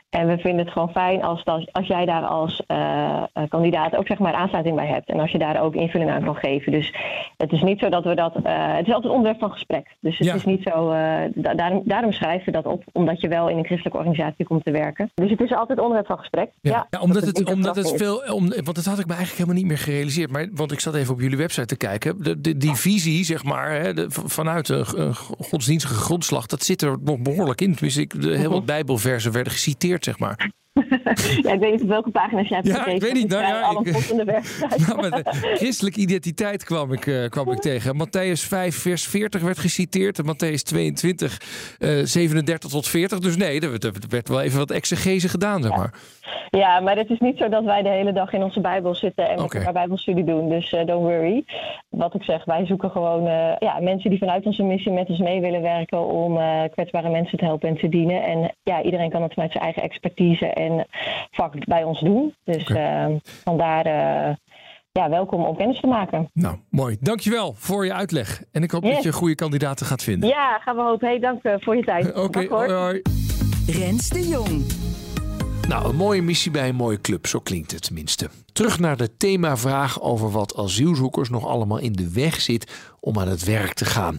En 0.10 0.28
we 0.28 0.38
vinden 0.38 0.66
het 0.66 0.74
gewoon 0.74 0.92
fijn 0.92 1.24
als, 1.24 1.46
als, 1.72 1.88
jij 1.88 2.06
daar 2.06 2.24
als 2.24 2.62
uh, 2.68 3.24
kandidaat 3.50 3.96
ook 3.96 4.08
zeg 4.08 4.20
maar 4.20 4.34
aansluiting 4.34 4.76
bij 4.76 4.88
hebt. 4.88 5.10
En 5.10 5.20
als 5.20 5.32
je 5.32 5.38
daar 5.38 5.62
ook 5.62 5.76
invulling 5.76 6.12
aan 6.12 6.24
kan 6.24 6.36
geven. 6.36 6.72
Dus 6.72 6.94
het 7.38 7.52
is 7.52 7.62
niet 7.62 7.80
zo 7.80 7.90
dat 7.90 8.04
we 8.04 8.16
dat. 8.16 8.36
Uh, 8.36 8.42
het 8.76 8.88
is 8.88 8.94
altijd 8.94 9.14
onderwerp 9.14 9.40
van 9.40 9.52
gesprek. 9.52 9.88
Dus 10.00 10.18
het 10.18 10.36
is 10.36 10.46
niet 10.46 10.64
zo. 10.64 10.90
Da 11.34 11.54
daarom, 11.54 11.82
daarom 11.86 12.12
schrijven 12.12 12.46
we 12.46 12.52
dat 12.52 12.66
op, 12.66 12.84
omdat 12.92 13.22
je 13.22 13.28
wel 13.28 13.50
in 13.50 13.58
een 13.58 13.66
christelijke 13.66 13.98
organisatie 13.98 14.46
komt 14.46 14.66
te 14.66 14.72
werken. 14.72 15.12
Dus 15.14 15.30
het 15.30 15.42
is 15.42 15.54
altijd 15.54 15.80
onderwerp 15.80 16.08
van 16.08 16.18
gesprek. 16.18 16.50
Ja, 16.62 16.88
ja, 16.90 17.00
omdat 17.00 17.26
het, 17.26 17.44
omdat 17.54 17.76
het 17.76 17.94
veel. 17.96 18.16
Om, 18.34 18.50
want 18.50 18.76
dat 18.76 18.86
had 18.86 19.00
ik 19.00 19.08
me 19.08 19.14
eigenlijk 19.14 19.38
helemaal 19.38 19.56
niet 19.56 19.66
meer 19.66 19.78
gerealiseerd. 19.78 20.32
Maar, 20.32 20.48
want 20.54 20.72
ik 20.72 20.80
zat 20.80 20.96
even 20.96 21.14
op 21.14 21.22
jullie 21.22 21.38
website 21.38 21.66
te 21.66 21.78
kijken. 21.78 22.24
De, 22.24 22.42
de, 22.42 22.58
die 22.58 22.76
visie, 22.76 23.24
zeg 23.24 23.44
maar, 23.44 23.72
hè, 23.72 23.94
de, 23.94 24.06
vanuit 24.10 24.70
een 24.70 25.16
godsdienstige 25.40 25.94
grondslag, 25.94 26.46
dat 26.46 26.64
zit 26.64 26.82
er 26.82 26.98
nog 27.04 27.20
behoorlijk 27.20 27.62
in. 27.62 27.74
Tenminste, 27.74 28.02
ik, 28.02 28.22
de, 28.22 28.38
heel 28.38 28.52
wat 28.52 28.66
Bijbelversen 28.66 29.32
werden 29.32 29.54
geciteerd, 29.64 30.04
zeg 30.04 30.20
maar. 30.20 30.52
ja, 31.44 31.52
ik 31.52 31.60
weet 31.60 31.72
niet 31.72 31.82
op 31.82 31.88
welke 31.88 32.12
pagina's 32.12 32.48
jij 32.48 32.58
hebt 32.58 32.70
ja, 32.70 32.86
Ik 32.86 33.02
weet 33.02 33.14
niet. 33.14 33.30
Nou, 33.30 33.44
ja, 33.44 33.62
alle 33.62 33.80
ik, 33.80 33.96
in 33.96 34.18
de 34.18 34.42
nou, 34.88 35.10
met 35.10 35.28
christelijke 35.54 36.00
identiteit 36.00 36.64
kwam 36.64 36.94
ik, 36.94 37.06
uh, 37.06 37.30
kwam 37.30 37.52
ik 37.52 37.60
tegen. 37.60 37.96
Matthäus 37.96 38.48
5, 38.48 38.76
vers 38.76 39.08
40 39.08 39.42
werd 39.42 39.60
geciteerd. 39.60 40.20
En 40.20 40.26
Matthäus 40.26 40.62
22, 40.64 41.42
uh, 41.80 42.00
37 42.04 42.70
tot 42.70 42.88
40. 42.88 43.20
Dus 43.20 43.38
nee, 43.38 43.60
er, 43.60 43.86
er 43.86 43.94
werd 44.10 44.28
wel 44.28 44.42
even 44.42 44.58
wat 44.58 44.72
exegese 44.72 45.30
gedaan, 45.30 45.62
zeg 45.62 45.76
maar. 45.76 45.94
Ja, 46.50 46.80
maar 46.80 46.98
het 46.98 47.10
is 47.10 47.20
niet 47.20 47.38
zo 47.38 47.50
dat 47.50 47.64
wij 47.64 47.82
de 47.82 47.90
hele 47.90 48.14
dag 48.14 48.34
in 48.34 48.44
onze 48.44 48.62
Bijbel 48.62 48.96
zitten 48.96 49.30
en 49.30 49.40
okay. 49.40 49.64
met 49.64 49.74
Bijbelstudie 49.74 50.24
doen. 50.24 50.50
Dus 50.50 50.72
uh, 50.72 50.86
don't 50.86 51.04
worry. 51.04 51.46
Wat 51.90 52.14
ik 52.14 52.24
zeg, 52.24 52.46
wij 52.46 52.66
zoeken 52.66 52.92
gewoon 52.92 53.24
ja, 53.60 53.80
mensen 53.82 54.10
die 54.10 54.20
vanuit 54.20 54.46
onze 54.46 54.64
missie 54.64 54.92
met 54.92 55.10
ons 55.10 55.20
mee 55.20 55.42
willen 55.42 55.62
werken 55.62 56.06
om 56.06 56.40
kwetsbare 56.72 57.10
mensen 57.10 57.38
te 57.38 57.46
helpen 57.46 57.70
en 57.70 57.78
te 57.78 57.90
dienen. 57.90 58.24
En 58.24 58.56
ja, 58.64 58.82
iedereen 58.82 59.10
kan 59.10 59.22
het 59.22 59.34
vanuit 59.34 59.52
zijn 59.52 59.64
eigen 59.64 59.84
expertise 59.84 60.46
en 60.46 60.71
vak 61.32 61.66
bij 61.66 61.84
ons 61.84 62.00
doen. 62.00 62.36
Dus 62.44 62.70
okay. 62.70 63.20
vandaar 63.24 63.86
ja, 64.92 65.10
welkom 65.10 65.44
om 65.44 65.58
kennis 65.58 65.80
te 65.80 65.88
maken. 65.88 66.30
Nou, 66.34 66.58
mooi. 66.70 66.98
Dankjewel 67.00 67.54
voor 67.58 67.86
je 67.86 67.94
uitleg. 67.94 68.44
En 68.52 68.64
ik 68.64 68.72
hoop 68.72 68.84
dat 68.84 69.04
je 69.04 69.14
goede 69.14 69.36
kandidaten 69.36 69.86
gaat 69.86 70.04
vinden. 70.04 70.30
Ja, 70.30 70.60
gaan 70.60 70.76
we 70.76 70.82
hopen. 70.82 71.08
Hey, 71.08 71.20
dank 71.20 71.42
voor 71.44 71.76
je 71.76 71.84
tijd. 71.84 72.08
Oké, 72.10 72.20
okay, 72.20 72.48
hoi, 72.48 72.72
hoi. 72.72 73.02
Rens 73.68 74.10
de 74.10 74.28
Jong. 74.28 74.64
Nou, 75.68 75.90
een 75.90 75.96
mooie 75.96 76.22
missie 76.22 76.52
bij 76.52 76.70
een 76.70 76.76
mooie 76.76 77.02
club, 77.02 77.28
zo 77.28 77.40
klinkt 77.40 77.72
het 77.72 77.84
tenminste. 77.84 78.30
Terug 78.54 78.80
naar 78.80 78.98
de 78.98 79.18
themavraag 79.18 80.02
over 80.02 80.32
wat 80.32 80.58
asielzoekers 80.58 81.30
nog 81.30 81.48
allemaal 81.48 81.78
in 81.78 81.94
de 81.94 82.12
weg 82.14 82.42
zit 82.42 82.94
om 83.00 83.20
aan 83.20 83.28
het 83.28 83.44
werk 83.44 83.74
te 83.74 83.86
gaan. 83.86 84.18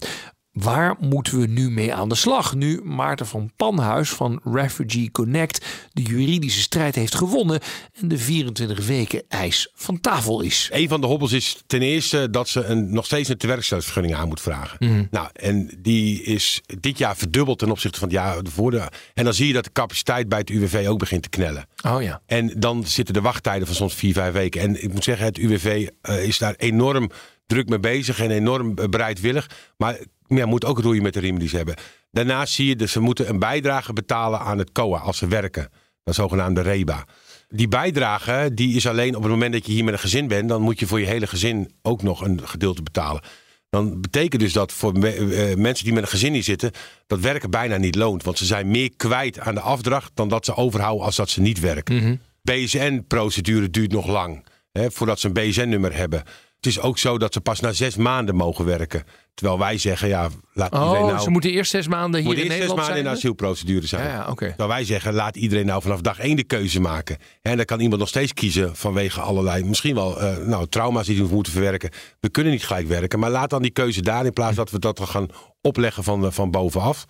Waar 0.53 0.97
moeten 1.01 1.41
we 1.41 1.47
nu 1.47 1.71
mee 1.71 1.95
aan 1.95 2.09
de 2.09 2.15
slag? 2.15 2.55
Nu 2.55 2.81
Maarten 2.85 3.27
van 3.27 3.51
Panhuis 3.57 4.11
van 4.11 4.41
Refugee 4.45 5.11
Connect 5.11 5.67
de 5.93 6.03
juridische 6.03 6.61
strijd 6.61 6.95
heeft 6.95 7.15
gewonnen 7.15 7.61
en 8.01 8.09
de 8.09 8.19
24 8.19 8.87
weken 8.87 9.23
eis 9.29 9.71
van 9.75 10.01
tafel 10.01 10.41
is. 10.41 10.69
Een 10.73 10.89
van 10.89 11.01
de 11.01 11.07
hobbels 11.07 11.33
is 11.33 11.63
ten 11.67 11.83
eerste 11.83 12.31
dat 12.31 12.49
ze 12.49 12.65
een, 12.65 12.93
nog 12.93 13.05
steeds 13.05 13.29
een 13.29 13.37
tewerkstellingsvergunning 13.37 14.17
aan 14.17 14.29
moet 14.29 14.41
vragen. 14.41 14.77
Mhm. 14.81 15.05
Nou, 15.11 15.29
en 15.33 15.79
die 15.79 16.23
is 16.23 16.61
dit 16.81 16.99
jaar 16.99 17.17
verdubbeld 17.17 17.59
ten 17.59 17.71
opzichte 17.71 17.99
van 17.99 18.09
het 18.09 18.17
jaar 18.17 18.39
ervoor. 18.39 18.89
En 19.15 19.25
dan 19.25 19.35
zie 19.35 19.47
je 19.47 19.53
dat 19.53 19.65
de 19.65 19.73
capaciteit 19.73 20.29
bij 20.29 20.39
het 20.39 20.51
UWV 20.51 20.87
ook 20.89 20.99
begint 20.99 21.23
te 21.23 21.29
knellen. 21.29 21.67
Oh 21.87 22.03
ja. 22.03 22.21
En 22.27 22.53
dan 22.57 22.87
zitten 22.87 23.15
de 23.15 23.21
wachttijden 23.21 23.67
van 23.67 23.77
soms 23.77 23.95
vier, 23.95 24.13
vijf 24.13 24.33
weken. 24.33 24.61
En 24.61 24.83
ik 24.83 24.93
moet 24.93 25.05
zeggen, 25.05 25.27
het 25.27 25.39
UWV 25.39 25.89
uh, 26.03 26.25
is 26.25 26.39
daar 26.39 26.55
enorm 26.57 27.11
druk 27.47 27.69
mee 27.69 27.81
bezig 27.81 28.21
en 28.21 28.31
enorm 28.31 28.75
bereidwillig. 28.75 29.51
Maar 29.77 29.99
ja, 30.37 30.47
moet 30.47 30.65
ook 30.65 30.79
roeien 30.79 31.03
met 31.03 31.15
de 31.15 31.21
riem 31.21 31.39
die 31.39 31.49
ze 31.49 31.57
hebben. 31.57 31.75
Daarnaast 32.11 32.55
zie 32.55 32.67
je 32.67 32.77
dat 32.77 32.89
ze 32.89 33.01
moeten 33.01 33.29
een 33.29 33.39
bijdrage 33.39 33.93
betalen 33.93 34.41
aan 34.41 34.59
het 34.59 34.73
COA 34.73 34.99
als 34.99 35.19
ze 35.19 35.27
werken. 35.27 35.71
Dat 36.05 36.15
zogenaamde 36.15 36.61
REBA. 36.61 37.05
Die 37.49 37.69
bijdrage 37.69 38.51
die 38.55 38.77
is 38.77 38.87
alleen 38.87 39.17
op 39.17 39.23
het 39.23 39.31
moment 39.31 39.53
dat 39.53 39.67
je 39.67 39.73
hier 39.73 39.85
met 39.85 39.95
een 39.95 40.01
gezin 40.01 40.29
bent, 40.29 40.49
dan 40.49 40.63
moet 40.63 40.79
je 40.79 40.87
voor 40.87 41.01
je 41.01 41.07
hele 41.07 41.27
gezin 41.27 41.73
ook 41.83 42.03
nog 42.03 42.21
een 42.21 42.41
gedeelte 42.45 42.83
betalen. 42.83 43.23
Dan 43.71 44.01
betekent 44.01 44.43
dus 44.43 44.53
dat 44.53 44.73
voor 44.73 44.97
uh, 44.97 45.55
mensen 45.55 45.85
die 45.85 45.93
met 45.93 46.03
een 46.03 46.09
gezin 46.09 46.33
hier 46.33 46.43
zitten, 46.43 46.71
dat 47.07 47.21
werken 47.21 47.51
bijna 47.51 47.77
niet 47.77 47.95
loont. 47.95 48.23
Want 48.23 48.39
ze 48.39 48.45
zijn 48.45 48.71
meer 48.71 48.91
kwijt 48.97 49.39
aan 49.39 49.55
de 49.55 49.61
afdracht 49.61 50.11
dan 50.15 50.29
dat 50.29 50.45
ze 50.45 50.55
overhouden 50.55 51.05
als 51.05 51.17
dat 51.17 51.31
ze 51.31 51.41
niet 51.41 51.61
werken. 51.61 51.95
Mm 51.95 52.01
-hmm. 52.01 52.21
BSN-procedure 52.43 53.71
duurt 53.71 53.93
nog 53.93 54.07
lang 54.07 54.45
hè, 54.73 54.91
voordat 54.91 55.21
ze 55.21 55.27
een 55.27 55.33
BSN-nummer 55.33 55.97
hebben. 55.97 56.19
Het 56.57 56.67
is 56.67 56.81
ook 56.81 56.99
zo 56.99 57.19
dat 57.19 57.33
ze 57.33 57.41
pas 57.41 57.61
na 57.61 57.73
zes 57.73 57.97
maanden 57.97 58.35
mogen 58.35 58.65
werken. 58.65 59.05
Terwijl 59.35 59.59
wij 59.59 59.79
zeggen, 59.79 60.09
ja, 60.09 60.29
laat 60.53 60.73
oh, 60.73 60.81
iedereen 60.81 61.07
nou... 61.07 61.19
ze 61.19 61.31
moeten 61.31 61.51
eerst 61.51 61.71
zes 61.71 61.89
maanden 61.89 62.21
hier 62.21 62.39
in 62.39 62.49
Nederland 62.49 62.69
zes 62.69 62.79
maanden 62.79 62.97
in 62.97 63.05
de 63.05 63.11
asielprocedure 63.11 63.87
zijn. 63.87 64.05
Ja, 64.05 64.13
ja, 64.13 64.31
okay. 64.31 64.49
Terwijl 64.49 64.69
wij 64.69 64.85
zeggen, 64.85 65.15
laat 65.15 65.37
iedereen 65.37 65.67
nou 65.67 65.83
vanaf 65.83 66.01
dag 66.01 66.19
één 66.19 66.37
de 66.37 66.45
keuze 66.45 66.81
maken. 66.81 67.17
En 67.43 67.57
dan 67.57 67.65
kan 67.65 67.81
iemand 67.81 68.01
nog 68.01 68.09
steeds 68.09 68.35
kiezen 68.35 68.77
vanwege 68.77 69.21
allerlei... 69.21 69.65
misschien 69.65 69.95
wel 69.95 70.23
uh, 70.23 70.37
nou, 70.37 70.67
trauma's 70.67 71.07
die 71.07 71.23
we 71.23 71.35
moeten 71.35 71.53
verwerken. 71.53 71.91
We 72.21 72.29
kunnen 72.29 72.53
niet 72.53 72.65
gelijk 72.65 72.89
werken. 72.89 73.19
Maar 73.19 73.31
laat 73.31 73.51
dan 73.51 73.63
die 73.63 73.71
keuze 73.71 74.03
daar 74.03 74.25
in 74.25 74.33
plaats 74.33 74.57
dat 74.57 74.71
we 74.71 74.79
dat 74.79 75.01
gaan 75.01 75.29
opleggen 75.61 76.05
van, 76.05 76.33
van 76.33 76.51
bovenaf. 76.51 77.05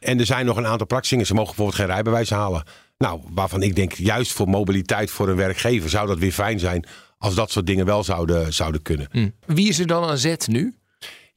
En 0.00 0.18
er 0.18 0.26
zijn 0.26 0.46
nog 0.46 0.56
een 0.56 0.66
aantal 0.66 0.86
praktingen. 0.86 1.26
Ze 1.26 1.34
mogen 1.34 1.54
bijvoorbeeld 1.54 1.78
geen 1.78 1.94
rijbewijs 1.94 2.30
halen. 2.30 2.64
Nou, 2.98 3.20
waarvan 3.30 3.62
ik 3.62 3.76
denk, 3.76 3.92
juist 3.92 4.32
voor 4.32 4.48
mobiliteit 4.48 5.10
voor 5.10 5.28
een 5.28 5.36
werkgever... 5.36 5.90
zou 5.90 6.06
dat 6.06 6.18
weer 6.18 6.32
fijn 6.32 6.58
zijn 6.58 6.86
als 7.18 7.34
dat 7.34 7.50
soort 7.50 7.66
dingen 7.66 7.86
wel 7.86 8.04
zouden, 8.04 8.52
zouden 8.52 8.82
kunnen. 8.82 9.08
Hm. 9.10 9.28
Wie 9.46 9.68
is 9.68 9.78
er 9.78 9.86
dan 9.86 10.04
aan 10.04 10.18
zet 10.18 10.48
nu? 10.48 10.74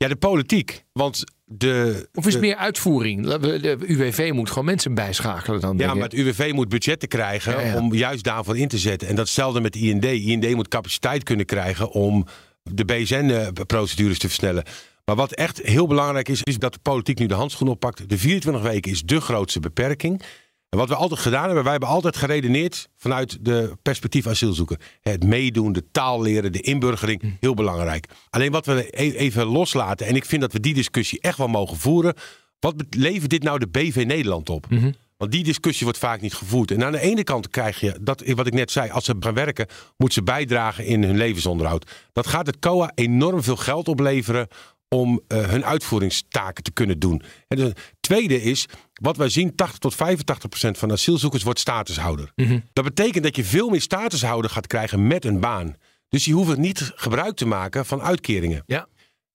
Ja, 0.03 0.07
de 0.07 0.15
politiek. 0.15 0.85
Want 0.93 1.23
de, 1.45 2.07
of 2.13 2.27
is 2.27 2.33
het 2.33 2.41
meer 2.41 2.55
uitvoering? 2.55 3.27
De 3.27 3.77
UWV 3.87 4.31
moet 4.33 4.49
gewoon 4.49 4.65
mensen 4.65 4.93
bijschakelen 4.93 5.59
dan. 5.59 5.77
Ja, 5.77 5.93
maar 5.93 6.03
het 6.03 6.13
UWV 6.13 6.51
moet 6.53 6.69
budgetten 6.69 7.07
krijgen 7.07 7.75
om 7.75 7.93
juist 7.93 8.23
daarvoor 8.23 8.57
in 8.57 8.67
te 8.67 8.77
zetten. 8.77 9.07
En 9.07 9.15
datzelfde 9.15 9.61
met 9.61 9.75
IND. 9.75 10.05
IND 10.05 10.55
moet 10.55 10.67
capaciteit 10.67 11.23
kunnen 11.23 11.45
krijgen 11.45 11.91
om 11.91 12.25
de 12.63 12.85
BSN-procedures 12.85 14.19
te 14.19 14.27
versnellen. 14.27 14.63
Maar 15.05 15.15
wat 15.15 15.31
echt 15.31 15.61
heel 15.61 15.87
belangrijk 15.87 16.29
is, 16.29 16.43
is 16.43 16.57
dat 16.57 16.73
de 16.73 16.79
politiek 16.81 17.19
nu 17.19 17.25
de 17.25 17.33
handschoen 17.33 17.67
oppakt. 17.67 18.09
De 18.09 18.17
24 18.17 18.63
weken 18.63 18.91
is 18.91 19.01
de 19.01 19.21
grootste 19.21 19.59
beperking. 19.59 20.21
En 20.69 20.77
wat 20.77 20.89
we 20.89 20.95
altijd 20.95 21.19
gedaan 21.19 21.45
hebben, 21.45 21.63
wij 21.63 21.71
hebben 21.71 21.89
altijd 21.89 22.17
geredeneerd 22.17 22.89
vanuit 22.95 23.37
de 23.41 23.77
perspectief 23.81 24.27
asielzoeker. 24.27 24.79
Het 25.01 25.23
meedoen, 25.23 25.73
de 25.73 25.91
taal 25.91 26.21
leren, 26.21 26.51
de 26.51 26.61
inburgering, 26.61 27.21
hm. 27.21 27.27
heel 27.39 27.53
belangrijk. 27.53 28.07
Alleen 28.29 28.51
wat 28.51 28.65
we 28.65 28.87
e- 28.91 29.11
even 29.11 29.45
loslaten, 29.45 30.07
en 30.07 30.15
ik 30.15 30.25
vind 30.25 30.41
dat 30.41 30.53
we 30.53 30.59
die 30.59 30.73
discussie 30.73 31.21
echt 31.21 31.37
wel 31.37 31.47
mogen 31.47 31.77
voeren. 31.77 32.13
Wat 32.59 32.75
levert 32.89 33.29
dit 33.29 33.43
nou 33.43 33.59
de 33.59 33.67
BV 33.67 34.03
Nederland 34.07 34.49
op? 34.49 34.69
Mhm. 34.69 34.91
Want 35.17 35.31
die 35.31 35.43
discussie 35.43 35.83
wordt 35.83 35.99
vaak 35.99 36.21
niet 36.21 36.33
gevoerd. 36.33 36.71
En 36.71 36.83
aan 36.83 36.91
de 36.91 36.99
ene 36.99 37.23
kant 37.23 37.49
krijg 37.49 37.79
je, 37.79 37.97
dat, 38.01 38.23
wat 38.25 38.47
ik 38.47 38.53
net 38.53 38.71
zei, 38.71 38.89
als 38.89 39.05
ze 39.05 39.15
gaan 39.19 39.33
werken, 39.33 39.67
moeten 39.97 40.17
ze 40.17 40.23
bijdragen 40.23 40.85
in 40.85 41.03
hun 41.03 41.17
levensonderhoud. 41.17 41.91
Dat 42.13 42.27
gaat 42.27 42.45
het 42.45 42.59
COA 42.59 42.91
enorm 42.95 43.43
veel 43.43 43.55
geld 43.55 43.87
opleveren 43.87 44.47
om 44.89 45.21
uh, 45.27 45.49
hun 45.49 45.65
uitvoeringstaken 45.65 46.63
te 46.63 46.71
kunnen 46.71 46.99
doen. 46.99 47.21
En 47.47 47.57
de 47.57 47.73
tweede 47.99 48.41
is, 48.41 48.65
wat 48.93 49.17
wij 49.17 49.29
zien, 49.29 49.55
80 49.55 49.79
tot 49.79 49.95
85 49.95 50.49
procent 50.49 50.77
van 50.77 50.91
asielzoekers 50.91 51.43
wordt 51.43 51.59
statushouder. 51.59 52.31
Mm-hmm. 52.35 52.63
Dat 52.73 52.83
betekent 52.83 53.23
dat 53.23 53.35
je 53.35 53.43
veel 53.43 53.69
meer 53.69 53.81
statushouder 53.81 54.51
gaat 54.51 54.67
krijgen 54.67 55.07
met 55.07 55.25
een 55.25 55.39
baan. 55.39 55.75
Dus 56.09 56.25
je 56.25 56.33
hoeft 56.33 56.57
niet 56.57 56.91
gebruik 56.95 57.35
te 57.35 57.45
maken 57.45 57.85
van 57.85 58.01
uitkeringen. 58.01 58.63
Ja. 58.65 58.87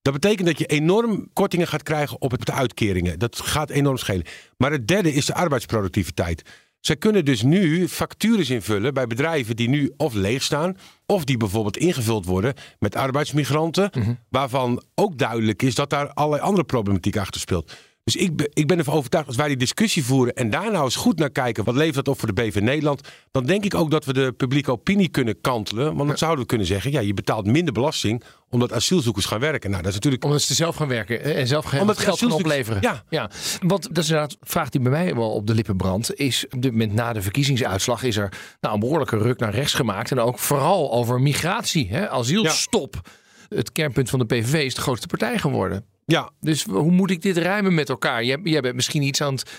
Dat 0.02 0.12
betekent 0.12 0.46
dat 0.46 0.58
je 0.58 0.66
enorm 0.66 1.28
kortingen 1.32 1.66
gaat 1.66 1.82
krijgen 1.82 2.20
op 2.20 2.44
de 2.46 2.52
uitkeringen. 2.52 3.18
Dat 3.18 3.40
gaat 3.40 3.70
enorm 3.70 3.96
schelen. 3.96 4.26
Maar 4.56 4.70
het 4.70 4.88
derde 4.88 5.12
is 5.12 5.26
de 5.26 5.34
arbeidsproductiviteit. 5.34 6.42
Zij 6.86 6.96
kunnen 6.96 7.24
dus 7.24 7.42
nu 7.42 7.88
factures 7.88 8.50
invullen 8.50 8.94
bij 8.94 9.06
bedrijven 9.06 9.56
die 9.56 9.68
nu 9.68 9.92
of 9.96 10.14
leeg 10.14 10.42
staan, 10.42 10.76
of 11.06 11.24
die 11.24 11.36
bijvoorbeeld 11.36 11.76
ingevuld 11.76 12.24
worden 12.24 12.54
met 12.78 12.96
arbeidsmigranten, 12.96 13.90
Mhm. 13.94 14.14
waarvan 14.28 14.82
ook 14.94 15.18
duidelijk 15.18 15.62
is 15.62 15.74
dat 15.74 15.90
daar 15.90 16.12
allerlei 16.12 16.42
andere 16.42 16.64
problematiek 16.64 17.16
achter 17.16 17.40
speelt. 17.40 17.72
Dus 18.04 18.16
ik, 18.16 18.36
ben- 18.36 18.48
ik 18.52 18.66
ben 18.66 18.78
ervan 18.78 18.94
overtuigd, 18.94 19.26
als 19.26 19.36
wij 19.36 19.48
die 19.48 19.56
discussie 19.56 20.04
voeren 20.04 20.34
en 20.34 20.50
daar 20.50 20.70
nou 20.70 20.84
eens 20.84 20.96
goed 20.96 21.18
naar 21.18 21.30
kijken, 21.30 21.64
wat 21.64 21.74
levert 21.74 21.94
dat 21.94 22.08
op 22.08 22.18
voor 22.18 22.34
de 22.34 22.42
BV 22.42 22.60
Nederland, 22.60 23.08
dan 23.30 23.44
denk 23.44 23.64
ik 23.64 23.74
ook 23.74 23.90
dat 23.90 24.04
we 24.04 24.12
de 24.12 24.32
publieke 24.32 24.70
opinie 24.70 25.08
kunnen 25.08 25.40
kantelen. 25.40 25.96
Want 25.96 26.08
dan 26.08 26.18
zouden 26.18 26.40
we 26.40 26.46
kunnen 26.46 26.66
zeggen, 26.66 26.90
ja, 26.90 27.00
je 27.00 27.14
betaalt 27.14 27.46
minder 27.46 27.72
belasting 27.72 28.22
omdat 28.50 28.72
asielzoekers 28.72 29.26
gaan 29.26 29.40
werken. 29.40 29.70
Nou, 29.70 29.82
dat 29.82 29.88
is 29.90 29.94
natuurlijk... 29.96 30.24
Omdat 30.24 30.42
ze 30.42 30.54
zelf 30.54 30.76
gaan 30.76 30.88
werken 30.88 31.22
eh, 31.22 31.38
en 31.38 31.46
zelf 31.46 31.64
gaan 31.64 31.80
Omdat 31.80 31.98
geld 31.98 32.18
gaan 32.18 32.32
opleveren. 32.32 32.82
Ja. 32.82 33.04
ja. 33.08 33.30
Want 33.60 33.82
dat 33.94 34.04
is 34.04 34.10
inderdaad 34.10 34.32
een 34.32 34.38
vraag 34.48 34.68
die 34.68 34.80
bij 34.80 34.90
mij 34.90 35.14
wel 35.14 35.30
op 35.30 35.46
de 35.46 35.54
lippen 35.54 35.76
brandt. 35.76 36.14
Is 36.14 36.44
op 36.50 36.62
dit 36.62 36.70
moment 36.70 36.92
na 36.92 37.12
de 37.12 37.22
verkiezingsuitslag 37.22 38.02
is 38.02 38.16
er 38.16 38.32
nou, 38.60 38.74
een 38.74 38.80
behoorlijke 38.80 39.18
ruk 39.18 39.38
naar 39.38 39.54
rechts 39.54 39.74
gemaakt. 39.74 40.10
En 40.10 40.18
ook 40.20 40.38
vooral 40.38 40.92
over 40.92 41.20
migratie. 41.20 41.88
Hè? 41.90 42.08
Asielstop. 42.08 43.00
Het 43.48 43.72
kernpunt 43.72 44.10
van 44.10 44.18
de 44.18 44.24
PVV 44.24 44.64
is 44.64 44.74
de 44.74 44.80
grootste 44.80 45.06
partij 45.06 45.38
geworden. 45.38 45.84
Ja. 46.06 46.30
Dus 46.40 46.64
hoe 46.64 46.90
moet 46.90 47.10
ik 47.10 47.22
dit 47.22 47.36
rijmen 47.36 47.74
met 47.74 47.88
elkaar? 47.88 48.24
Jij, 48.24 48.40
jij 48.44 48.60
bent 48.60 48.74
misschien 48.74 49.02
iets 49.02 49.20
aan 49.20 49.34
het 49.34 49.50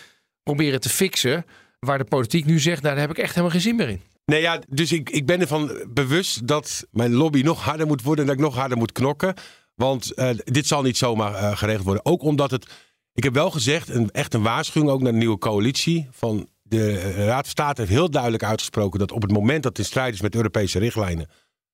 proberen 0.43 0.79
te 0.79 0.89
fixen. 0.89 1.45
Waar 1.79 1.97
de 1.97 2.03
politiek 2.03 2.45
nu 2.45 2.59
zegt, 2.59 2.81
nou, 2.81 2.93
daar 2.95 3.07
heb 3.07 3.17
ik 3.17 3.23
echt 3.23 3.29
helemaal 3.29 3.51
geen 3.51 3.61
zin 3.61 3.75
meer 3.75 3.89
in. 3.89 4.01
Nee, 4.25 4.41
ja, 4.41 4.61
dus 4.69 4.91
ik, 4.91 5.09
ik 5.09 5.25
ben 5.25 5.39
ervan 5.41 5.85
bewust 5.89 6.47
dat 6.47 6.87
mijn 6.91 7.13
lobby 7.13 7.41
nog 7.41 7.63
harder 7.63 7.87
moet 7.87 8.01
worden 8.01 8.23
en 8.23 8.29
dat 8.29 8.39
ik 8.39 8.45
nog 8.45 8.55
harder 8.55 8.77
moet 8.77 8.91
knokken. 8.91 9.33
Want 9.75 10.13
eh, 10.13 10.29
dit 10.43 10.67
zal 10.67 10.81
niet 10.81 10.97
zomaar 10.97 11.33
eh, 11.35 11.57
geregeld 11.57 11.85
worden. 11.85 12.05
Ook 12.05 12.21
omdat 12.21 12.51
het, 12.51 12.65
ik 13.13 13.23
heb 13.23 13.33
wel 13.33 13.51
gezegd, 13.51 13.89
een, 13.89 14.11
echt 14.11 14.33
een 14.33 14.41
waarschuwing 14.41 14.93
ook 14.93 15.01
naar 15.01 15.11
de 15.11 15.17
nieuwe 15.17 15.37
coalitie. 15.37 16.07
Van 16.11 16.47
de 16.61 16.99
Raad 17.25 17.41
van 17.41 17.49
State 17.49 17.81
heeft 17.81 17.93
heel 17.93 18.09
duidelijk 18.09 18.43
uitgesproken 18.43 18.99
dat 18.99 19.11
op 19.11 19.21
het 19.21 19.31
moment 19.31 19.63
dat 19.63 19.71
het 19.77 19.85
in 19.85 19.91
strijd 19.91 20.13
is 20.13 20.21
met 20.21 20.35
Europese 20.35 20.79
richtlijnen, 20.79 21.27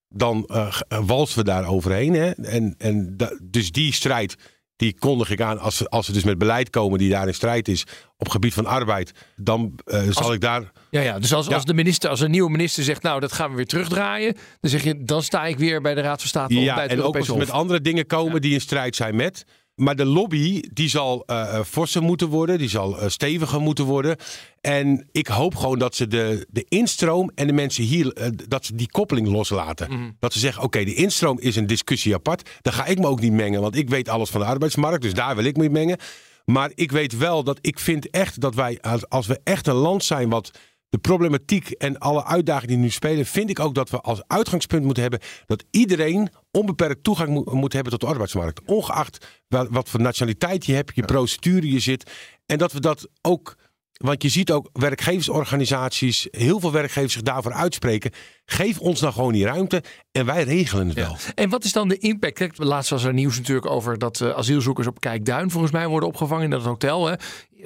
dan 0.08 0.46
eh, 0.46 0.80
walsen 1.06 1.38
we 1.38 1.44
daar 1.44 1.68
overheen. 1.68 2.14
Hè? 2.14 2.32
En, 2.32 2.76
en 2.78 3.18
da- 3.18 3.38
dus 3.44 3.72
die 3.72 3.94
strijd, 3.94 4.36
die 4.82 4.96
kondig 5.00 5.30
ik 5.30 5.42
aan 5.42 5.60
als, 5.60 5.78
ze- 5.78 5.90
als 5.90 6.06
ze 6.06 6.12
dus 6.12 6.24
met 6.24 6.38
beleid 6.38 6.70
komen 6.70 7.00
die 7.00 7.10
daar 7.10 7.28
in 7.28 7.34
strijd 7.34 7.68
is 7.68 7.84
op 8.18 8.30
gebied 8.30 8.54
van 8.54 8.66
arbeid. 8.66 9.12
Dan 9.36 9.76
eh, 9.86 10.04
zal 10.10 10.34
ik 10.34 10.42
daar 10.42 10.72
Ja, 10.90 11.02
ja. 11.02 11.20
Dus 11.20 11.34
als, 11.34 11.48
Ja. 11.48 11.54
als 11.56 11.66
de 11.66 11.74
minister, 11.74 12.10
als 12.10 12.20
een 12.20 12.32
nieuwe 12.32 12.50
minister 12.52 12.84
zegt, 12.84 13.02
nou, 13.04 13.20
dat 13.20 13.32
gaan 13.34 13.50
we 13.50 13.56
weer 13.56 13.66
terugdraaien. 13.66 14.36
Dan 14.62 14.72
zeg 14.72 14.84
je, 14.84 15.04
dan 15.04 15.24
sta 15.24 15.46
ik 15.46 15.58
weer 15.58 15.82
bij 15.82 15.94
de 15.96 16.02
Raad 16.02 16.20
van 16.20 16.28
State 16.28 16.56
of 16.56 16.64
bij 16.74 16.84
het 16.84 16.92
en 16.92 17.02
ook 17.02 17.18
als 17.18 17.28
we 17.28 17.38
met 17.38 17.50
andere 17.52 17.82
dingen 17.82 18.06
komen 18.08 18.42
die 18.42 18.54
in 18.54 18.62
strijd 18.62 18.96
zijn 18.96 19.16
met. 19.16 19.46
Maar 19.82 19.96
de 19.96 20.06
lobby 20.06 20.62
die 20.74 20.90
zal 20.90 21.24
eh, 21.26 21.60
forser 21.66 22.02
moeten 22.02 22.28
worden, 22.28 22.58
die 22.58 22.70
zal 22.70 23.00
eh, 23.00 23.10
steviger 23.10 23.62
moeten 23.62 23.86
worden. 23.86 24.18
En 24.62 25.08
ik 25.12 25.28
hoop 25.28 25.56
gewoon 25.56 25.80
dat 25.80 25.96
ze 25.96 26.08
de, 26.08 26.48
de 26.50 26.66
instroom 26.68 27.32
en 27.36 27.48
de 27.48 27.54
mensen 27.54 27.84
hier, 27.84 28.32
dat 28.48 28.66
ze 28.66 28.76
die 28.76 28.92
koppeling 28.92 29.28
loslaten. 29.28 29.92
Mhm. 29.92 30.10
Dat 30.20 30.34
ze 30.34 30.40
zeggen, 30.40 30.64
oké, 30.64 30.84
de 30.84 30.94
instroom 30.94 31.40
is 31.40 31.56
een 31.56 31.68
discussie 31.68 32.14
apart. 32.14 32.50
Daar 32.62 32.74
ga 32.74 32.86
ik 32.86 33.00
me 33.00 33.08
ook 33.08 33.22
niet 33.22 33.32
mengen, 33.32 33.62
want 33.62 33.76
ik 33.76 33.90
weet 33.90 34.10
alles 34.10 34.30
van 34.30 34.42
de 34.42 34.48
arbeidsmarkt. 34.48 35.02
Dus 35.02 35.14
daar 35.14 35.36
wil 35.36 35.46
ik 35.46 35.58
me 35.58 35.64
niet 35.64 35.72
mengen. 35.72 35.98
Maar 36.46 36.72
ik 36.76 36.92
weet 36.92 37.18
wel 37.18 37.44
dat 37.44 37.58
ik 37.62 37.80
vind 37.80 38.10
echt 38.10 38.42
dat 38.42 38.56
wij, 38.56 38.80
als 39.08 39.28
we 39.28 39.40
echt 39.44 39.68
een 39.68 39.76
land 39.76 40.04
zijn 40.04 40.30
wat 40.30 40.52
de 40.92 40.98
problematiek 40.98 41.70
en 41.70 41.98
alle 41.98 42.26
uitdagingen 42.26 42.68
die 42.68 42.78
nu 42.78 42.90
spelen, 42.90 43.26
vind 43.26 43.50
ik 43.50 43.60
ook 43.60 43.76
dat 43.76 43.90
we 43.90 44.02
als 44.02 44.22
uitgangspunt 44.28 44.84
moeten 44.84 45.02
hebben 45.02 45.20
dat 45.46 45.64
iedereen 45.70 46.30
onbeperkt 46.52 47.04
toegang 47.04 47.30
moet, 47.30 47.52
moet 47.52 47.74
hebben 47.74 47.92
tot 47.92 48.02
de 48.02 48.08
arbeidsmarkt. 48.08 48.62
Ongeacht 48.66 49.42
wel- 49.48 49.68
wat 49.70 49.90
voor 49.90 50.02
nationaliteit 50.02 50.66
je 50.66 50.74
hebt, 50.74 50.96
je 50.96 51.06
procedure 51.06 51.72
je 51.72 51.80
zit. 51.80 52.12
En 52.46 52.58
dat 52.58 52.72
we 52.72 52.80
dat 52.80 53.08
ook. 53.22 53.56
Want 53.92 54.22
je 54.24 54.30
ziet 54.30 54.52
ook 54.52 54.70
werkgeversorganisaties, 54.74 56.28
heel 56.32 56.60
veel 56.60 56.72
werkgevers 56.72 57.14
zich 57.14 57.22
daarvoor 57.22 57.54
uitspreken. 57.54 58.12
Geef 58.46 58.80
ons 58.80 59.02
nou 59.02 59.14
gewoon 59.14 59.34
die 59.34 59.46
ruimte 59.46 59.84
en 60.12 60.26
wij 60.26 60.44
regelen 60.44 60.88
het 60.88 60.96
wel. 60.96 61.18
En 61.36 61.50
wat 61.50 61.64
is 61.64 61.74
dan 61.74 61.88
de 61.88 61.98
impact? 61.98 62.34
Kijk, 62.34 62.54
laatst 62.58 62.90
was 62.90 63.04
er 63.04 63.14
nieuws 63.14 63.38
natuurlijk 63.38 63.70
over 63.70 63.98
dat 63.98 64.22
eh, 64.22 64.30
asielzoekers 64.30 64.88
op 64.88 65.00
Kijkduin 65.00 65.52
volgens 65.52 65.72
mij 65.72 65.88
worden 65.88 66.10
opgevangen 66.10 66.44
in 66.44 66.50
dat 66.50 66.64
hotel. 66.64 67.08
Hè. 67.08 67.16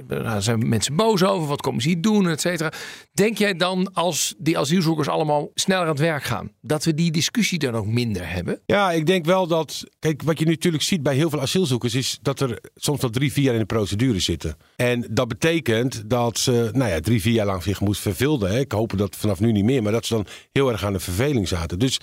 Daar 0.08 0.42
zijn 0.42 0.70
mensen 0.70 0.96
boos 0.96 1.24
over. 1.24 1.48
Wat 1.48 1.62
komen 1.62 1.82
ze 1.82 1.88
hier 1.88 2.02
doen, 2.02 2.30
et 2.30 2.42
cetera. 2.42 2.72
Denk 3.14 3.38
jij 3.38 3.54
dan 3.54 3.94
als 3.94 4.36
die 4.38 4.58
asielzoekers 4.58 5.08
allemaal 5.08 5.50
sneller 5.54 5.84
aan 5.84 5.90
het 5.90 6.00
werk 6.00 6.24
gaan, 6.24 6.52
dat 6.62 6.84
we 6.84 6.94
die 6.94 7.12
discussie 7.12 7.60
dan 7.60 7.76
ook 7.76 7.86
minder 7.86 8.30
hebben? 8.30 8.60
Ja, 8.66 8.92
ik 8.92 9.06
denk 9.06 9.26
wel 9.26 9.48
dat. 9.48 9.84
Kijk, 10.00 10.22
wat 10.22 10.40
je 10.40 10.46
natuurlijk 10.46 10.84
ziet 10.84 11.04
bij 11.04 11.16
heel 11.16 11.30
veel 11.30 11.42
asielzoekers 11.42 11.96
is 11.96 12.20
dat 12.22 12.40
er 12.40 12.60
soms 12.76 13.02
wel 13.02 13.10
drie, 13.10 13.32
vier 13.32 13.44
jaar 13.44 13.54
in 13.54 13.60
de 13.60 13.66
procedure 13.66 14.20
zitten. 14.20 14.58
En 14.76 15.08
dat 15.12 15.28
betekent 15.28 16.10
dat 16.10 16.38
ze, 16.38 16.70
nou 16.74 16.92
ja, 16.92 17.00
drie, 17.00 17.22
vier 17.22 17.34
jaar 17.34 17.46
lang 17.46 17.64
zich 17.64 17.80
moest 17.80 18.02
verveelden. 18.02 18.52
Hè. 18.52 18.60
Ik 18.60 18.72
hoop 18.72 18.98
dat 18.98 19.16
vanaf 19.16 19.40
nu 19.40 19.52
niet 19.52 19.66
meer, 19.66 19.84
maar 19.84 19.92
dat 19.92 20.06
ze 20.06 20.14
dan 20.14 20.26
heel 20.52 20.65
erg 20.72 20.84
aan 20.84 20.94
de 20.94 21.00
verveling 21.00 21.48
zaten. 21.48 21.80
Dus 21.80 22.00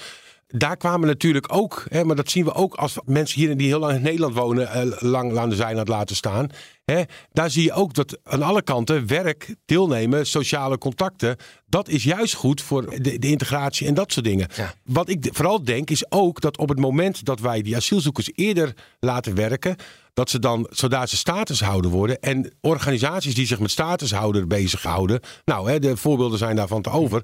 daar 0.53 0.77
kwamen 0.77 1.09
natuurlijk 1.09 1.55
ook, 1.55 1.85
hè, 1.89 2.05
maar 2.05 2.17
dat 2.17 2.31
zien 2.31 2.45
we 2.45 2.55
ook 2.55 2.75
als 2.75 2.97
mensen 3.05 3.41
hier 3.41 3.57
die 3.57 3.67
heel 3.67 3.79
lang 3.79 3.95
in 3.95 4.03
Nederland 4.03 4.35
wonen, 4.35 4.71
eh, 4.71 4.87
lang 4.99 5.39
aan 5.39 5.49
de 5.49 5.57
zijnaad 5.57 5.89
laten 5.89 6.17
staan. 6.17 6.49
Hè, 6.85 7.03
daar 7.33 7.51
zie 7.51 7.63
je 7.63 7.73
ook 7.73 7.95
dat 7.95 8.19
aan 8.23 8.43
alle 8.43 8.63
kanten 8.63 9.07
werk, 9.07 9.55
deelnemen, 9.65 10.27
sociale 10.27 10.79
contacten, 10.79 11.37
dat 11.67 11.89
is 11.89 12.05
juist 12.05 12.35
goed 12.35 12.61
voor 12.63 13.03
de, 13.03 13.19
de 13.19 13.31
integratie 13.31 13.87
en 13.87 13.95
dat 13.95 14.13
soort 14.13 14.27
dingen. 14.27 14.49
Wat 14.85 15.09
ik 15.09 15.29
vooral 15.33 15.65
denk 15.65 15.91
is 15.91 16.11
ook 16.11 16.41
dat 16.41 16.59
op 16.59 16.69
het 16.69 16.79
moment 16.79 17.25
dat 17.25 17.41
wij 17.41 17.63
die 17.63 17.77
asielzoekers 17.77 18.31
eerder 18.35 18.75
laten 19.01 19.35
werken, 19.35 19.77
dat 20.15 20.31
ze 20.31 20.39
dan, 20.39 20.67
zodra 20.71 21.07
ze 21.07 21.17
statushouder 21.17 21.91
worden 21.91 22.21
en 22.21 22.53
organisaties 22.61 23.35
die 23.35 23.47
zich 23.47 23.59
met 23.59 23.71
statushouder 23.71 24.47
bezighouden, 24.47 25.21
nou, 25.45 25.71
hè, 25.71 25.79
de 25.79 25.97
voorbeelden 25.97 26.39
zijn 26.39 26.57
daarvan 26.57 26.83
te 26.83 26.91
over, 26.91 27.23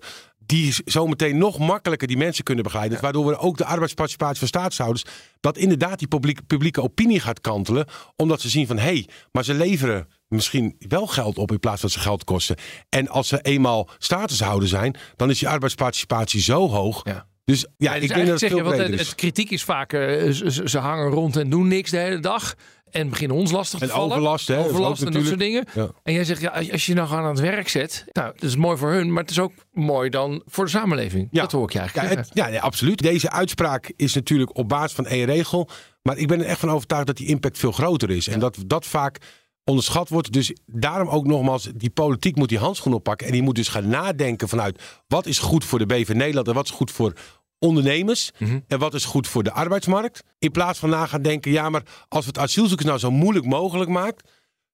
die 0.48 0.74
zometeen 0.84 1.38
nog 1.38 1.58
makkelijker 1.58 2.08
die 2.08 2.16
mensen 2.16 2.44
kunnen 2.44 2.64
begeleiden. 2.64 3.00
Waardoor 3.00 3.26
we 3.26 3.38
ook 3.38 3.56
de 3.56 3.64
arbeidsparticipatie 3.64 4.38
van 4.38 4.48
staatshouders, 4.48 5.04
dat 5.40 5.56
inderdaad 5.56 5.98
die 5.98 6.08
publieke, 6.08 6.42
publieke 6.42 6.82
opinie 6.82 7.20
gaat 7.20 7.40
kantelen. 7.40 7.86
Omdat 8.16 8.40
ze 8.40 8.48
zien 8.48 8.66
van, 8.66 8.76
hé, 8.76 8.82
hey, 8.82 9.08
maar 9.32 9.44
ze 9.44 9.54
leveren 9.54 10.08
misschien 10.28 10.76
wel 10.78 11.06
geld 11.06 11.38
op 11.38 11.50
in 11.50 11.60
plaats 11.60 11.80
van 11.80 11.90
ze 11.90 11.98
geld 11.98 12.24
kosten. 12.24 12.56
En 12.88 13.08
als 13.08 13.28
ze 13.28 13.40
eenmaal 13.40 13.90
statushouder 13.98 14.68
zijn, 14.68 14.96
dan 15.16 15.30
is 15.30 15.38
die 15.38 15.48
arbeidsparticipatie 15.48 16.40
zo 16.40 16.68
hoog. 16.68 17.02
Dus 17.44 17.66
ja, 17.76 17.94
Dus 17.94 18.02
ik 18.02 18.08
denk 18.08 18.20
dat 18.20 18.28
het 18.28 18.38
zeg 18.38 18.48
je, 18.48 18.54
veel 18.54 18.64
want 18.64 18.78
het, 18.78 18.92
is. 18.92 19.06
het 19.06 19.14
kritiek 19.14 19.50
is 19.50 19.64
vaak, 19.64 19.92
eh, 19.92 20.30
ze 20.64 20.78
hangen 20.78 21.10
rond 21.10 21.36
en 21.36 21.50
doen 21.50 21.68
niks 21.68 21.90
de 21.90 21.96
hele 21.96 22.20
dag. 22.20 22.54
En 22.90 23.08
beginnen 23.08 23.36
ons 23.36 23.50
lastig 23.50 23.78
te 23.78 23.84
En 23.84 23.90
vallen. 23.90 24.10
overlast, 24.10 24.48
hè, 24.48 24.58
Overlast 24.64 25.02
en 25.02 25.12
dat 25.12 25.24
soort 25.26 25.38
dingen. 25.38 25.64
Ja. 25.74 25.88
En 26.02 26.12
jij 26.12 26.24
zegt, 26.24 26.40
ja, 26.40 26.64
als 26.72 26.86
je 26.86 26.94
nou 26.94 27.08
gewoon 27.08 27.22
aan 27.22 27.28
het 27.30 27.40
werk 27.40 27.68
zet. 27.68 28.04
Nou, 28.12 28.32
dat 28.34 28.42
is 28.42 28.56
mooi 28.56 28.76
voor 28.76 28.90
hun, 28.90 29.12
maar 29.12 29.22
het 29.22 29.30
is 29.30 29.38
ook 29.38 29.52
mooi 29.72 30.10
dan 30.10 30.42
voor 30.46 30.64
de 30.64 30.70
samenleving. 30.70 31.28
Dat 31.30 31.52
hoor 31.52 31.64
ik 31.64 31.72
je 31.72 31.78
Ja, 31.78 31.84
eigenlijk 31.84 32.16
het- 32.18 32.30
ja 32.36 32.48
nee, 32.48 32.60
absoluut. 32.60 32.98
Deze 33.02 33.30
uitspraak 33.30 33.92
is 33.96 34.14
natuurlijk 34.14 34.56
op 34.56 34.68
basis 34.68 34.92
van 34.92 35.06
één 35.06 35.24
regel. 35.26 35.68
Maar 36.02 36.16
ik 36.16 36.28
ben 36.28 36.40
er 36.40 36.46
echt 36.46 36.60
van 36.60 36.70
overtuigd 36.70 37.06
dat 37.06 37.16
die 37.16 37.26
impact 37.28 37.58
veel 37.58 37.72
groter 37.72 38.10
is. 38.10 38.28
En 38.28 38.38
dat 38.40 38.56
dat 38.66 38.86
vaak 38.86 39.18
onderschat 39.64 40.08
wordt. 40.08 40.32
Dus 40.32 40.52
daarom 40.66 41.08
ook 41.08 41.26
nogmaals, 41.26 41.68
die 41.74 41.90
politiek 41.90 42.36
moet 42.36 42.48
die 42.48 42.58
handschoen 42.58 42.92
oppakken. 42.94 43.26
En 43.26 43.32
die 43.32 43.42
moet 43.42 43.54
dus 43.54 43.68
gaan 43.68 43.88
nadenken 43.88 44.48
vanuit 44.48 44.82
wat 45.08 45.26
is 45.26 45.38
goed 45.38 45.64
voor 45.64 45.78
de 45.78 45.86
BV 45.86 46.08
Nederland 46.08 46.48
en 46.48 46.54
wat 46.54 46.64
is 46.64 46.70
goed 46.70 46.90
voor 46.90 47.12
ondernemers 47.58 48.30
en 48.66 48.78
wat 48.78 48.94
is 48.94 49.04
goed 49.04 49.28
voor 49.28 49.42
de 49.42 49.52
arbeidsmarkt. 49.52 50.22
In 50.38 50.50
plaats 50.50 50.78
van 50.78 50.90
na 50.90 51.06
gaan 51.06 51.22
denken, 51.22 51.50
ja, 51.50 51.70
maar 51.70 51.82
als 52.08 52.24
we 52.24 52.30
het 52.30 52.40
asielzoekers 52.40 52.88
nou 52.88 52.98
zo 52.98 53.10
moeilijk 53.10 53.46
mogelijk 53.46 53.90
maken, 53.90 54.24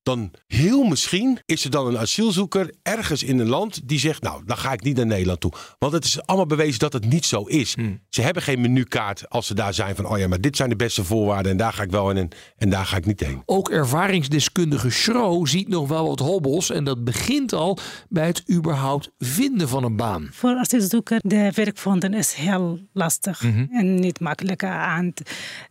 dan 0.05 0.31
heel 0.47 0.83
misschien 0.85 1.39
is 1.47 1.65
er 1.65 1.71
dan 1.71 1.87
een 1.87 1.99
asielzoeker 1.99 2.75
ergens 2.83 3.23
in 3.23 3.39
een 3.39 3.49
land 3.49 3.89
die 3.89 3.99
zegt, 3.99 4.23
nou, 4.23 4.43
dan 4.47 4.57
ga 4.57 4.73
ik 4.73 4.83
niet 4.83 4.97
naar 4.97 5.07
Nederland 5.07 5.41
toe. 5.41 5.53
Want 5.79 5.93
het 5.93 6.05
is 6.05 6.27
allemaal 6.27 6.47
bewezen 6.47 6.79
dat 6.79 6.93
het 6.93 7.09
niet 7.09 7.25
zo 7.25 7.43
is. 7.43 7.77
Ze 8.09 8.23
hebben 8.23 8.43
geen 8.43 8.61
menukaart 8.61 9.31
als 9.31 9.47
ze 9.47 9.55
daar 9.55 9.75
zijn 9.75 9.97
van, 9.97 10.07
oh 10.07 10.19
ja, 10.19 10.29
maar 10.29 10.41
dit 10.41 10.57
zijn 10.57 10.69
de 10.69 10.77
beste 10.77 11.05
voorwaarden 11.05 11.53
en 11.53 11.59
daar 11.59 11.73
ga 11.73 11.83
ik 11.83 11.91
wel 11.91 12.11
in 12.11 12.17
en, 12.17 12.29
en 12.57 12.71
daar 12.71 12.87
ga 12.87 12.97
ik 12.97 13.07
niet 13.07 13.21
heen. 13.21 13.43
Ook 13.47 13.71
ervaringsdeskundige 13.71 14.91
Schro 14.91 15.45
ziet 15.45 15.69
nog 15.69 15.89
wel 15.89 16.07
wat 16.09 16.19
hobbels. 16.19 16.71
En 16.71 16.85
dat 16.85 17.05
begint 17.05 17.53
al 17.53 17.79
bij 18.09 18.27
het 18.27 18.43
überhaupt 18.51 19.11
vinden 19.19 19.69
van 19.69 19.85
een 19.85 19.97
baan. 19.97 20.29
Voor 20.33 20.57
asielzoeker, 20.57 21.19
de 21.23 21.51
werkvonden 21.55 22.15
is 22.15 22.33
heel 22.33 22.79
lastig 22.93 23.43
Mhm. 23.43 23.67
en 23.71 23.95
niet 23.95 24.21
makkelijk. 24.21 24.63
En 24.63 25.13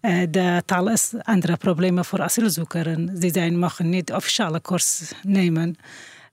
eh, 0.02 0.22
de 0.30 0.64
taal 0.66 0.90
is 0.90 1.14
andere 1.22 1.58
problemen 1.58 2.06
voor 2.06 2.22
asielzoekers. 2.22 2.98
Die 3.20 3.32
zijn, 3.32 3.60
mogen 3.60 3.90
niet 3.90 4.12
officiële 4.24 4.62
cursus 4.62 5.12
nemen. 5.24 5.76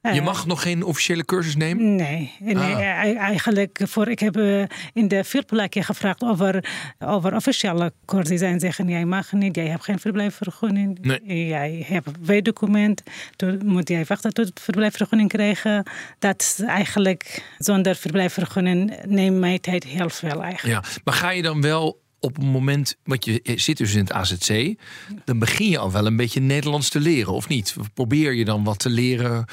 Je 0.03 0.09
Eh, 0.09 0.25
mag 0.25 0.47
nog 0.47 0.63
geen 0.63 0.83
officiële 0.83 1.25
cursus 1.25 1.57
nemen? 1.57 1.95
Nee, 1.95 2.33
nee 2.39 2.57
Ah. 2.57 3.05
e- 3.05 3.15
eigenlijk 3.15 3.81
voor, 3.85 4.09
ik 4.09 4.19
heb 4.19 4.37
eh, 4.37 4.63
in 4.93 5.09
de 5.09 5.43
plekken 5.47 5.85
gevraagd 5.85 6.23
over, 6.23 6.65
over 6.99 7.35
officiële 7.35 7.93
cursussen. 8.05 8.39
Zij 8.39 8.59
zeggen, 8.59 8.89
jij 8.89 9.05
mag 9.05 9.33
niet, 9.33 9.57
jij 9.57 9.67
hebt 9.67 9.85
geen 9.85 9.99
verblijfsvergunning. 9.99 10.99
Jij 11.25 11.85
hebt 11.89 12.07
een 12.07 12.17
weedocument, 12.21 13.03
toen 13.37 13.61
moet 13.65 13.89
jij 13.89 14.05
wachten 14.05 14.33
tot 14.33 14.47
je 14.55 14.61
verblijfsvergunning 14.63 15.29
krijgen. 15.29 15.87
Dat 16.19 16.41
is 16.41 16.61
eigenlijk, 16.67 17.43
zonder 17.59 17.97
verblijfsvergunning 17.97 18.95
neemt 19.07 19.39
mij 19.39 19.59
tijd 19.59 19.85
heel 19.85 20.11
veel 20.11 20.43
eigenlijk. 20.43 20.85
Ja, 20.85 21.01
maar 21.05 21.15
ga 21.15 21.31
je 21.31 21.43
dan 21.43 21.61
wel 21.61 22.01
op 22.21 22.37
het 22.37 22.45
moment, 22.45 22.97
want 23.05 23.25
je 23.25 23.41
zit 23.45 23.77
dus 23.77 23.95
in 23.95 24.01
het 24.01 24.13
AZC, 24.13 24.75
dan 25.25 25.39
begin 25.39 25.69
je 25.69 25.79
al 25.79 25.93
wel 25.93 26.07
een 26.07 26.17
beetje 26.17 26.41
Nederlands 26.41 26.89
te 26.89 27.01
leren, 27.01 27.33
of 27.33 27.49
niet? 27.49 27.75
Probeer 27.95 28.33
je 28.33 28.45
dan 28.45 28.65
wat 28.65 28.79
te 28.79 28.91
leren 28.91 29.45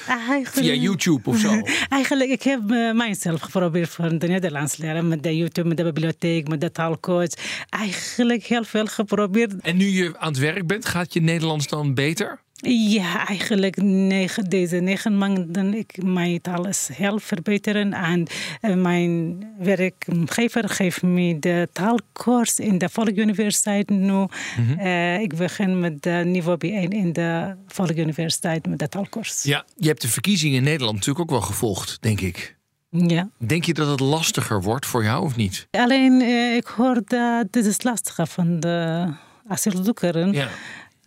via 0.43 0.74
YouTube 0.74 1.30
of 1.30 1.38
zo? 1.38 1.61
Eigenlijk, 1.89 2.30
ik 2.30 2.43
heb 2.43 2.72
uh, 2.72 2.93
mijzelf 2.93 3.41
geprobeerd 3.41 3.89
voor 3.89 4.20
de 4.20 4.28
Nederlands 4.28 4.78
leren. 4.78 5.07
Met 5.07 5.24
de 5.24 5.38
YouTube, 5.38 5.68
met 5.68 5.78
de 5.78 5.84
bibliotheek, 5.84 6.47
met 6.47 6.61
de 6.61 6.72
taalcoach. 6.72 7.32
Eigenlijk 7.70 8.43
heel 8.43 8.63
veel 8.63 8.86
geprobeerd. 8.86 9.53
En 9.61 9.78
nu 9.78 9.86
je 9.86 10.18
aan 10.18 10.30
het 10.30 10.38
werk 10.38 10.68
bent, 10.68 10.86
gaat 10.86 11.13
je 11.13 11.22
Nederlands 11.22 11.68
dan 11.68 11.93
beter? 11.93 12.45
Ja, 12.66 13.28
eigenlijk 13.28 13.82
negen, 13.82 14.49
deze 14.49 14.76
negen 14.78 15.18
maanden 15.18 15.74
ik 15.74 16.03
mijn 16.03 16.41
taal 16.41 16.68
is 16.68 16.89
heel 16.93 17.20
verbeteren. 17.20 17.93
En 17.93 18.28
uh, 18.62 18.76
mijn 18.76 19.38
werkgever 19.58 20.70
geeft 20.70 21.01
me 21.01 21.39
de 21.39 21.70
taalkurs 21.74 22.60
in 22.60 22.78
de 22.78 22.89
Volksuniversiteit 22.89 23.89
nu. 23.89 24.12
Mm 24.12 24.30
-hmm. 24.55 24.80
uh, 24.80 25.20
ik 25.20 25.36
begin 25.36 25.80
met 25.80 26.03
de 26.03 26.22
niveau 26.26 26.58
B1 26.66 26.88
in 26.89 27.14
de 27.14 27.55
Volksuniversiteit 27.68 28.68
met 28.68 28.80
de 28.80 28.89
taalkurs. 28.89 29.43
Ja, 29.43 29.66
je 29.76 29.88
hebt 29.88 30.01
de 30.01 30.08
verkiezingen 30.08 30.58
in 30.58 30.64
Nederland 30.64 30.95
natuurlijk 30.95 31.20
ook 31.20 31.39
wel 31.39 31.47
gevolgd, 31.47 31.97
denk 32.01 32.22
ik. 32.22 32.58
Ja. 32.89 33.30
Denk 33.38 33.64
je 33.64 33.74
dat 33.74 33.88
het 33.89 33.99
lastiger 33.99 34.62
wordt 34.62 34.86
voor 34.86 35.03
jou 35.03 35.24
of 35.24 35.36
niet? 35.36 35.68
Alleen, 35.72 36.22
uh, 36.22 36.55
ik 36.55 36.66
hoor 36.66 37.01
dat 37.05 37.47
dit 37.51 37.66
is 37.66 37.84
lastiger 37.84 38.28
van 38.28 38.60
de 38.60 39.08
asielzoekers. 39.47 40.36
Ja. 40.36 40.49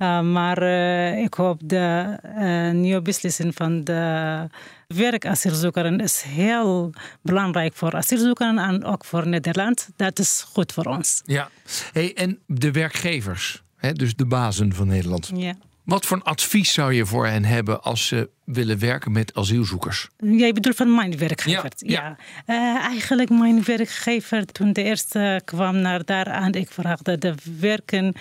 Uh, 0.03 0.21
maar 0.21 0.63
uh, 0.63 1.23
ik 1.23 1.35
hoop 1.35 1.61
de 1.65 2.19
uh, 2.39 2.71
nieuwe 2.71 3.03
beslissing 3.03 3.55
van 3.55 3.85
de 3.85 4.47
werkasielzoekers 4.87 6.03
is 6.03 6.23
heel 6.23 6.91
belangrijk 7.23 7.75
voor 7.75 7.95
asielzoekers 7.95 8.57
en 8.57 8.85
ook 8.85 9.05
voor 9.05 9.29
Nederland. 9.29 9.89
Dat 9.97 10.19
is 10.19 10.47
goed 10.53 10.73
voor 10.73 10.85
ons. 10.85 11.23
Ja, 11.25 11.49
hey, 11.93 12.15
en 12.15 12.39
de 12.47 12.71
werkgevers, 12.71 13.63
hè, 13.77 13.93
dus 13.93 14.15
de 14.15 14.27
bazen 14.27 14.75
van 14.75 14.87
Nederland. 14.87 15.31
Ja. 15.35 15.55
Wat 15.85 16.07
voor 16.07 16.17
een 16.17 16.23
advies 16.23 16.73
zou 16.73 16.93
je 16.93 17.07
voor 17.07 17.27
hen 17.27 17.45
hebben 17.45 17.83
als 17.83 18.07
ze 18.07 18.29
willen 18.45 18.79
werken 18.79 19.13
met 19.13 19.35
asielzoekers? 19.35 20.09
Jij 20.17 20.53
bedoelt 20.53 20.77
van 20.77 20.95
mijn 20.95 21.19
werkgever? 21.19 21.73
Ja. 21.77 22.17
ja. 22.47 22.75
Uh, 22.77 22.85
eigenlijk 22.85 23.31
mijn 23.31 23.65
werkgever, 23.65 24.47
toen 24.47 24.73
de 24.73 24.83
eerste 24.83 25.41
kwam 25.45 25.77
naar 25.77 26.05
daar 26.05 26.31
aan, 26.31 26.53
ik 26.53 26.71
vraagde 26.71 27.19
de 27.19 27.35
werken, 27.61 28.15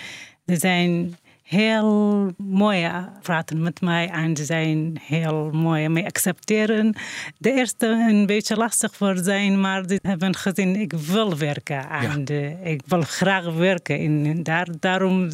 die 0.46 0.58
zijn 0.58 1.18
heel 1.50 2.32
mooi 2.38 2.92
praten 3.22 3.62
met 3.62 3.82
mij 3.82 4.10
en 4.10 4.36
ze 4.36 4.46
zijn 4.46 4.98
heel 5.02 5.50
mooi 5.52 5.90
mij 5.90 6.06
accepteren. 6.06 6.96
De 7.38 7.52
eerste 7.52 7.88
een 8.10 8.26
beetje 8.26 8.56
lastig 8.56 8.96
voor 8.96 9.18
zijn, 9.18 9.60
maar 9.60 9.88
die 9.88 10.00
hebben 10.02 10.36
gezien 10.36 10.76
ik 10.76 10.94
wil 10.94 11.38
werken 11.38 11.90
en 11.90 12.24
ja. 12.26 12.58
ik 12.64 12.82
wil 12.86 13.02
graag 13.02 13.54
werken. 13.54 14.00
En 14.00 14.44
daar, 14.44 14.68
daarom 14.80 15.30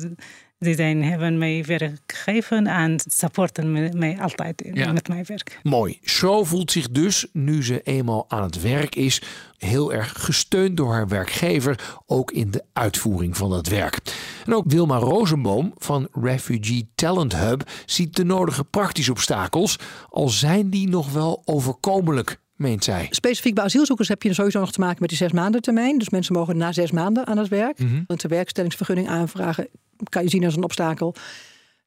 die 0.59 0.76
zijn, 0.76 1.03
hebben 1.03 1.38
mij 1.38 1.63
werk 1.68 2.01
gegeven 2.07 2.68
en 2.68 2.99
supporten 3.09 3.97
mij 3.97 4.18
altijd 4.20 4.70
Ja. 4.74 4.91
met 4.91 5.07
mijn 5.07 5.26
werk. 5.28 5.59
Mooi. 5.63 5.99
Zo 6.03 6.43
voelt 6.43 6.72
zich 6.72 6.89
dus, 6.89 7.28
nu 7.34 7.63
ze 7.63 7.82
eenmaal 7.82 8.26
aan 8.28 8.43
het 8.43 8.61
werk 8.61 8.95
is, 8.95 9.22
heel 9.57 9.93
erg 9.93 10.13
gesteund 10.16 10.78
door 10.78 10.93
haar 10.93 11.07
werkgever, 11.07 11.97
ook 12.05 12.32
in 12.32 12.51
de 12.51 12.63
uitvoering 12.74 13.38
van 13.38 13.49
dat 13.49 13.68
werk. 13.68 13.99
En 14.46 14.54
ook 14.54 14.64
Wilma 14.68 14.98
Rosenboom 14.98 15.74
van 15.78 16.08
Refugee 16.12 16.89
Talent 16.96 17.36
Hub 17.36 17.70
ziet 17.86 18.16
de 18.16 18.24
nodige 18.24 18.64
praktische 18.64 19.12
obstakels, 19.12 19.80
al 20.10 20.30
zijn 20.30 20.70
die 20.70 20.89
nog 20.89 21.12
wel 21.12 21.41
overkomelijk. 21.46 22.39
Meent 22.56 22.84
zij. 22.84 23.08
Specifiek 23.10 23.56
bij 23.56 23.64
asielzoekers 23.64 24.08
heb 24.08 24.24
je 24.24 24.34
sowieso 24.34 24.60
nog 24.60 24.72
te 24.72 24.80
maken 24.80 24.98
met 25.00 25.10
die 25.10 25.18
zes 25.18 25.32
maanden 25.32 25.62
termijn. 25.62 25.98
Dus 25.98 26.10
mensen 26.10 26.34
mogen 26.34 26.58
na 26.58 26.72
zes 26.72 26.91
maanden 26.91 27.26
aan 27.26 27.38
het 27.38 27.48
werk. 27.48 27.80
Mhm. 27.80 28.04
Want 28.08 28.22
de 28.22 28.28
werkstellingsvergunning 28.28 29.08
aanvragen 29.08 29.68
kan 30.10 30.24
je 30.24 30.30
zien 30.30 30.46
als 30.46 30.56
een 30.56 30.64
obstakel. 30.64 31.16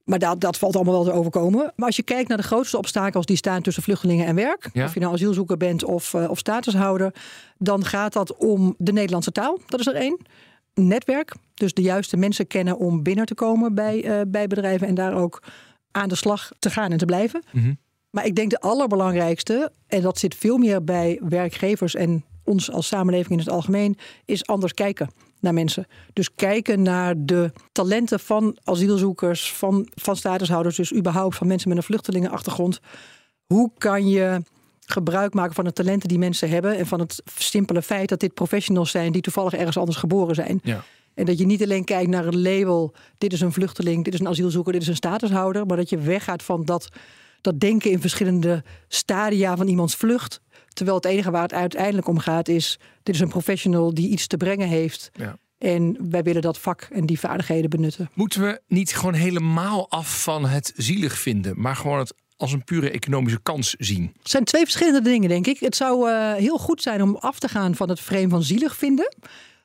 Maar 0.04 0.18
dat, 0.18 0.40
dat 0.40 0.58
valt 0.58 0.76
allemaal 0.76 0.94
wel 0.94 1.04
te 1.04 1.12
overkomen. 1.12 1.72
Maar 1.76 1.86
als 1.86 1.96
je 1.96 2.02
kijkt 2.02 2.28
naar 2.28 2.36
de 2.36 2.42
grootste 2.42 2.78
obstakels 2.78 3.26
die 3.26 3.36
staan 3.36 3.62
tussen 3.62 3.82
vluchtelingen 3.82 4.26
en 4.26 4.34
werk. 4.34 4.70
Ja. 4.72 4.84
Of 4.84 4.94
je 4.94 5.00
nou 5.00 5.12
asielzoeker 5.12 5.56
bent 5.56 5.84
of, 5.84 6.12
uh, 6.12 6.30
of 6.30 6.38
statushouder. 6.38 7.14
Dan 7.58 7.84
gaat 7.84 8.12
dat 8.12 8.36
om 8.36 8.74
de 8.78 8.92
Nederlandse 8.92 9.32
taal. 9.32 9.58
Dat 9.66 9.80
is 9.80 9.86
er 9.86 9.94
één. 9.94 10.18
Netwerk. 10.86 11.34
Dus 11.54 11.74
de 11.74 11.82
juiste 11.82 12.16
mensen 12.16 12.46
kennen 12.46 12.78
om 12.78 13.02
binnen 13.02 13.26
te 13.26 13.34
komen 13.34 13.74
bij, 13.74 14.04
uh, 14.04 14.20
bij 14.28 14.46
bedrijven. 14.46 14.86
En 14.86 14.94
daar 14.94 15.14
ook 15.14 15.42
aan 15.90 16.08
de 16.08 16.14
slag 16.14 16.50
te 16.58 16.70
gaan 16.70 16.92
en 16.92 16.98
te 16.98 17.04
blijven. 17.04 17.42
Mhm. 17.52 17.72
Maar 18.10 18.26
ik 18.26 18.34
denk 18.34 18.50
de 18.50 18.60
allerbelangrijkste, 18.60 19.72
en 19.86 20.02
dat 20.02 20.18
zit 20.18 20.34
veel 20.34 20.58
meer 20.58 20.84
bij 20.84 21.20
werkgevers 21.28 21.94
en 21.94 22.24
ons 22.44 22.70
als 22.70 22.86
samenleving 22.86 23.32
in 23.32 23.38
het 23.38 23.50
algemeen, 23.50 23.98
is 24.24 24.46
anders 24.46 24.74
kijken 24.74 25.10
naar 25.40 25.54
mensen. 25.54 25.86
Dus 26.12 26.34
kijken 26.34 26.82
naar 26.82 27.14
de 27.18 27.52
talenten 27.72 28.20
van 28.20 28.58
asielzoekers, 28.64 29.52
van, 29.52 29.88
van 29.94 30.16
statushouders, 30.16 30.76
dus 30.76 30.94
überhaupt 30.94 31.36
van 31.36 31.46
mensen 31.46 31.68
met 31.68 31.78
een 31.78 31.84
vluchtelingenachtergrond. 31.84 32.80
Hoe 33.46 33.70
kan 33.78 34.08
je 34.08 34.42
gebruik 34.90 35.34
maken 35.34 35.54
van 35.54 35.64
de 35.64 35.72
talenten 35.72 36.08
die 36.08 36.18
mensen 36.18 36.48
hebben 36.48 36.76
en 36.76 36.86
van 36.86 37.00
het 37.00 37.22
simpele 37.38 37.82
feit 37.82 38.08
dat 38.08 38.20
dit 38.20 38.34
professionals 38.34 38.90
zijn 38.90 39.12
die 39.12 39.22
toevallig 39.22 39.52
ergens 39.52 39.76
anders 39.76 39.98
geboren 39.98 40.34
zijn. 40.34 40.60
Ja. 40.62 40.84
En 41.14 41.24
dat 41.24 41.38
je 41.38 41.46
niet 41.46 41.62
alleen 41.62 41.84
kijkt 41.84 42.10
naar 42.10 42.24
het 42.24 42.34
label, 42.34 42.94
dit 43.18 43.32
is 43.32 43.40
een 43.40 43.52
vluchteling, 43.52 44.04
dit 44.04 44.14
is 44.14 44.20
een 44.20 44.28
asielzoeker, 44.28 44.72
dit 44.72 44.82
is 44.82 44.88
een 44.88 44.96
statushouder, 44.96 45.66
maar 45.66 45.76
dat 45.76 45.90
je 45.90 45.98
weggaat 45.98 46.42
van 46.42 46.64
dat 46.64 46.88
dat 47.40 47.60
denken 47.60 47.90
in 47.90 48.00
verschillende 48.00 48.64
stadia 48.88 49.56
van 49.56 49.68
iemands 49.68 49.94
vlucht. 49.94 50.40
Terwijl 50.68 50.96
het 50.96 51.06
enige 51.06 51.30
waar 51.30 51.42
het 51.42 51.52
uiteindelijk 51.52 52.08
om 52.08 52.18
gaat 52.18 52.48
is... 52.48 52.78
dit 53.02 53.14
is 53.14 53.20
een 53.20 53.28
professional 53.28 53.94
die 53.94 54.08
iets 54.08 54.26
te 54.26 54.36
brengen 54.36 54.68
heeft. 54.68 55.10
Ja. 55.12 55.38
En 55.58 56.10
wij 56.10 56.22
willen 56.22 56.42
dat 56.42 56.58
vak 56.58 56.88
en 56.92 57.06
die 57.06 57.20
vaardigheden 57.20 57.70
benutten. 57.70 58.10
Moeten 58.14 58.42
we 58.42 58.60
niet 58.66 58.94
gewoon 58.94 59.14
helemaal 59.14 59.90
af 59.90 60.22
van 60.22 60.46
het 60.46 60.72
zielig 60.76 61.18
vinden... 61.18 61.60
maar 61.60 61.76
gewoon 61.76 61.98
het 61.98 62.14
als 62.38 62.52
een 62.52 62.64
pure 62.64 62.90
economische 62.90 63.40
kans 63.42 63.74
zien? 63.78 64.12
Het 64.18 64.30
zijn 64.30 64.44
twee 64.44 64.62
verschillende 64.62 65.00
dingen, 65.00 65.28
denk 65.28 65.46
ik. 65.46 65.58
Het 65.58 65.76
zou 65.76 66.10
uh, 66.10 66.32
heel 66.32 66.58
goed 66.58 66.82
zijn 66.82 67.02
om 67.02 67.16
af 67.16 67.38
te 67.38 67.48
gaan 67.48 67.74
van 67.74 67.88
het 67.88 68.00
frame 68.00 68.28
van 68.28 68.42
zielig 68.42 68.76
vinden. 68.76 69.16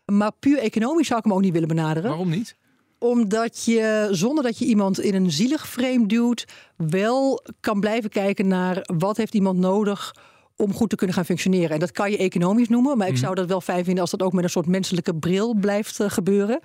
Maar 0.06 0.32
puur 0.40 0.58
economisch 0.58 1.08
zou 1.08 1.20
ik 1.20 1.26
hem 1.26 1.34
ook 1.34 1.42
niet 1.42 1.54
willen 1.54 1.68
benaderen. 1.68 2.10
Waarom 2.10 2.30
niet? 2.30 2.56
Omdat 3.00 3.66
je, 3.66 4.08
zonder 4.12 4.44
dat 4.44 4.58
je 4.58 4.66
iemand 4.66 5.00
in 5.00 5.16
een 5.16 5.32
zielig 5.32 5.70
frame 5.70 6.06
duwt, 6.06 6.46
wel 6.78 7.44
kan 7.60 7.80
blijven 7.80 8.10
kijken 8.10 8.48
naar 8.48 8.82
wat 8.98 9.18
heeft 9.18 9.34
iemand 9.34 9.60
nodig 9.60 10.16
om 10.56 10.74
goed 10.74 10.90
te 10.90 10.96
kunnen 10.96 11.16
gaan 11.16 11.26
functioneren. 11.26 11.70
En 11.70 11.80
dat 11.80 11.92
kan 11.92 12.12
je 12.12 12.18
economisch 12.18 12.70
noemen, 12.70 12.98
maar 12.98 13.08
ik 13.08 13.18
zou 13.18 13.36
dat 13.36 13.48
wel 13.48 13.62
fijn 13.62 13.84
vinden 13.84 14.02
als 14.02 14.12
dat 14.12 14.22
ook 14.22 14.34
met 14.34 14.44
een 14.44 14.50
soort 14.50 14.68
menselijke 14.68 15.16
bril 15.16 15.54
blijft 15.54 16.00
uh, 16.00 16.10
gebeuren. 16.10 16.60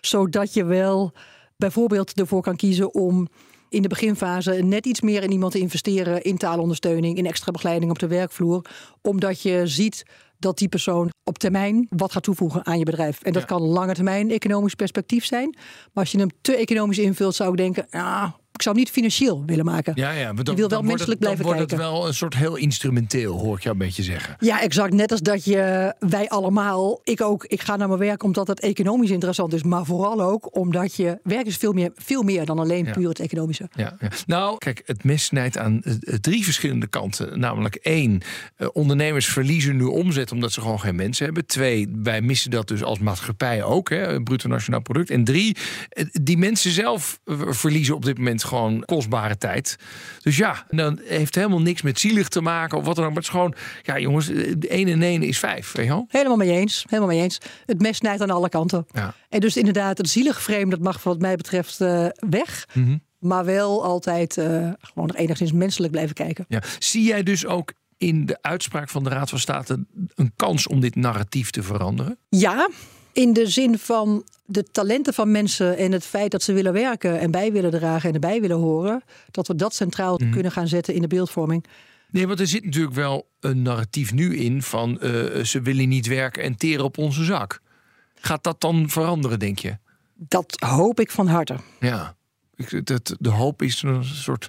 Zodat 0.00 0.54
je 0.54 0.64
wel 0.64 1.12
bijvoorbeeld 1.56 2.20
ervoor 2.20 2.42
kan 2.42 2.56
kiezen 2.56 2.94
om 2.94 3.28
in 3.68 3.82
de 3.82 3.88
beginfase 3.88 4.52
net 4.52 4.86
iets 4.86 5.00
meer 5.00 5.22
in 5.22 5.32
iemand 5.32 5.52
te 5.52 5.58
investeren 5.58 6.22
in 6.22 6.36
taalondersteuning, 6.36 7.16
in 7.16 7.26
extra 7.26 7.50
begeleiding 7.52 7.90
op 7.90 7.98
de 7.98 8.06
werkvloer, 8.06 8.64
omdat 9.02 9.42
je 9.42 9.62
ziet 9.64 10.02
dat 10.38 10.58
die 10.58 10.68
persoon 10.68 11.10
op 11.24 11.38
termijn 11.38 11.86
wat 11.96 12.12
gaat 12.12 12.22
toevoegen 12.22 12.66
aan 12.66 12.78
je 12.78 12.84
bedrijf. 12.84 13.22
En 13.22 13.32
dat 13.32 13.42
Ja. 13.42 13.48
kan 13.48 13.62
lange 13.62 13.94
termijn 13.94 14.30
economisch 14.30 14.74
perspectief 14.74 15.24
zijn. 15.24 15.48
Maar 15.92 16.04
als 16.04 16.12
je 16.12 16.18
hem 16.18 16.28
te 16.40 16.56
economisch 16.56 16.98
invult, 16.98 17.34
zou 17.34 17.50
ik 17.50 17.56
denken, 17.56 17.86
ah, 17.90 18.32
ik 18.56 18.62
zou 18.62 18.74
hem 18.74 18.84
niet 18.84 18.94
financieel 18.94 19.42
willen 19.46 19.64
maken. 19.64 19.92
Ja, 19.96 20.10
ja. 20.10 20.32
Maar 20.32 20.44
dan, 20.44 20.54
Je 20.54 20.60
wil 20.60 20.68
wel 20.68 20.78
wordt 20.78 20.86
menselijk 20.86 21.10
het, 21.10 21.18
blijven 21.18 21.44
wordt 21.44 21.58
kijken. 21.58 21.76
het 21.76 21.86
wel 21.86 22.06
een 22.06 22.14
soort 22.14 22.34
heel 22.34 22.56
instrumenteel, 22.56 23.38
hoor 23.38 23.56
ik 23.56 23.62
jou 23.62 23.74
een 23.74 23.86
beetje 23.86 24.02
zeggen. 24.02 24.36
Ja, 24.38 24.60
exact. 24.60 24.92
Net 24.92 25.10
als 25.10 25.20
dat 25.20 25.44
je, 25.44 25.94
wij 25.98 26.28
allemaal, 26.28 27.00
ik 27.04 27.20
ook, 27.20 27.44
ik 27.44 27.60
ga 27.62 27.76
naar 27.76 27.88
mijn 27.88 28.00
werk 28.00 28.22
omdat 28.22 28.46
het 28.46 28.60
economisch 28.60 29.10
interessant 29.10 29.52
is. 29.52 29.62
Maar 29.62 29.84
vooral 29.84 30.20
ook 30.22 30.56
omdat 30.56 30.94
je, 30.94 31.18
werk 31.22 31.46
is 31.46 31.56
veel 31.56 31.72
meer, 31.72 31.92
veel 31.96 32.22
meer 32.22 32.44
dan 32.44 32.58
alleen 32.58 32.84
Ja. 32.84 32.92
puur 32.92 33.08
het 33.08 33.20
economische. 33.20 33.68
Ja, 33.74 33.96
ja. 34.00 34.08
Nou, 34.26 34.58
kijk, 34.58 34.82
het 34.86 35.04
mes 35.04 35.24
snijdt 35.24 35.58
aan 35.58 35.82
eh, 35.82 35.92
eh, 35.92 36.14
drie 36.20 36.44
verschillende 36.44 36.86
kanten. 36.86 37.38
Namelijk 37.40 37.74
één, 37.74 38.20
eh, 38.56 38.68
ondernemers 38.72 39.26
verliezen 39.26 39.76
nu 39.76 39.84
omzet 39.84 40.32
omdat 40.32 40.52
ze 40.52 40.60
gewoon 40.60 40.80
geen 40.80 40.96
mensen 40.96 41.24
hebben. 41.24 41.46
Twee, 41.46 41.88
wij 42.02 42.20
missen 42.20 42.50
dat 42.50 42.68
dus 42.68 42.82
als 42.82 42.98
maatschappij 42.98 43.64
ook, 43.64 43.88
hè, 43.90 44.22
bruto 44.22 44.48
nationaal 44.48 44.80
product. 44.80 45.10
En 45.10 45.24
drie, 45.24 45.56
die 46.12 46.38
mensen 46.38 46.70
zelf 46.70 47.20
verliezen 47.50 47.94
op 47.94 48.04
dit 48.04 48.18
moment 48.18 48.44
gewoon 48.46 48.84
kostbare 48.84 49.38
tijd. 49.38 49.76
Dus 50.22 50.36
ja, 50.36 50.64
dan 50.70 51.00
heeft 51.04 51.34
helemaal 51.34 51.60
niks 51.60 51.82
met 51.82 52.00
zielig 52.00 52.28
te 52.28 52.40
maken 52.40 52.78
of 52.78 52.84
wat 52.84 52.96
dan 52.96 53.04
ook. 53.04 53.10
Maar 53.10 53.22
het 53.22 53.32
is 53.32 53.38
gewoon, 53.38 53.54
ja 53.82 53.98
jongens, 53.98 54.28
eh, 54.28 54.54
de 54.58 54.74
1 54.74 54.88
en 54.88 55.02
1 55.02 55.22
is 55.22 55.38
5, 55.38 55.72
weet 55.72 55.86
je 55.86 55.90
wel? 55.92 56.04
Helemaal 56.08 56.36
mee 56.36 56.52
eens. 56.52 56.84
Helemaal 56.88 57.10
mee 57.14 57.22
eens. 57.22 57.38
Het 57.66 57.80
mes 57.80 57.96
snijdt 57.96 58.22
aan 58.22 58.30
alle 58.30 58.48
kanten. 58.48 58.86
Ja. 58.92 59.14
En 59.28 59.40
dus 59.40 59.56
inderdaad, 59.56 59.98
het 59.98 60.08
zielige 60.08 60.40
frame, 60.40 60.70
dat 60.70 60.80
mag 60.80 61.02
wat 61.02 61.20
mij 61.20 61.36
betreft 61.36 61.80
eh, 61.80 62.06
weg. 62.28 62.68
Mhm. 62.72 62.96
Maar 63.18 63.44
wel 63.44 63.84
altijd 63.84 64.38
eh, 64.38 64.46
gewoon 64.80 65.06
nog 65.06 65.16
enigszins 65.16 65.52
menselijk 65.52 65.92
blijven 65.92 66.14
kijken. 66.14 66.44
Ja. 66.48 66.62
Zie 66.78 67.04
jij 67.04 67.22
dus 67.22 67.46
ook 67.46 67.72
in 67.96 68.26
de 68.26 68.38
uitspraak 68.40 68.88
van 68.88 69.04
de 69.04 69.10
Raad 69.10 69.30
van 69.30 69.38
State 69.38 69.86
een 70.14 70.32
kans 70.36 70.66
om 70.66 70.80
dit 70.80 70.94
narratief 70.94 71.50
te 71.50 71.62
veranderen? 71.62 72.18
Ja, 72.28 72.68
in 73.16 73.32
de 73.32 73.46
zin 73.46 73.78
van 73.78 74.24
de 74.44 74.64
talenten 74.72 75.14
van 75.14 75.30
mensen 75.30 75.76
en 75.76 75.92
het 75.92 76.04
feit 76.04 76.30
dat 76.30 76.42
ze 76.42 76.52
willen 76.52 76.72
werken 76.72 77.18
en 77.20 77.30
bij 77.30 77.52
willen 77.52 77.70
dragen 77.70 78.08
en 78.08 78.14
erbij 78.14 78.40
willen 78.40 78.56
horen, 78.58 79.02
dat 79.30 79.46
we 79.46 79.54
dat 79.54 79.74
centraal 79.74 80.18
Mhm. 80.18 80.30
kunnen 80.30 80.52
gaan 80.52 80.68
zetten 80.68 80.94
in 80.94 81.00
de 81.00 81.06
beeldvorming. 81.06 81.64
Nee, 82.10 82.26
want 82.26 82.40
er 82.40 82.46
zit 82.46 82.64
natuurlijk 82.64 82.94
wel 82.94 83.28
een 83.40 83.62
narratief 83.62 84.12
nu 84.12 84.36
in 84.36 84.62
van 84.62 85.00
eh, 85.00 85.44
ze 85.44 85.60
willen 85.62 85.88
niet 85.88 86.06
werken 86.06 86.42
en 86.42 86.56
teren 86.56 86.84
op 86.84 86.98
onze 86.98 87.24
zak. 87.24 87.60
Gaat 88.20 88.44
dat 88.44 88.60
dan 88.60 88.90
veranderen, 88.90 89.38
denk 89.38 89.58
je? 89.58 89.76
Dat 90.14 90.56
hoop 90.66 91.00
ik 91.00 91.10
van 91.10 91.26
harte. 91.26 91.56
Ja. 91.80 92.14
Ik, 92.54 92.86
dat, 92.86 93.16
de 93.18 93.28
hoop 93.28 93.62
is 93.62 93.82
een 93.82 94.04
soort 94.04 94.48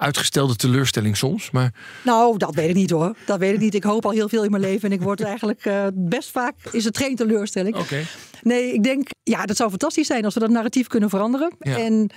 uitgestelde 0.00 0.56
teleurstelling 0.56 1.16
soms. 1.16 1.50
Maar 1.50 1.74
Nou, 2.04 2.38
dat 2.38 2.54
weet 2.54 2.68
ik 2.68 2.74
niet 2.74 2.90
hoor. 2.90 3.16
Dat 3.26 3.38
weet 3.38 3.52
ik 3.54 3.60
niet. 3.60 3.74
Ik 3.74 3.82
hoop 3.82 4.04
al 4.04 4.10
heel 4.10 4.28
veel 4.28 4.44
in 4.44 4.50
mijn 4.50 4.62
leven 4.62 4.90
en 4.90 4.94
ik 4.94 5.02
word 5.02 5.20
eigenlijk 5.20 5.64
eh, 5.64 5.86
best 5.94 6.30
vaak 6.30 6.54
is 6.70 6.84
het 6.84 6.96
geen 6.96 7.16
teleurstelling. 7.16 7.76
oké. 7.76 8.02
Nee, 8.42 8.72
ik 8.72 8.82
denk, 8.82 9.08
ja, 9.22 9.44
dat 9.46 9.56
zou 9.56 9.70
fantastisch 9.70 10.06
zijn 10.06 10.24
als 10.24 10.34
we 10.34 10.40
dat 10.40 10.50
narratief 10.50 10.86
kunnen 10.86 11.08
veranderen. 11.08 11.52
Ja. 11.58 11.78
En 11.78 12.08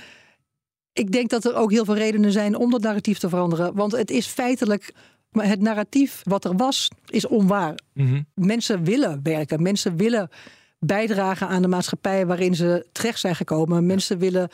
Ik 0.93 1.11
denk 1.11 1.29
dat 1.29 1.45
er 1.45 1.55
ook 1.55 1.71
heel 1.71 1.85
veel 1.85 1.95
redenen 1.95 2.31
zijn 2.31 2.55
om 2.55 2.71
dat 2.71 2.81
narratief 2.81 3.17
te 3.17 3.29
veranderen. 3.29 3.75
Want 3.75 3.91
het 3.91 4.11
is 4.11 4.27
feitelijk. 4.27 4.93
Maar 5.31 5.47
het 5.47 5.61
narratief 5.61 6.21
wat 6.23 6.45
er 6.45 6.55
was, 6.55 6.89
is 7.09 7.27
onwaar. 7.27 7.79
Mhm. 7.93 8.21
Mensen 8.33 8.83
willen 8.83 9.19
werken. 9.23 9.61
Mensen 9.61 9.97
willen 9.97 10.29
bijdragen 10.79 11.47
aan 11.47 11.61
de 11.61 11.67
maatschappij 11.67 12.25
waarin 12.25 12.55
ze 12.55 12.85
terecht 12.91 13.19
zijn 13.19 13.35
gekomen. 13.35 13.85
Mensen 13.85 14.17
willen 14.17 14.49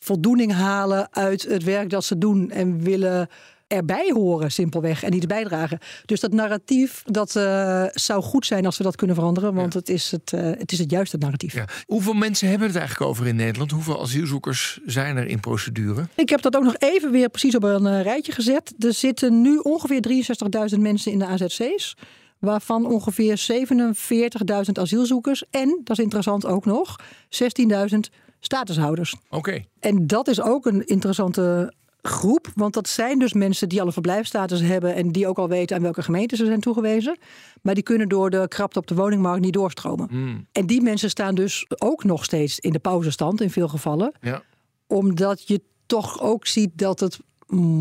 voldoening 0.00 0.52
halen 0.52 1.08
uit 1.10 1.42
het 1.42 1.64
werk 1.64 1.90
dat 1.90 2.04
ze 2.04 2.18
doen. 2.18 2.50
En 2.50 2.82
willen 2.82 3.28
erbij 3.70 4.10
horen, 4.14 4.52
simpelweg. 4.52 5.02
En 5.02 5.14
iets 5.14 5.26
bijdragen. 5.26 5.78
Dus 6.06 6.20
dat 6.20 6.32
narratief, 6.32 7.02
dat 7.06 7.36
eh, 7.36 7.84
zou 7.90 8.22
goed 8.22 8.46
zijn 8.46 8.66
als 8.66 8.78
we 8.78 8.84
dat 8.84 8.96
kunnen 8.96 9.16
veranderen. 9.16 9.54
Want 9.54 9.74
het, 9.74 9.88
is 9.88 10.10
het, 10.10 10.32
eh, 10.32 10.42
het 10.42 10.72
is 10.72 10.78
het 10.78 10.90
juiste 10.90 11.16
narratief. 11.16 11.54
Ja. 11.54 11.64
Hoeveel 11.86 12.12
mensen 12.12 12.48
hebben 12.48 12.66
het 12.66 12.76
eigenlijk 12.76 13.10
over 13.10 13.26
in 13.26 13.36
Nederland? 13.36 13.70
Hoeveel 13.70 14.02
asielzoekers 14.02 14.80
zijn 14.86 15.16
er 15.16 15.26
in 15.26 15.40
procedure? 15.40 16.08
Ik 16.14 16.28
heb 16.28 16.42
dat 16.42 16.56
ook 16.56 16.64
nog 16.64 16.76
even 16.78 17.10
weer 17.10 17.28
precies 17.28 17.54
op 17.54 17.62
een 17.62 17.86
eh, 17.86 18.02
rijtje 18.02 18.32
gezet. 18.32 18.74
Er 18.78 18.94
zitten 18.94 19.40
nu 19.40 19.56
ongeveer 19.56 20.26
63.000 20.74 20.78
mensen 20.80 21.12
in 21.12 21.18
de 21.18 21.26
AZC's. 21.26 21.96
Waarvan 22.38 22.86
ongeveer 22.86 23.46
47.000 24.66 24.72
asielzoekers. 24.72 25.44
En, 25.50 25.80
dat 25.84 25.98
is 25.98 26.04
interessant 26.04 26.46
ook 26.46 26.64
nog, 26.64 26.96
16.000 27.28 27.98
statushouders. 28.40 29.14
Oké. 29.30 29.64
En 29.80 30.06
dat 30.06 30.28
is 30.28 30.40
ook 30.40 30.66
een 30.66 30.86
interessante 30.86 31.74
groep. 32.02 32.50
Want 32.54 32.74
dat 32.74 32.88
zijn 32.88 33.18
dus 33.18 33.32
mensen 33.32 33.68
die 33.68 33.80
al 33.80 33.86
een 33.86 33.92
verblijfstatus 33.92 34.60
hebben. 34.60 34.94
En 34.94 35.08
die 35.08 35.26
ook 35.26 35.38
al 35.38 35.48
weten 35.48 35.76
aan 35.76 35.82
welke 35.82 36.02
gemeente 36.02 36.36
ze 36.36 36.44
zijn 36.44 36.60
toegewezen. 36.60 37.18
Maar 37.62 37.74
die 37.74 37.82
kunnen 37.82 38.08
door 38.08 38.30
de 38.30 38.48
krapte 38.48 38.78
op 38.78 38.86
de 38.86 38.94
woningmarkt 38.94 39.44
niet 39.44 39.52
doorstromen. 39.52 40.08
Hmm. 40.08 40.46
En 40.52 40.66
die 40.66 40.82
mensen 40.82 41.10
staan 41.10 41.34
dus 41.34 41.66
ook 41.78 42.04
nog 42.04 42.24
steeds 42.24 42.58
in 42.58 42.72
de 42.72 42.78
pauzestand 42.78 43.40
in 43.40 43.50
veel 43.50 43.68
gevallen. 43.68 44.12
Ja. 44.20 44.42
Omdat 44.86 45.48
je 45.48 45.60
toch 45.86 46.20
ook 46.20 46.46
ziet 46.46 46.70
dat 46.74 47.00
het 47.00 47.18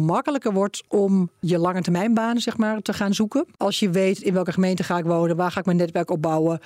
makkelijker 0.05 0.53
wordt 0.53 0.83
om 0.87 1.29
je 1.39 1.57
lange 1.57 1.81
termijnbanen 1.81 2.41
zeg 2.41 2.57
maar, 2.57 2.81
te 2.81 2.93
gaan 2.93 3.13
zoeken. 3.13 3.45
Als 3.57 3.79
je 3.79 3.89
weet 3.89 4.21
in 4.21 4.33
welke 4.33 4.51
gemeente 4.51 4.83
ga 4.83 4.97
ik 4.97 5.05
wonen, 5.05 5.35
waar 5.35 5.51
ga 5.51 5.59
ik 5.59 5.65
mijn 5.65 5.77
netwerk 5.77 6.11
opbouwen, 6.11 6.59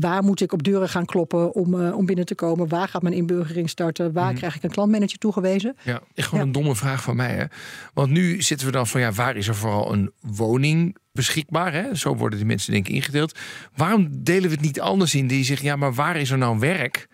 waar 0.00 0.22
moet 0.22 0.40
ik 0.40 0.52
op 0.52 0.62
deuren 0.62 0.88
gaan 0.88 1.04
kloppen 1.04 1.54
om, 1.54 1.80
eh, 1.80 1.96
om 1.96 2.06
binnen 2.06 2.24
te 2.26 2.34
komen, 2.34 2.68
waar 2.68 2.88
gaat 2.88 3.02
mijn 3.02 3.14
inburgering 3.14 3.70
starten, 3.70 4.12
waar 4.12 4.34
krijg 4.34 4.56
ik 4.56 4.62
een 4.62 4.70
klantmanager 4.70 5.18
toegewezen. 5.18 5.76
Ja, 5.82 6.00
echt 6.14 6.26
gewoon 6.28 6.40
Ja. 6.40 6.46
een 6.46 6.52
domme 6.52 6.74
vraag 6.74 7.02
van 7.02 7.16
mij. 7.16 7.34
Hè? 7.34 7.44
Want 7.94 8.10
nu 8.10 8.42
zitten 8.42 8.66
we 8.66 8.72
dan 8.72 8.86
van 8.86 9.00
ja, 9.00 9.12
waar 9.12 9.36
is 9.36 9.48
er 9.48 9.54
vooral 9.54 9.92
een 9.92 10.12
woning 10.20 10.96
beschikbaar? 11.12 11.72
Hè? 11.72 11.94
Zo 11.94 12.16
worden 12.16 12.38
die 12.38 12.46
mensen 12.46 12.72
denk 12.72 12.88
ik 12.88 12.94
ingedeeld. 12.94 13.38
Waarom 13.76 14.08
delen 14.12 14.48
we 14.48 14.54
het 14.54 14.64
niet 14.64 14.80
anders 14.80 15.14
in? 15.14 15.26
Die 15.26 15.44
zeggen 15.44 15.66
ja, 15.66 15.76
maar 15.76 15.94
waar 15.94 16.16
is 16.16 16.30
er 16.30 16.38
nou 16.38 16.58
werk? 16.58 17.08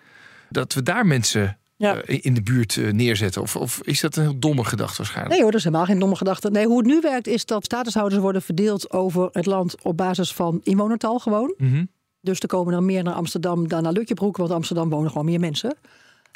Dat 0.50 0.74
we 0.74 0.82
daar 0.82 1.06
mensen 1.06 1.58
Ja. 1.76 2.02
eh, 2.02 2.18
in 2.22 2.34
de 2.34 2.42
buurt 2.42 2.76
eh, 2.76 2.92
neerzetten. 2.92 3.42
Of, 3.42 3.56
of 3.56 3.80
is 3.82 4.00
dat 4.00 4.16
een 4.16 4.22
heel 4.22 4.38
domme 4.38 4.64
gedachte 4.64 4.96
waarschijnlijk? 4.96 5.32
Nee 5.34 5.42
hoor, 5.42 5.50
dat 5.50 5.60
is 5.60 5.66
helemaal 5.66 5.86
geen 5.86 5.98
domme 5.98 6.16
gedachte. 6.16 6.50
Nee, 6.50 6.66
hoe 6.66 6.78
het 6.78 6.86
nu 6.86 7.00
werkt 7.00 7.26
is 7.26 7.44
dat 7.44 7.64
statushouders 7.64 8.20
worden 8.20 8.42
verdeeld 8.42 8.90
over 8.90 9.28
het 9.32 9.46
land 9.46 9.82
op 9.82 9.96
basis 9.96 10.32
van 10.32 10.60
inwonertal 10.62 11.18
gewoon. 11.18 11.54
Mhm. 11.58 11.84
Dus 12.20 12.40
er 12.40 12.48
komen 12.48 12.74
er 12.74 12.82
meer 12.82 13.02
naar 13.02 13.14
Amsterdam 13.14 13.68
dan 13.68 13.82
naar 13.82 13.92
Lutjebroek, 13.92 14.36
want 14.36 14.50
Amsterdam 14.50 14.88
wonen 14.88 15.10
gewoon 15.10 15.26
meer 15.26 15.40
mensen. 15.40 15.76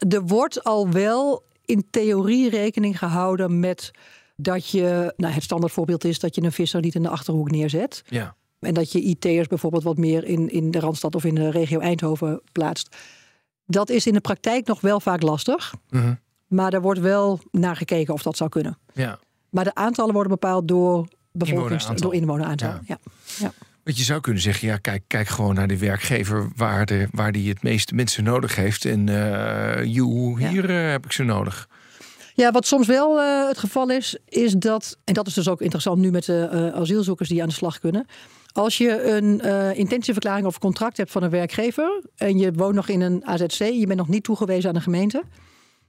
Er 0.08 0.22
wordt 0.22 0.64
al 0.64 0.90
wel 0.90 1.42
in 1.64 1.86
theorie 1.90 2.50
rekening 2.50 2.98
gehouden 2.98 3.60
met 3.60 3.90
dat 4.36 4.68
je, 4.68 5.12
nou 5.16 5.32
het 5.32 5.42
standaardvoorbeeld 5.42 6.04
is 6.04 6.18
dat 6.18 6.34
je 6.34 6.42
een 6.42 6.52
visser 6.52 6.80
niet 6.80 6.94
in 6.94 7.02
de 7.02 7.08
achterhoek 7.08 7.50
neerzet. 7.50 8.02
Ja. 8.06 8.34
En 8.60 8.74
dat 8.74 8.92
je 8.92 9.00
IT'ers 9.00 9.46
bijvoorbeeld 9.46 9.82
wat 9.82 9.96
meer 9.96 10.24
in, 10.24 10.50
in 10.50 10.70
de 10.70 10.80
Randstad 10.80 11.14
of 11.14 11.24
in 11.24 11.34
de 11.34 11.50
regio 11.50 11.78
Eindhoven 11.78 12.40
plaatst. 12.52 12.96
Dat 13.70 13.90
is 13.90 14.06
in 14.06 14.12
de 14.12 14.20
praktijk 14.20 14.66
nog 14.66 14.80
wel 14.80 15.00
vaak 15.00 15.22
lastig. 15.22 15.74
Mhm. 15.90 16.14
Maar 16.46 16.72
er 16.72 16.80
wordt 16.80 17.00
wel 17.00 17.40
naar 17.50 17.76
gekeken 17.76 18.14
of 18.14 18.22
dat 18.22 18.36
zou 18.36 18.50
kunnen. 18.50 18.78
ja. 18.92 19.18
Maar 19.50 19.64
de 19.64 19.74
aantallen 19.74 20.12
worden 20.12 20.32
bepaald 20.32 20.68
door 20.68 21.08
bevolkings, 21.32 21.86
door 21.94 22.14
inwoneraantal. 22.14 22.68
Ja. 22.68 22.80
Ja. 22.86 22.98
Ja. 23.38 23.52
Want 23.84 23.98
je 23.98 24.04
zou 24.04 24.20
kunnen 24.20 24.42
zeggen, 24.42 24.68
ja, 24.68 24.76
kijk, 24.76 25.02
kijk 25.06 25.28
gewoon 25.28 25.54
naar 25.54 25.66
de 25.68 25.78
werkgever 25.78 26.48
waar, 26.56 26.86
de, 26.86 27.08
waar 27.12 27.32
die 27.32 27.48
het 27.48 27.62
meeste 27.62 27.94
mensen 27.94 28.24
nodig 28.24 28.56
heeft. 28.56 28.84
En 28.84 29.08
eh 29.08 29.84
joe, 29.84 30.40
Ja. 30.40 30.48
hier 30.48 30.70
eh, 30.70 30.90
heb 30.90 31.04
ik 31.04 31.12
ze 31.12 31.22
nodig. 31.22 31.68
Ja, 32.34 32.50
wat 32.50 32.66
soms 32.66 32.86
wel 32.86 33.20
eh, 33.20 33.48
het 33.48 33.58
geval 33.58 33.90
is, 33.90 34.18
is 34.28 34.52
dat, 34.52 34.98
en 35.04 35.14
dat 35.14 35.26
is 35.26 35.34
dus 35.34 35.48
ook 35.48 35.60
interessant 35.60 35.98
nu 35.98 36.10
met 36.10 36.24
de 36.24 36.48
eh, 36.52 36.80
asielzoekers 36.80 37.28
die 37.28 37.42
aan 37.42 37.48
de 37.48 37.54
slag 37.54 37.78
kunnen. 37.78 38.06
Als 38.58 38.78
je 38.78 39.02
een 39.02 39.40
eh, 39.40 39.78
intentieverklaring 39.78 40.46
of 40.46 40.58
contract 40.58 40.96
hebt 40.96 41.10
van 41.10 41.22
een 41.22 41.30
werkgever 41.30 42.02
en 42.16 42.38
je 42.38 42.52
woont 42.52 42.74
nog 42.74 42.88
in 42.88 43.00
een 43.00 43.26
AZC, 43.26 43.58
je 43.58 43.86
bent 43.86 43.98
nog 43.98 44.08
niet 44.08 44.24
toegewezen 44.24 44.68
aan 44.68 44.76
een 44.76 44.82
gemeente, 44.82 45.22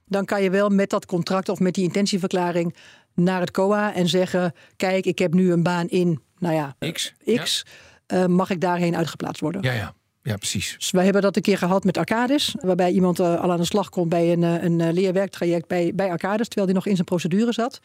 dan 0.06 0.24
kan 0.24 0.42
je 0.42 0.50
wel 0.50 0.68
met 0.68 0.90
dat 0.90 1.06
contract 1.06 1.48
of 1.48 1.58
met 1.58 1.74
die 1.74 1.84
intentieverklaring 1.84 2.74
naar 3.14 3.40
het 3.40 3.50
COA 3.50 3.94
en 3.94 4.08
zeggen: 4.08 4.52
Kijk, 4.76 5.06
ik 5.06 5.18
heb 5.18 5.34
nu 5.34 5.52
een 5.52 5.62
baan 5.62 5.88
in, 5.88 6.20
nou 6.38 6.54
ja, 6.54 6.76
X. 6.92 7.14
X, 7.34 7.66
eh, 8.06 8.26
mag 8.26 8.50
ik 8.50 8.60
daarheen 8.60 8.96
uitgeplaatst 8.96 9.40
worden? 9.40 9.62
Ja, 9.62 9.72
ja. 9.72 9.94
Ja, 10.22 10.36
precies. 10.36 10.74
Dus 10.78 10.90
wij 10.90 11.04
hebben 11.04 11.22
dat 11.22 11.36
een 11.36 11.42
keer 11.42 11.58
gehad 11.58 11.84
met 11.84 11.96
Arcadis. 11.96 12.54
Waarbij 12.60 12.90
iemand 12.90 13.20
eh, 13.20 13.40
al 13.40 13.52
aan 13.52 13.60
de 13.60 13.64
slag 13.64 13.88
komt 13.88 14.08
bij 14.08 14.32
een, 14.32 14.42
een 14.42 14.92
leerwerktraject 14.92 15.66
bij, 15.66 15.92
bij 15.94 16.10
Arcadis. 16.10 16.46
Terwijl 16.46 16.66
die 16.66 16.74
nog 16.74 16.86
in 16.86 16.94
zijn 16.94 17.06
procedure 17.06 17.52
zat. 17.52 17.80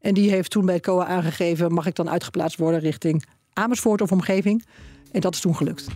En 0.00 0.14
die 0.14 0.30
heeft 0.30 0.50
toen 0.50 0.66
bij 0.66 0.74
het 0.74 0.84
COA 0.84 1.06
aangegeven... 1.06 1.72
mag 1.72 1.86
ik 1.86 1.94
dan 1.94 2.10
uitgeplaatst 2.10 2.58
worden 2.58 2.80
richting 2.80 3.24
Amersfoort 3.52 4.00
of 4.00 4.12
omgeving. 4.12 4.64
En 5.12 5.20
dat 5.20 5.34
is 5.34 5.40
toen 5.40 5.56
gelukt. 5.56 5.86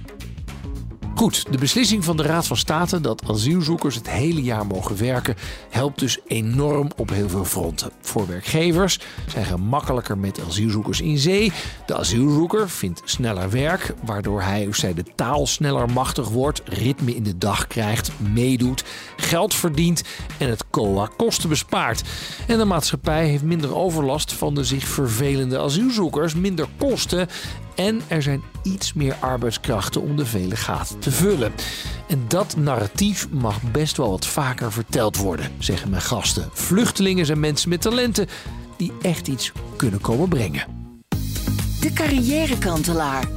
Goed, 1.14 1.44
de 1.50 1.58
beslissing 1.58 2.04
van 2.04 2.16
de 2.16 2.22
Raad 2.22 2.46
van 2.46 2.56
State 2.56 3.00
dat 3.00 3.22
asielzoekers 3.28 3.94
het 3.94 4.10
hele 4.10 4.42
jaar 4.42 4.66
mogen 4.66 4.96
werken, 4.98 5.34
helpt 5.70 5.98
dus 5.98 6.18
enorm 6.26 6.90
op 6.96 7.10
heel 7.10 7.28
veel 7.28 7.44
fronten. 7.44 7.90
Voor 8.00 8.26
werkgevers 8.26 8.98
zijn 9.28 9.44
gemakkelijker 9.44 10.18
met 10.18 10.40
asielzoekers 10.48 11.00
in 11.00 11.18
zee. 11.18 11.52
De 11.86 11.96
asielzoeker 11.96 12.70
vindt 12.70 13.02
sneller 13.04 13.50
werk, 13.50 13.94
waardoor 14.04 14.42
hij 14.42 14.66
of 14.66 14.76
zij 14.76 14.94
de 14.94 15.04
taal 15.14 15.46
sneller 15.46 15.90
machtig 15.90 16.28
wordt, 16.28 16.62
ritme 16.64 17.14
in 17.14 17.22
de 17.22 17.38
dag 17.38 17.66
krijgt, 17.66 18.10
meedoet, 18.32 18.84
geld 19.16 19.54
verdient 19.54 20.02
en 20.38 20.48
het 20.48 20.64
COA 20.70 21.08
kosten 21.16 21.48
bespaart. 21.48 22.02
En 22.46 22.58
de 22.58 22.64
maatschappij 22.64 23.26
heeft 23.26 23.42
minder 23.42 23.76
overlast 23.76 24.32
van 24.32 24.54
de 24.54 24.64
zich 24.64 24.84
vervelende 24.84 25.58
asielzoekers, 25.58 26.34
minder 26.34 26.66
kosten 26.78 27.28
en 27.74 28.00
er 28.08 28.22
zijn 28.22 28.42
iets 28.62 28.92
meer 28.92 29.16
arbeidskrachten 29.20 30.02
om 30.02 30.16
de 30.16 30.26
vele 30.26 30.56
gaten 30.56 30.98
te 30.98 31.10
vullen. 31.10 31.52
En 32.08 32.24
dat 32.28 32.56
narratief 32.56 33.28
mag 33.30 33.62
best 33.62 33.96
wel 33.96 34.10
wat 34.10 34.26
vaker 34.26 34.72
verteld 34.72 35.16
worden, 35.16 35.50
zeggen 35.58 35.90
mijn 35.90 36.02
gasten. 36.02 36.48
Vluchtelingen 36.52 37.26
zijn 37.26 37.40
mensen 37.40 37.68
met 37.68 37.80
talenten 37.80 38.26
die 38.76 38.92
echt 39.02 39.28
iets 39.28 39.52
kunnen 39.76 40.00
komen 40.00 40.28
brengen. 40.28 40.64
De 41.80 41.92
carrièrekantelaar. 41.94 43.28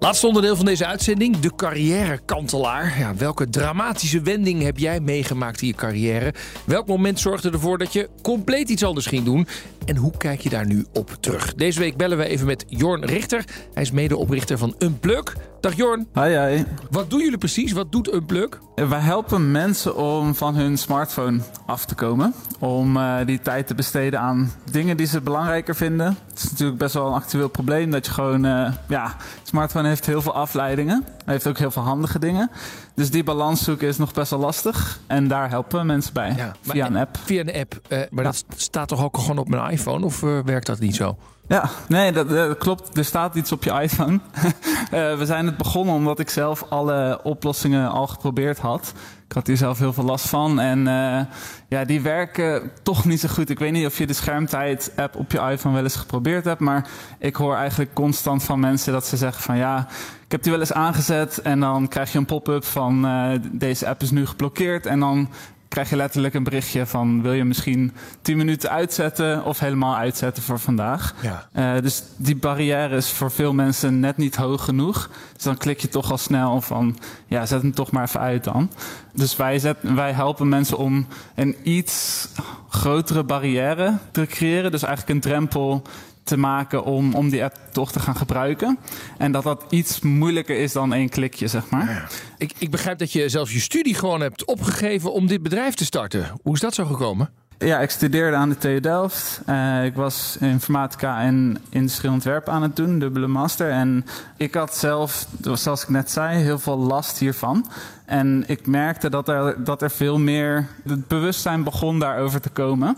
Laatste 0.00 0.26
onderdeel 0.26 0.56
van 0.56 0.64
deze 0.64 0.86
uitzending, 0.86 1.38
de 1.38 1.54
carrièrekantelaar. 1.56 2.98
Ja, 2.98 3.14
welke 3.14 3.48
dramatische 3.48 4.20
wending 4.20 4.62
heb 4.62 4.78
jij 4.78 5.00
meegemaakt 5.00 5.60
in 5.60 5.66
je 5.66 5.74
carrière? 5.74 6.34
Welk 6.64 6.86
moment 6.86 7.20
zorgde 7.20 7.50
ervoor 7.50 7.78
dat 7.78 7.92
je 7.92 8.08
compleet 8.22 8.68
iets 8.68 8.84
anders 8.84 9.06
ging 9.06 9.24
doen? 9.24 9.46
En 9.88 9.96
hoe 9.96 10.12
kijk 10.18 10.40
je 10.40 10.48
daar 10.48 10.66
nu 10.66 10.86
op 10.92 11.16
terug? 11.20 11.54
Deze 11.54 11.78
week 11.80 11.96
bellen 11.96 12.18
we 12.18 12.24
even 12.24 12.46
met 12.46 12.64
Jorn 12.66 13.04
Richter. 13.04 13.44
Hij 13.74 13.82
is 13.82 13.90
medeoprichter 13.90 14.58
van 14.58 14.74
Unplug. 14.78 15.36
Dag 15.60 15.74
Jorn. 15.76 16.08
Hi, 16.14 16.38
hi. 16.38 16.62
Wat 16.90 17.10
doen 17.10 17.20
jullie 17.20 17.38
precies? 17.38 17.72
Wat 17.72 17.92
doet 17.92 18.12
Unplug? 18.12 18.48
Wij 18.74 19.00
helpen 19.00 19.50
mensen 19.50 19.96
om 19.96 20.34
van 20.34 20.54
hun 20.54 20.78
smartphone 20.78 21.40
af 21.66 21.84
te 21.84 21.94
komen. 21.94 22.34
Om 22.58 22.96
eh, 22.96 23.16
die 23.26 23.40
tijd 23.40 23.66
te 23.66 23.74
besteden 23.74 24.20
aan 24.20 24.52
dingen 24.70 24.96
die 24.96 25.06
ze 25.06 25.20
belangrijker 25.20 25.76
vinden. 25.76 26.16
Het 26.28 26.38
is 26.38 26.50
natuurlijk 26.50 26.78
best 26.78 26.94
wel 26.94 27.06
een 27.06 27.12
actueel 27.12 27.48
probleem 27.48 27.90
dat 27.90 28.06
je 28.06 28.12
gewoon... 28.12 28.44
eh, 28.44 28.72
ja, 28.88 29.16
smartphone 29.42 29.88
heeft 29.88 30.06
heel 30.06 30.22
veel 30.22 30.34
afleidingen. 30.34 31.04
Hij 31.24 31.34
heeft 31.34 31.46
ook 31.46 31.58
heel 31.58 31.70
veel 31.70 31.82
handige 31.82 32.18
dingen. 32.18 32.50
Dus 32.98 33.10
die 33.10 33.24
balans 33.24 33.64
zoeken 33.64 33.88
is 33.88 33.96
nog 33.96 34.12
best 34.12 34.30
wel 34.30 34.40
lastig. 34.40 35.00
En 35.06 35.28
daar 35.28 35.50
helpen 35.50 35.86
mensen 35.86 36.12
bij. 36.12 36.52
via 36.60 36.86
een 36.86 36.96
app. 36.96 37.16
Via 37.24 37.40
een 37.40 37.54
app. 37.54 37.80
Eh, 37.88 38.00
maar 38.10 38.24
dat 38.24 38.44
staat 38.56 38.88
toch 38.88 39.04
ook 39.04 39.16
gewoon 39.16 39.38
op 39.38 39.48
mijn 39.48 39.70
iPhone? 39.70 40.04
Of 40.04 40.22
eh, 40.22 40.38
werkt 40.44 40.66
dat 40.66 40.78
niet 40.78 40.96
zo? 40.96 41.16
Ja, 41.48 41.70
nee, 41.88 42.12
dat, 42.12 42.28
dat 42.28 42.58
klopt. 42.58 42.96
Er 42.96 43.04
staat 43.04 43.34
iets 43.34 43.52
op 43.52 43.64
je 43.64 43.80
iPhone. 43.80 44.20
Eh, 44.90 45.18
we 45.18 45.26
zijn 45.26 45.46
het 45.46 45.56
begonnen 45.56 45.94
omdat 45.94 46.18
ik 46.18 46.30
zelf 46.30 46.64
alle 46.68 47.20
oplossingen 47.22 47.90
al 47.90 48.06
geprobeerd 48.06 48.58
had. 48.58 48.92
Ik 49.28 49.32
had 49.32 49.46
hier 49.46 49.56
zelf 49.56 49.78
heel 49.78 49.92
veel 49.92 50.04
last 50.04 50.28
van. 50.28 50.60
En 50.60 50.86
eh, 50.86 51.20
ja, 51.68 51.84
die 51.84 52.00
werken 52.00 52.70
toch 52.82 53.04
niet 53.04 53.20
zo 53.20 53.28
goed. 53.28 53.50
Ik 53.50 53.58
weet 53.58 53.72
niet 53.72 53.86
of 53.86 53.98
je 53.98 54.06
de 54.06 54.12
schermtijd-app 54.12 55.16
op 55.16 55.32
je 55.32 55.38
iPhone 55.38 55.74
wel 55.74 55.82
eens 55.82 55.96
geprobeerd 55.96 56.44
hebt. 56.44 56.60
Maar 56.60 56.88
ik 57.18 57.36
hoor 57.36 57.54
eigenlijk 57.54 57.94
constant 57.94 58.42
van 58.42 58.60
mensen 58.60 58.92
dat 58.92 59.06
ze 59.06 59.16
zeggen 59.16 59.42
van 59.42 59.56
ja, 59.56 59.86
ik 60.24 60.32
heb 60.32 60.42
die 60.42 60.52
wel 60.52 60.60
eens 60.60 60.72
aangezet. 60.72 61.38
En 61.38 61.60
dan 61.60 61.88
krijg 61.88 62.12
je 62.12 62.18
een 62.18 62.24
pop-up 62.24 62.64
van 62.64 63.06
eh, 63.06 63.30
deze 63.52 63.88
app 63.88 64.02
is 64.02 64.10
nu 64.10 64.26
geblokkeerd. 64.26 64.86
En 64.86 65.00
dan 65.00 65.28
krijg 65.68 65.90
je 65.90 65.96
letterlijk 65.96 66.34
een 66.34 66.42
berichtje 66.42 66.86
van 66.86 67.22
wil 67.22 67.32
je 67.32 67.44
misschien 67.44 67.92
10 68.22 68.36
minuten 68.36 68.70
uitzetten 68.70 69.44
of 69.44 69.58
helemaal 69.58 69.96
uitzetten 69.96 70.42
voor 70.42 70.58
vandaag. 70.58 71.14
Ja. 71.20 71.48
Eh, 71.52 71.82
dus 71.82 72.02
die 72.16 72.36
barrière 72.36 72.96
is 72.96 73.10
voor 73.10 73.30
veel 73.30 73.52
mensen 73.52 74.00
net 74.00 74.16
niet 74.16 74.36
hoog 74.36 74.64
genoeg. 74.64 75.10
Dus 75.34 75.42
dan 75.42 75.56
klik 75.56 75.80
je 75.80 75.88
toch 75.88 76.10
al 76.10 76.18
snel 76.18 76.60
van 76.60 76.98
ja, 77.26 77.46
zet 77.46 77.62
hem 77.62 77.74
toch 77.74 77.90
maar 77.90 78.04
even 78.04 78.20
uit 78.20 78.44
dan. 78.44 78.70
Dus 79.12 79.36
wij, 79.36 79.58
zet, 79.58 79.76
wij 79.80 80.12
helpen 80.12 80.48
mensen 80.48 80.78
om 80.78 81.06
een 81.34 81.56
iets 81.62 82.28
grotere 82.68 83.24
barrière 83.24 83.98
te 84.10 84.26
creëren. 84.26 84.70
Dus 84.70 84.82
eigenlijk 84.82 85.14
een 85.14 85.30
drempel 85.30 85.82
te 86.28 86.36
maken 86.36 86.84
om, 86.84 87.14
om 87.14 87.28
die 87.28 87.44
app 87.44 87.56
toch 87.72 87.92
te 87.92 88.00
gaan 88.00 88.16
gebruiken. 88.16 88.78
En 89.18 89.32
dat 89.32 89.42
dat 89.42 89.64
iets 89.68 90.00
moeilijker 90.00 90.58
is 90.58 90.72
dan 90.72 90.92
één 90.92 91.08
klikje, 91.08 91.48
zeg 91.48 91.70
maar. 91.70 92.10
Ik, 92.38 92.52
ik 92.58 92.70
begrijp 92.70 92.98
dat 92.98 93.12
je 93.12 93.28
zelfs 93.28 93.52
je 93.52 93.60
studie 93.60 93.94
gewoon 93.94 94.20
hebt 94.20 94.44
opgegeven 94.44 95.12
om 95.12 95.26
dit 95.26 95.42
bedrijf 95.42 95.74
te 95.74 95.84
starten. 95.84 96.30
Hoe 96.42 96.54
is 96.54 96.60
dat 96.60 96.74
zo 96.74 96.84
gekomen? 96.84 97.30
Ja, 97.58 97.80
ik 97.80 97.90
studeerde 97.90 98.36
aan 98.36 98.48
de 98.48 98.56
TU 98.56 98.80
Delft. 98.80 99.40
Uh, 99.48 99.84
ik 99.84 99.94
was 99.94 100.36
informatica 100.40 101.20
en 101.20 101.58
industrieel 101.70 102.12
ontwerp 102.12 102.48
aan 102.48 102.62
het 102.62 102.76
doen, 102.76 102.98
dubbele 102.98 103.26
master. 103.26 103.70
En 103.70 104.04
ik 104.36 104.54
had 104.54 104.76
zelf, 104.76 105.26
zoals 105.52 105.82
ik 105.82 105.88
net 105.88 106.10
zei, 106.10 106.42
heel 106.42 106.58
veel 106.58 106.78
last 106.78 107.18
hiervan. 107.18 107.66
En 108.04 108.44
ik 108.46 108.66
merkte 108.66 109.10
dat 109.10 109.28
er, 109.28 109.64
dat 109.64 109.82
er 109.82 109.90
veel 109.90 110.18
meer 110.18 110.66
het 110.88 111.08
bewustzijn 111.08 111.64
begon 111.64 111.98
daarover 111.98 112.40
te 112.40 112.48
komen. 112.48 112.96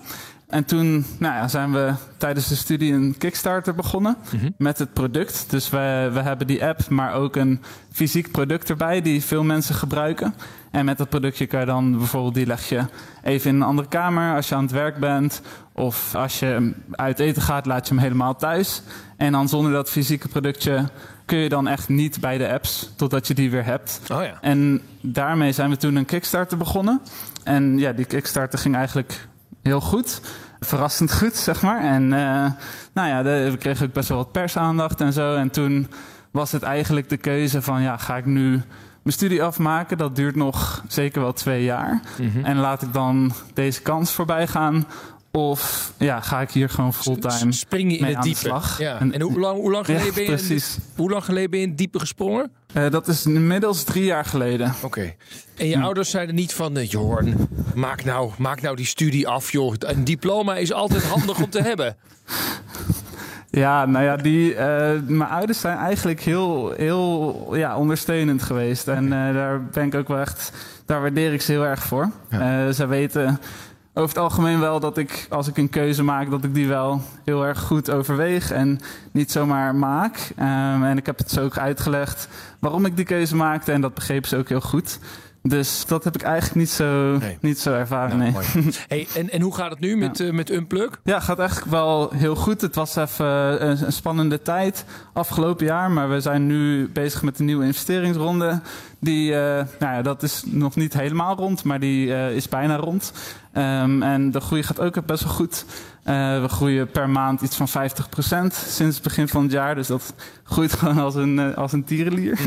En 0.51 0.65
toen 0.65 1.05
nou 1.19 1.35
ja, 1.35 1.49
zijn 1.49 1.73
we 1.73 1.93
tijdens 2.17 2.49
de 2.49 2.55
studie 2.55 2.93
een 2.93 3.15
Kickstarter 3.19 3.75
begonnen 3.75 4.17
Mhm. 4.35 4.51
met 4.59 4.79
het 4.79 4.93
product. 4.93 5.45
Dus 5.49 5.71
we, 5.71 6.11
we 6.13 6.21
hebben 6.21 6.47
die 6.47 6.65
app, 6.65 6.89
maar 6.89 7.15
ook 7.15 7.37
een 7.37 7.61
fysiek 7.93 8.31
product 8.31 8.71
erbij 8.71 9.03
die 9.03 9.23
veel 9.25 9.45
mensen 9.45 9.75
gebruiken. 9.75 10.35
En 10.71 10.85
met 10.85 10.99
dat 10.99 11.09
productje 11.09 11.47
kan 11.47 11.61
je 11.61 11.67
dan 11.67 11.99
bijvoorbeeld, 11.99 12.35
die 12.35 12.47
leg 12.47 12.69
je 12.69 12.85
even 13.23 13.51
in 13.51 13.57
een 13.57 13.63
andere 13.63 13.89
kamer 13.89 14.35
als 14.35 14.49
je 14.49 14.55
aan 14.55 14.63
het 14.63 14.73
werk 14.73 14.99
bent. 14.99 15.43
Of 15.73 16.15
als 16.15 16.39
je 16.39 16.73
uit 16.91 17.19
eten 17.19 17.43
gaat, 17.43 17.67
laat 17.67 17.89
je 17.89 17.95
hem 17.95 18.03
helemaal 18.03 18.37
thuis. 18.37 18.83
En 19.17 19.33
dan 19.33 19.49
zonder 19.49 19.73
dat 19.73 19.91
fysieke 19.91 20.29
productje 20.29 20.85
kun 21.25 21.39
je 21.39 21.49
dan 21.49 21.69
echt 21.69 21.89
niet 21.89 22.21
bij 22.21 22.39
de 22.39 22.49
apps 22.53 22.91
totdat 22.97 23.27
je 23.27 23.35
die 23.35 23.51
weer 23.51 23.65
hebt. 23.65 24.01
Oh 24.13 24.23
ja. 24.23 24.39
En 24.41 24.81
daarmee 25.01 25.53
zijn 25.53 25.71
we 25.71 25.77
toen 25.77 25.97
een 25.97 26.05
Kickstarter 26.05 26.57
begonnen. 26.59 27.01
En 27.45 27.79
ja, 27.79 27.93
die 27.93 28.05
Kickstarter 28.05 28.59
ging 28.59 28.75
eigenlijk 28.75 29.29
heel 29.63 29.81
goed. 29.81 30.21
Verrassend 30.61 31.15
goed, 31.15 31.37
zeg 31.37 31.63
maar. 31.63 31.81
En 31.81 32.03
uh, 32.03 32.51
nou 32.93 33.09
ja, 33.09 33.23
de, 33.23 33.51
we 33.51 33.57
kregen 33.57 33.87
ook 33.87 33.93
best 33.93 34.09
wel 34.09 34.19
wat 34.19 34.33
persaandacht 34.33 35.01
en 35.01 35.13
zo. 35.13 35.35
En 35.35 35.51
toen 35.51 35.89
was 36.31 36.53
het 36.53 36.63
eigenlijk 36.63 37.09
de 37.09 37.17
keuze 37.17 37.63
van, 37.63 37.83
ja, 37.83 37.97
ga 37.97 38.17
ik 38.17 38.27
nu 38.27 38.51
mijn 39.03 39.17
studie 39.17 39.43
afmaken? 39.43 39.99
Dat 39.99 40.17
duurt 40.17 40.37
nog 40.37 40.85
zeker 40.89 41.21
wel 41.21 41.33
twee 41.33 41.65
jaar. 41.65 42.01
Mhm. 42.19 42.45
En 42.45 42.57
laat 42.57 42.83
ik 42.83 42.93
dan 42.93 43.33
deze 43.55 43.83
kans 43.83 44.13
voorbij 44.13 44.47
gaan? 44.47 44.87
Of 45.33 45.93
ja, 45.99 46.21
ga 46.21 46.41
ik 46.41 46.51
hier 46.51 46.69
gewoon 46.69 46.95
fulltime 46.95 47.53
Spring 47.53 47.91
je 47.91 47.97
in 47.97 48.03
mee 48.03 48.13
het 48.15 48.23
de 48.23 48.29
diepe. 48.29 48.45
slag? 48.45 48.79
Ja. 48.79 48.99
En, 48.99 49.21
hoe, 49.21 49.41
lang, 49.41 49.59
hoe, 49.61 49.71
lang 49.71 49.85
geleden 49.85 50.07
Ja, 50.07 50.13
ben 50.13 50.23
je 50.25 50.31
in 50.31 50.37
precies. 50.37 50.79
hoe 50.97 51.11
lang 51.11 51.25
geleden 51.25 51.51
ben 51.51 51.61
je 51.61 51.67
in 51.67 51.75
diepe 51.75 51.99
gesprongen? 51.99 52.51
Uh, 52.75 52.91
dat 52.91 53.09
is 53.09 53.27
inmiddels 53.27 53.85
drie 53.85 54.05
jaar 54.05 54.25
geleden. 54.25 54.75
Oké. 54.83 55.15
En 55.57 55.67
je 55.67 55.79
ouders 55.79 56.11
zeiden 56.11 56.35
niet 56.35 56.55
van, 56.55 56.77
eh, 56.77 56.89
Jorn, 56.91 57.49
maak 57.75 58.05
nou, 58.05 58.31
maak 58.39 58.61
nou 58.61 58.77
die 58.77 58.87
studie 58.87 59.29
af, 59.29 59.53
joh. 59.53 59.75
Een 59.79 60.05
diploma 60.05 60.57
is 60.57 60.73
altijd 60.73 61.05
handig 61.05 61.41
om 61.43 61.51
te 61.51 61.63
hebben. 61.63 61.97
Ja, 63.51 63.87
nou 63.87 64.05
ja, 64.05 64.17
die, 64.17 64.55
eh, 64.55 65.01
mijn 65.07 65.31
ouders 65.31 65.61
zijn 65.61 65.77
eigenlijk 65.79 66.21
heel, 66.21 66.73
heel 66.77 67.55
ja, 67.57 67.77
ondersteunend 67.77 68.43
geweest. 68.43 68.89
En 68.89 69.05
eh, 69.05 69.35
daar 69.35 69.65
ben 69.65 69.87
ik 69.87 69.95
ook 69.95 70.09
wel 70.09 70.19
echt, 70.19 70.53
daar 70.87 71.01
waardeer 71.01 71.33
ik 71.33 71.43
ze 71.43 71.53
heel 71.53 71.65
erg 71.65 71.83
voor. 71.83 72.11
Eh 72.29 72.69
zij 72.71 72.89
weten 72.89 73.41
over 73.95 74.09
het 74.09 74.19
algemeen 74.19 74.61
wel 74.61 74.81
dat 74.81 74.99
ik, 74.99 75.27
als 75.31 75.49
ik 75.49 75.57
een 75.57 75.69
keuze 75.69 76.03
maak, 76.03 76.31
dat 76.31 76.45
ik 76.45 76.55
die 76.55 76.69
wel 76.69 77.01
heel 77.25 77.47
erg 77.47 77.61
goed 77.61 77.91
overweeg 77.91 78.51
en 78.51 78.81
niet 79.11 79.33
zomaar 79.33 79.75
maak. 79.75 80.31
Ehm, 80.37 80.85
en 80.85 80.97
ik 80.97 81.07
heb 81.07 81.19
het 81.19 81.31
ze 81.31 81.41
ook 81.41 81.59
uitgelegd 81.59 82.29
waarom 82.59 82.87
ik 82.87 82.97
die 82.97 83.05
keuze 83.05 83.37
maakte 83.37 83.73
en 83.73 83.81
dat 83.81 83.95
begrepen 83.95 84.29
ze 84.29 84.37
ook 84.37 84.49
heel 84.49 84.61
goed. 84.61 84.99
Dus 85.43 85.87
dat 85.87 86.05
heb 86.05 86.15
ik 86.15 86.23
eigenlijk 86.23 86.55
niet 86.55 86.71
zo, 86.71 87.19
niet 87.41 87.59
zo 87.59 87.73
ervaren. 87.73 88.19
nee. 88.19 88.33
Hey, 88.89 89.07
en, 89.15 89.31
en 89.31 89.41
hoe 89.41 89.55
gaat 89.55 89.71
het 89.71 89.81
nu 89.81 89.97
met, 89.97 90.21
eh, 90.21 90.31
met 90.31 90.51
Unplug? 90.51 91.01
Ja, 91.05 91.21
gaat 91.21 91.39
eigenlijk 91.39 91.71
wel 91.71 92.11
heel 92.15 92.35
goed. 92.35 92.61
Het 92.61 92.75
was 92.75 92.97
even 92.97 93.27
eh, 93.61 93.69
een, 93.69 93.85
een 93.87 93.93
spannende 93.93 94.43
tijd 94.43 94.85
afgelopen 95.13 95.67
jaar. 95.67 95.91
Maar 95.91 96.11
we 96.11 96.21
zijn 96.21 96.47
nu 96.47 96.89
bezig 96.89 97.23
met 97.23 97.39
een 97.39 97.45
nieuwe 97.45 97.65
investeringsronde. 97.65 98.61
Die, 98.99 99.35
eh, 99.35 99.65
nou 99.79 99.95
ja, 99.95 100.03
dat 100.03 100.23
is 100.23 100.43
nog 100.47 100.77
niet 100.77 100.93
helemaal 100.93 101.37
rond, 101.37 101.65
maar 101.65 101.81
die 101.81 102.15
eh, 102.15 102.35
is 102.35 102.49
bijna 102.49 102.77
rond. 102.77 103.13
Ehm, 103.53 104.03
en 104.03 104.31
de 104.31 104.41
groei 104.41 104.63
gaat 104.63 104.81
ook 104.81 105.07
best 105.07 105.25
wel 105.25 105.33
goed. 105.33 105.65
Eh, 106.03 106.41
we 106.41 106.49
groeien 106.49 106.91
per 106.91 107.11
maand 107.11 107.41
iets 107.41 107.57
van 107.57 107.69
50% 107.69 108.55
sinds 108.55 108.95
het 108.95 109.03
begin 109.03 109.29
van 109.29 109.43
het 109.43 109.53
jaar. 109.53 109.75
Dus 109.75 109.87
dat 109.87 110.15
groeit 110.45 110.73
gewoon 110.79 110.99
als 110.99 111.15
een, 111.15 111.55
als 111.57 111.73
een 111.73 111.85
tierenlier. 111.85 112.39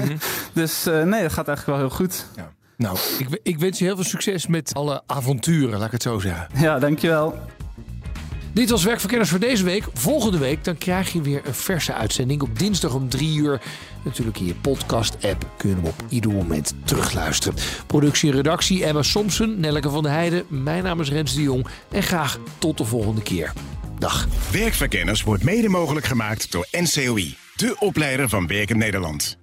dus 0.54 0.86
eh, 0.86 1.04
nee, 1.04 1.22
dat 1.22 1.34
gaat 1.34 1.48
eigenlijk 1.48 1.78
wel 1.78 1.88
heel 1.88 1.96
goed. 1.96 2.26
Nou, 2.78 2.98
ik, 3.20 3.40
ik 3.44 3.60
wens 3.60 3.80
je 3.80 3.86
heel 3.86 3.96
veel 3.96 4.04
succes 4.04 4.48
met 4.48 4.74
alle 4.74 5.04
avonturen, 5.06 5.78
laat 5.78 5.86
ik 5.86 5.92
het 5.92 6.02
zo 6.02 6.20
zeggen. 6.20 6.48
Ja, 6.56 6.80
dankjewel. 6.80 7.40
Dit 8.54 8.70
was 8.70 8.84
Werkverkenners 8.84 9.30
voor 9.30 9.40
deze 9.40 9.64
week. 9.64 9.84
Volgende 9.94 10.38
week 10.38 10.64
dan 10.64 10.78
krijg 10.78 11.14
je 11.14 11.22
weer 11.22 11.42
een 11.46 11.54
verse 11.54 11.94
uitzending 11.94 12.42
op 12.42 12.60
dinsdag 12.60 12.94
om 12.94 13.10
3 13.10 13.38
uur. 13.38 13.62
Natuurlijk 14.04 14.40
in 14.40 14.46
je 14.46 14.56
podcast-app 14.56 15.50
kun 15.58 15.70
je 15.70 15.76
hem 15.76 15.86
op 15.86 16.04
ieder 16.10 16.32
moment 16.32 16.74
terugluisteren. 16.84 17.60
Productie 17.88 18.30
en 18.30 18.36
redactie 18.36 18.86
Emma 18.86 19.02
Somsen, 19.02 19.60
Nelleke 19.60 19.90
van 19.90 20.04
der 20.04 20.12
Heijden. 20.12 20.46
Mijn 20.48 20.84
naam 20.84 21.02
is 21.02 21.10
Rens 21.10 21.36
de 21.36 21.42
Jong 21.42 21.68
en 21.92 22.04
graag 22.04 22.40
tot 22.58 22.78
de 22.78 22.86
volgende 22.86 23.22
keer. 23.22 23.54
Dag. 24.00 24.28
Werkverkenners 24.52 25.24
wordt 25.24 25.44
mede 25.44 25.70
mogelijk 25.70 26.06
gemaakt 26.06 26.52
door 26.52 26.68
NCOI, 26.72 27.36
de 27.56 27.76
opleider 27.80 28.30
van 28.30 28.48
Werken 28.48 28.78
Nederland. 28.78 29.43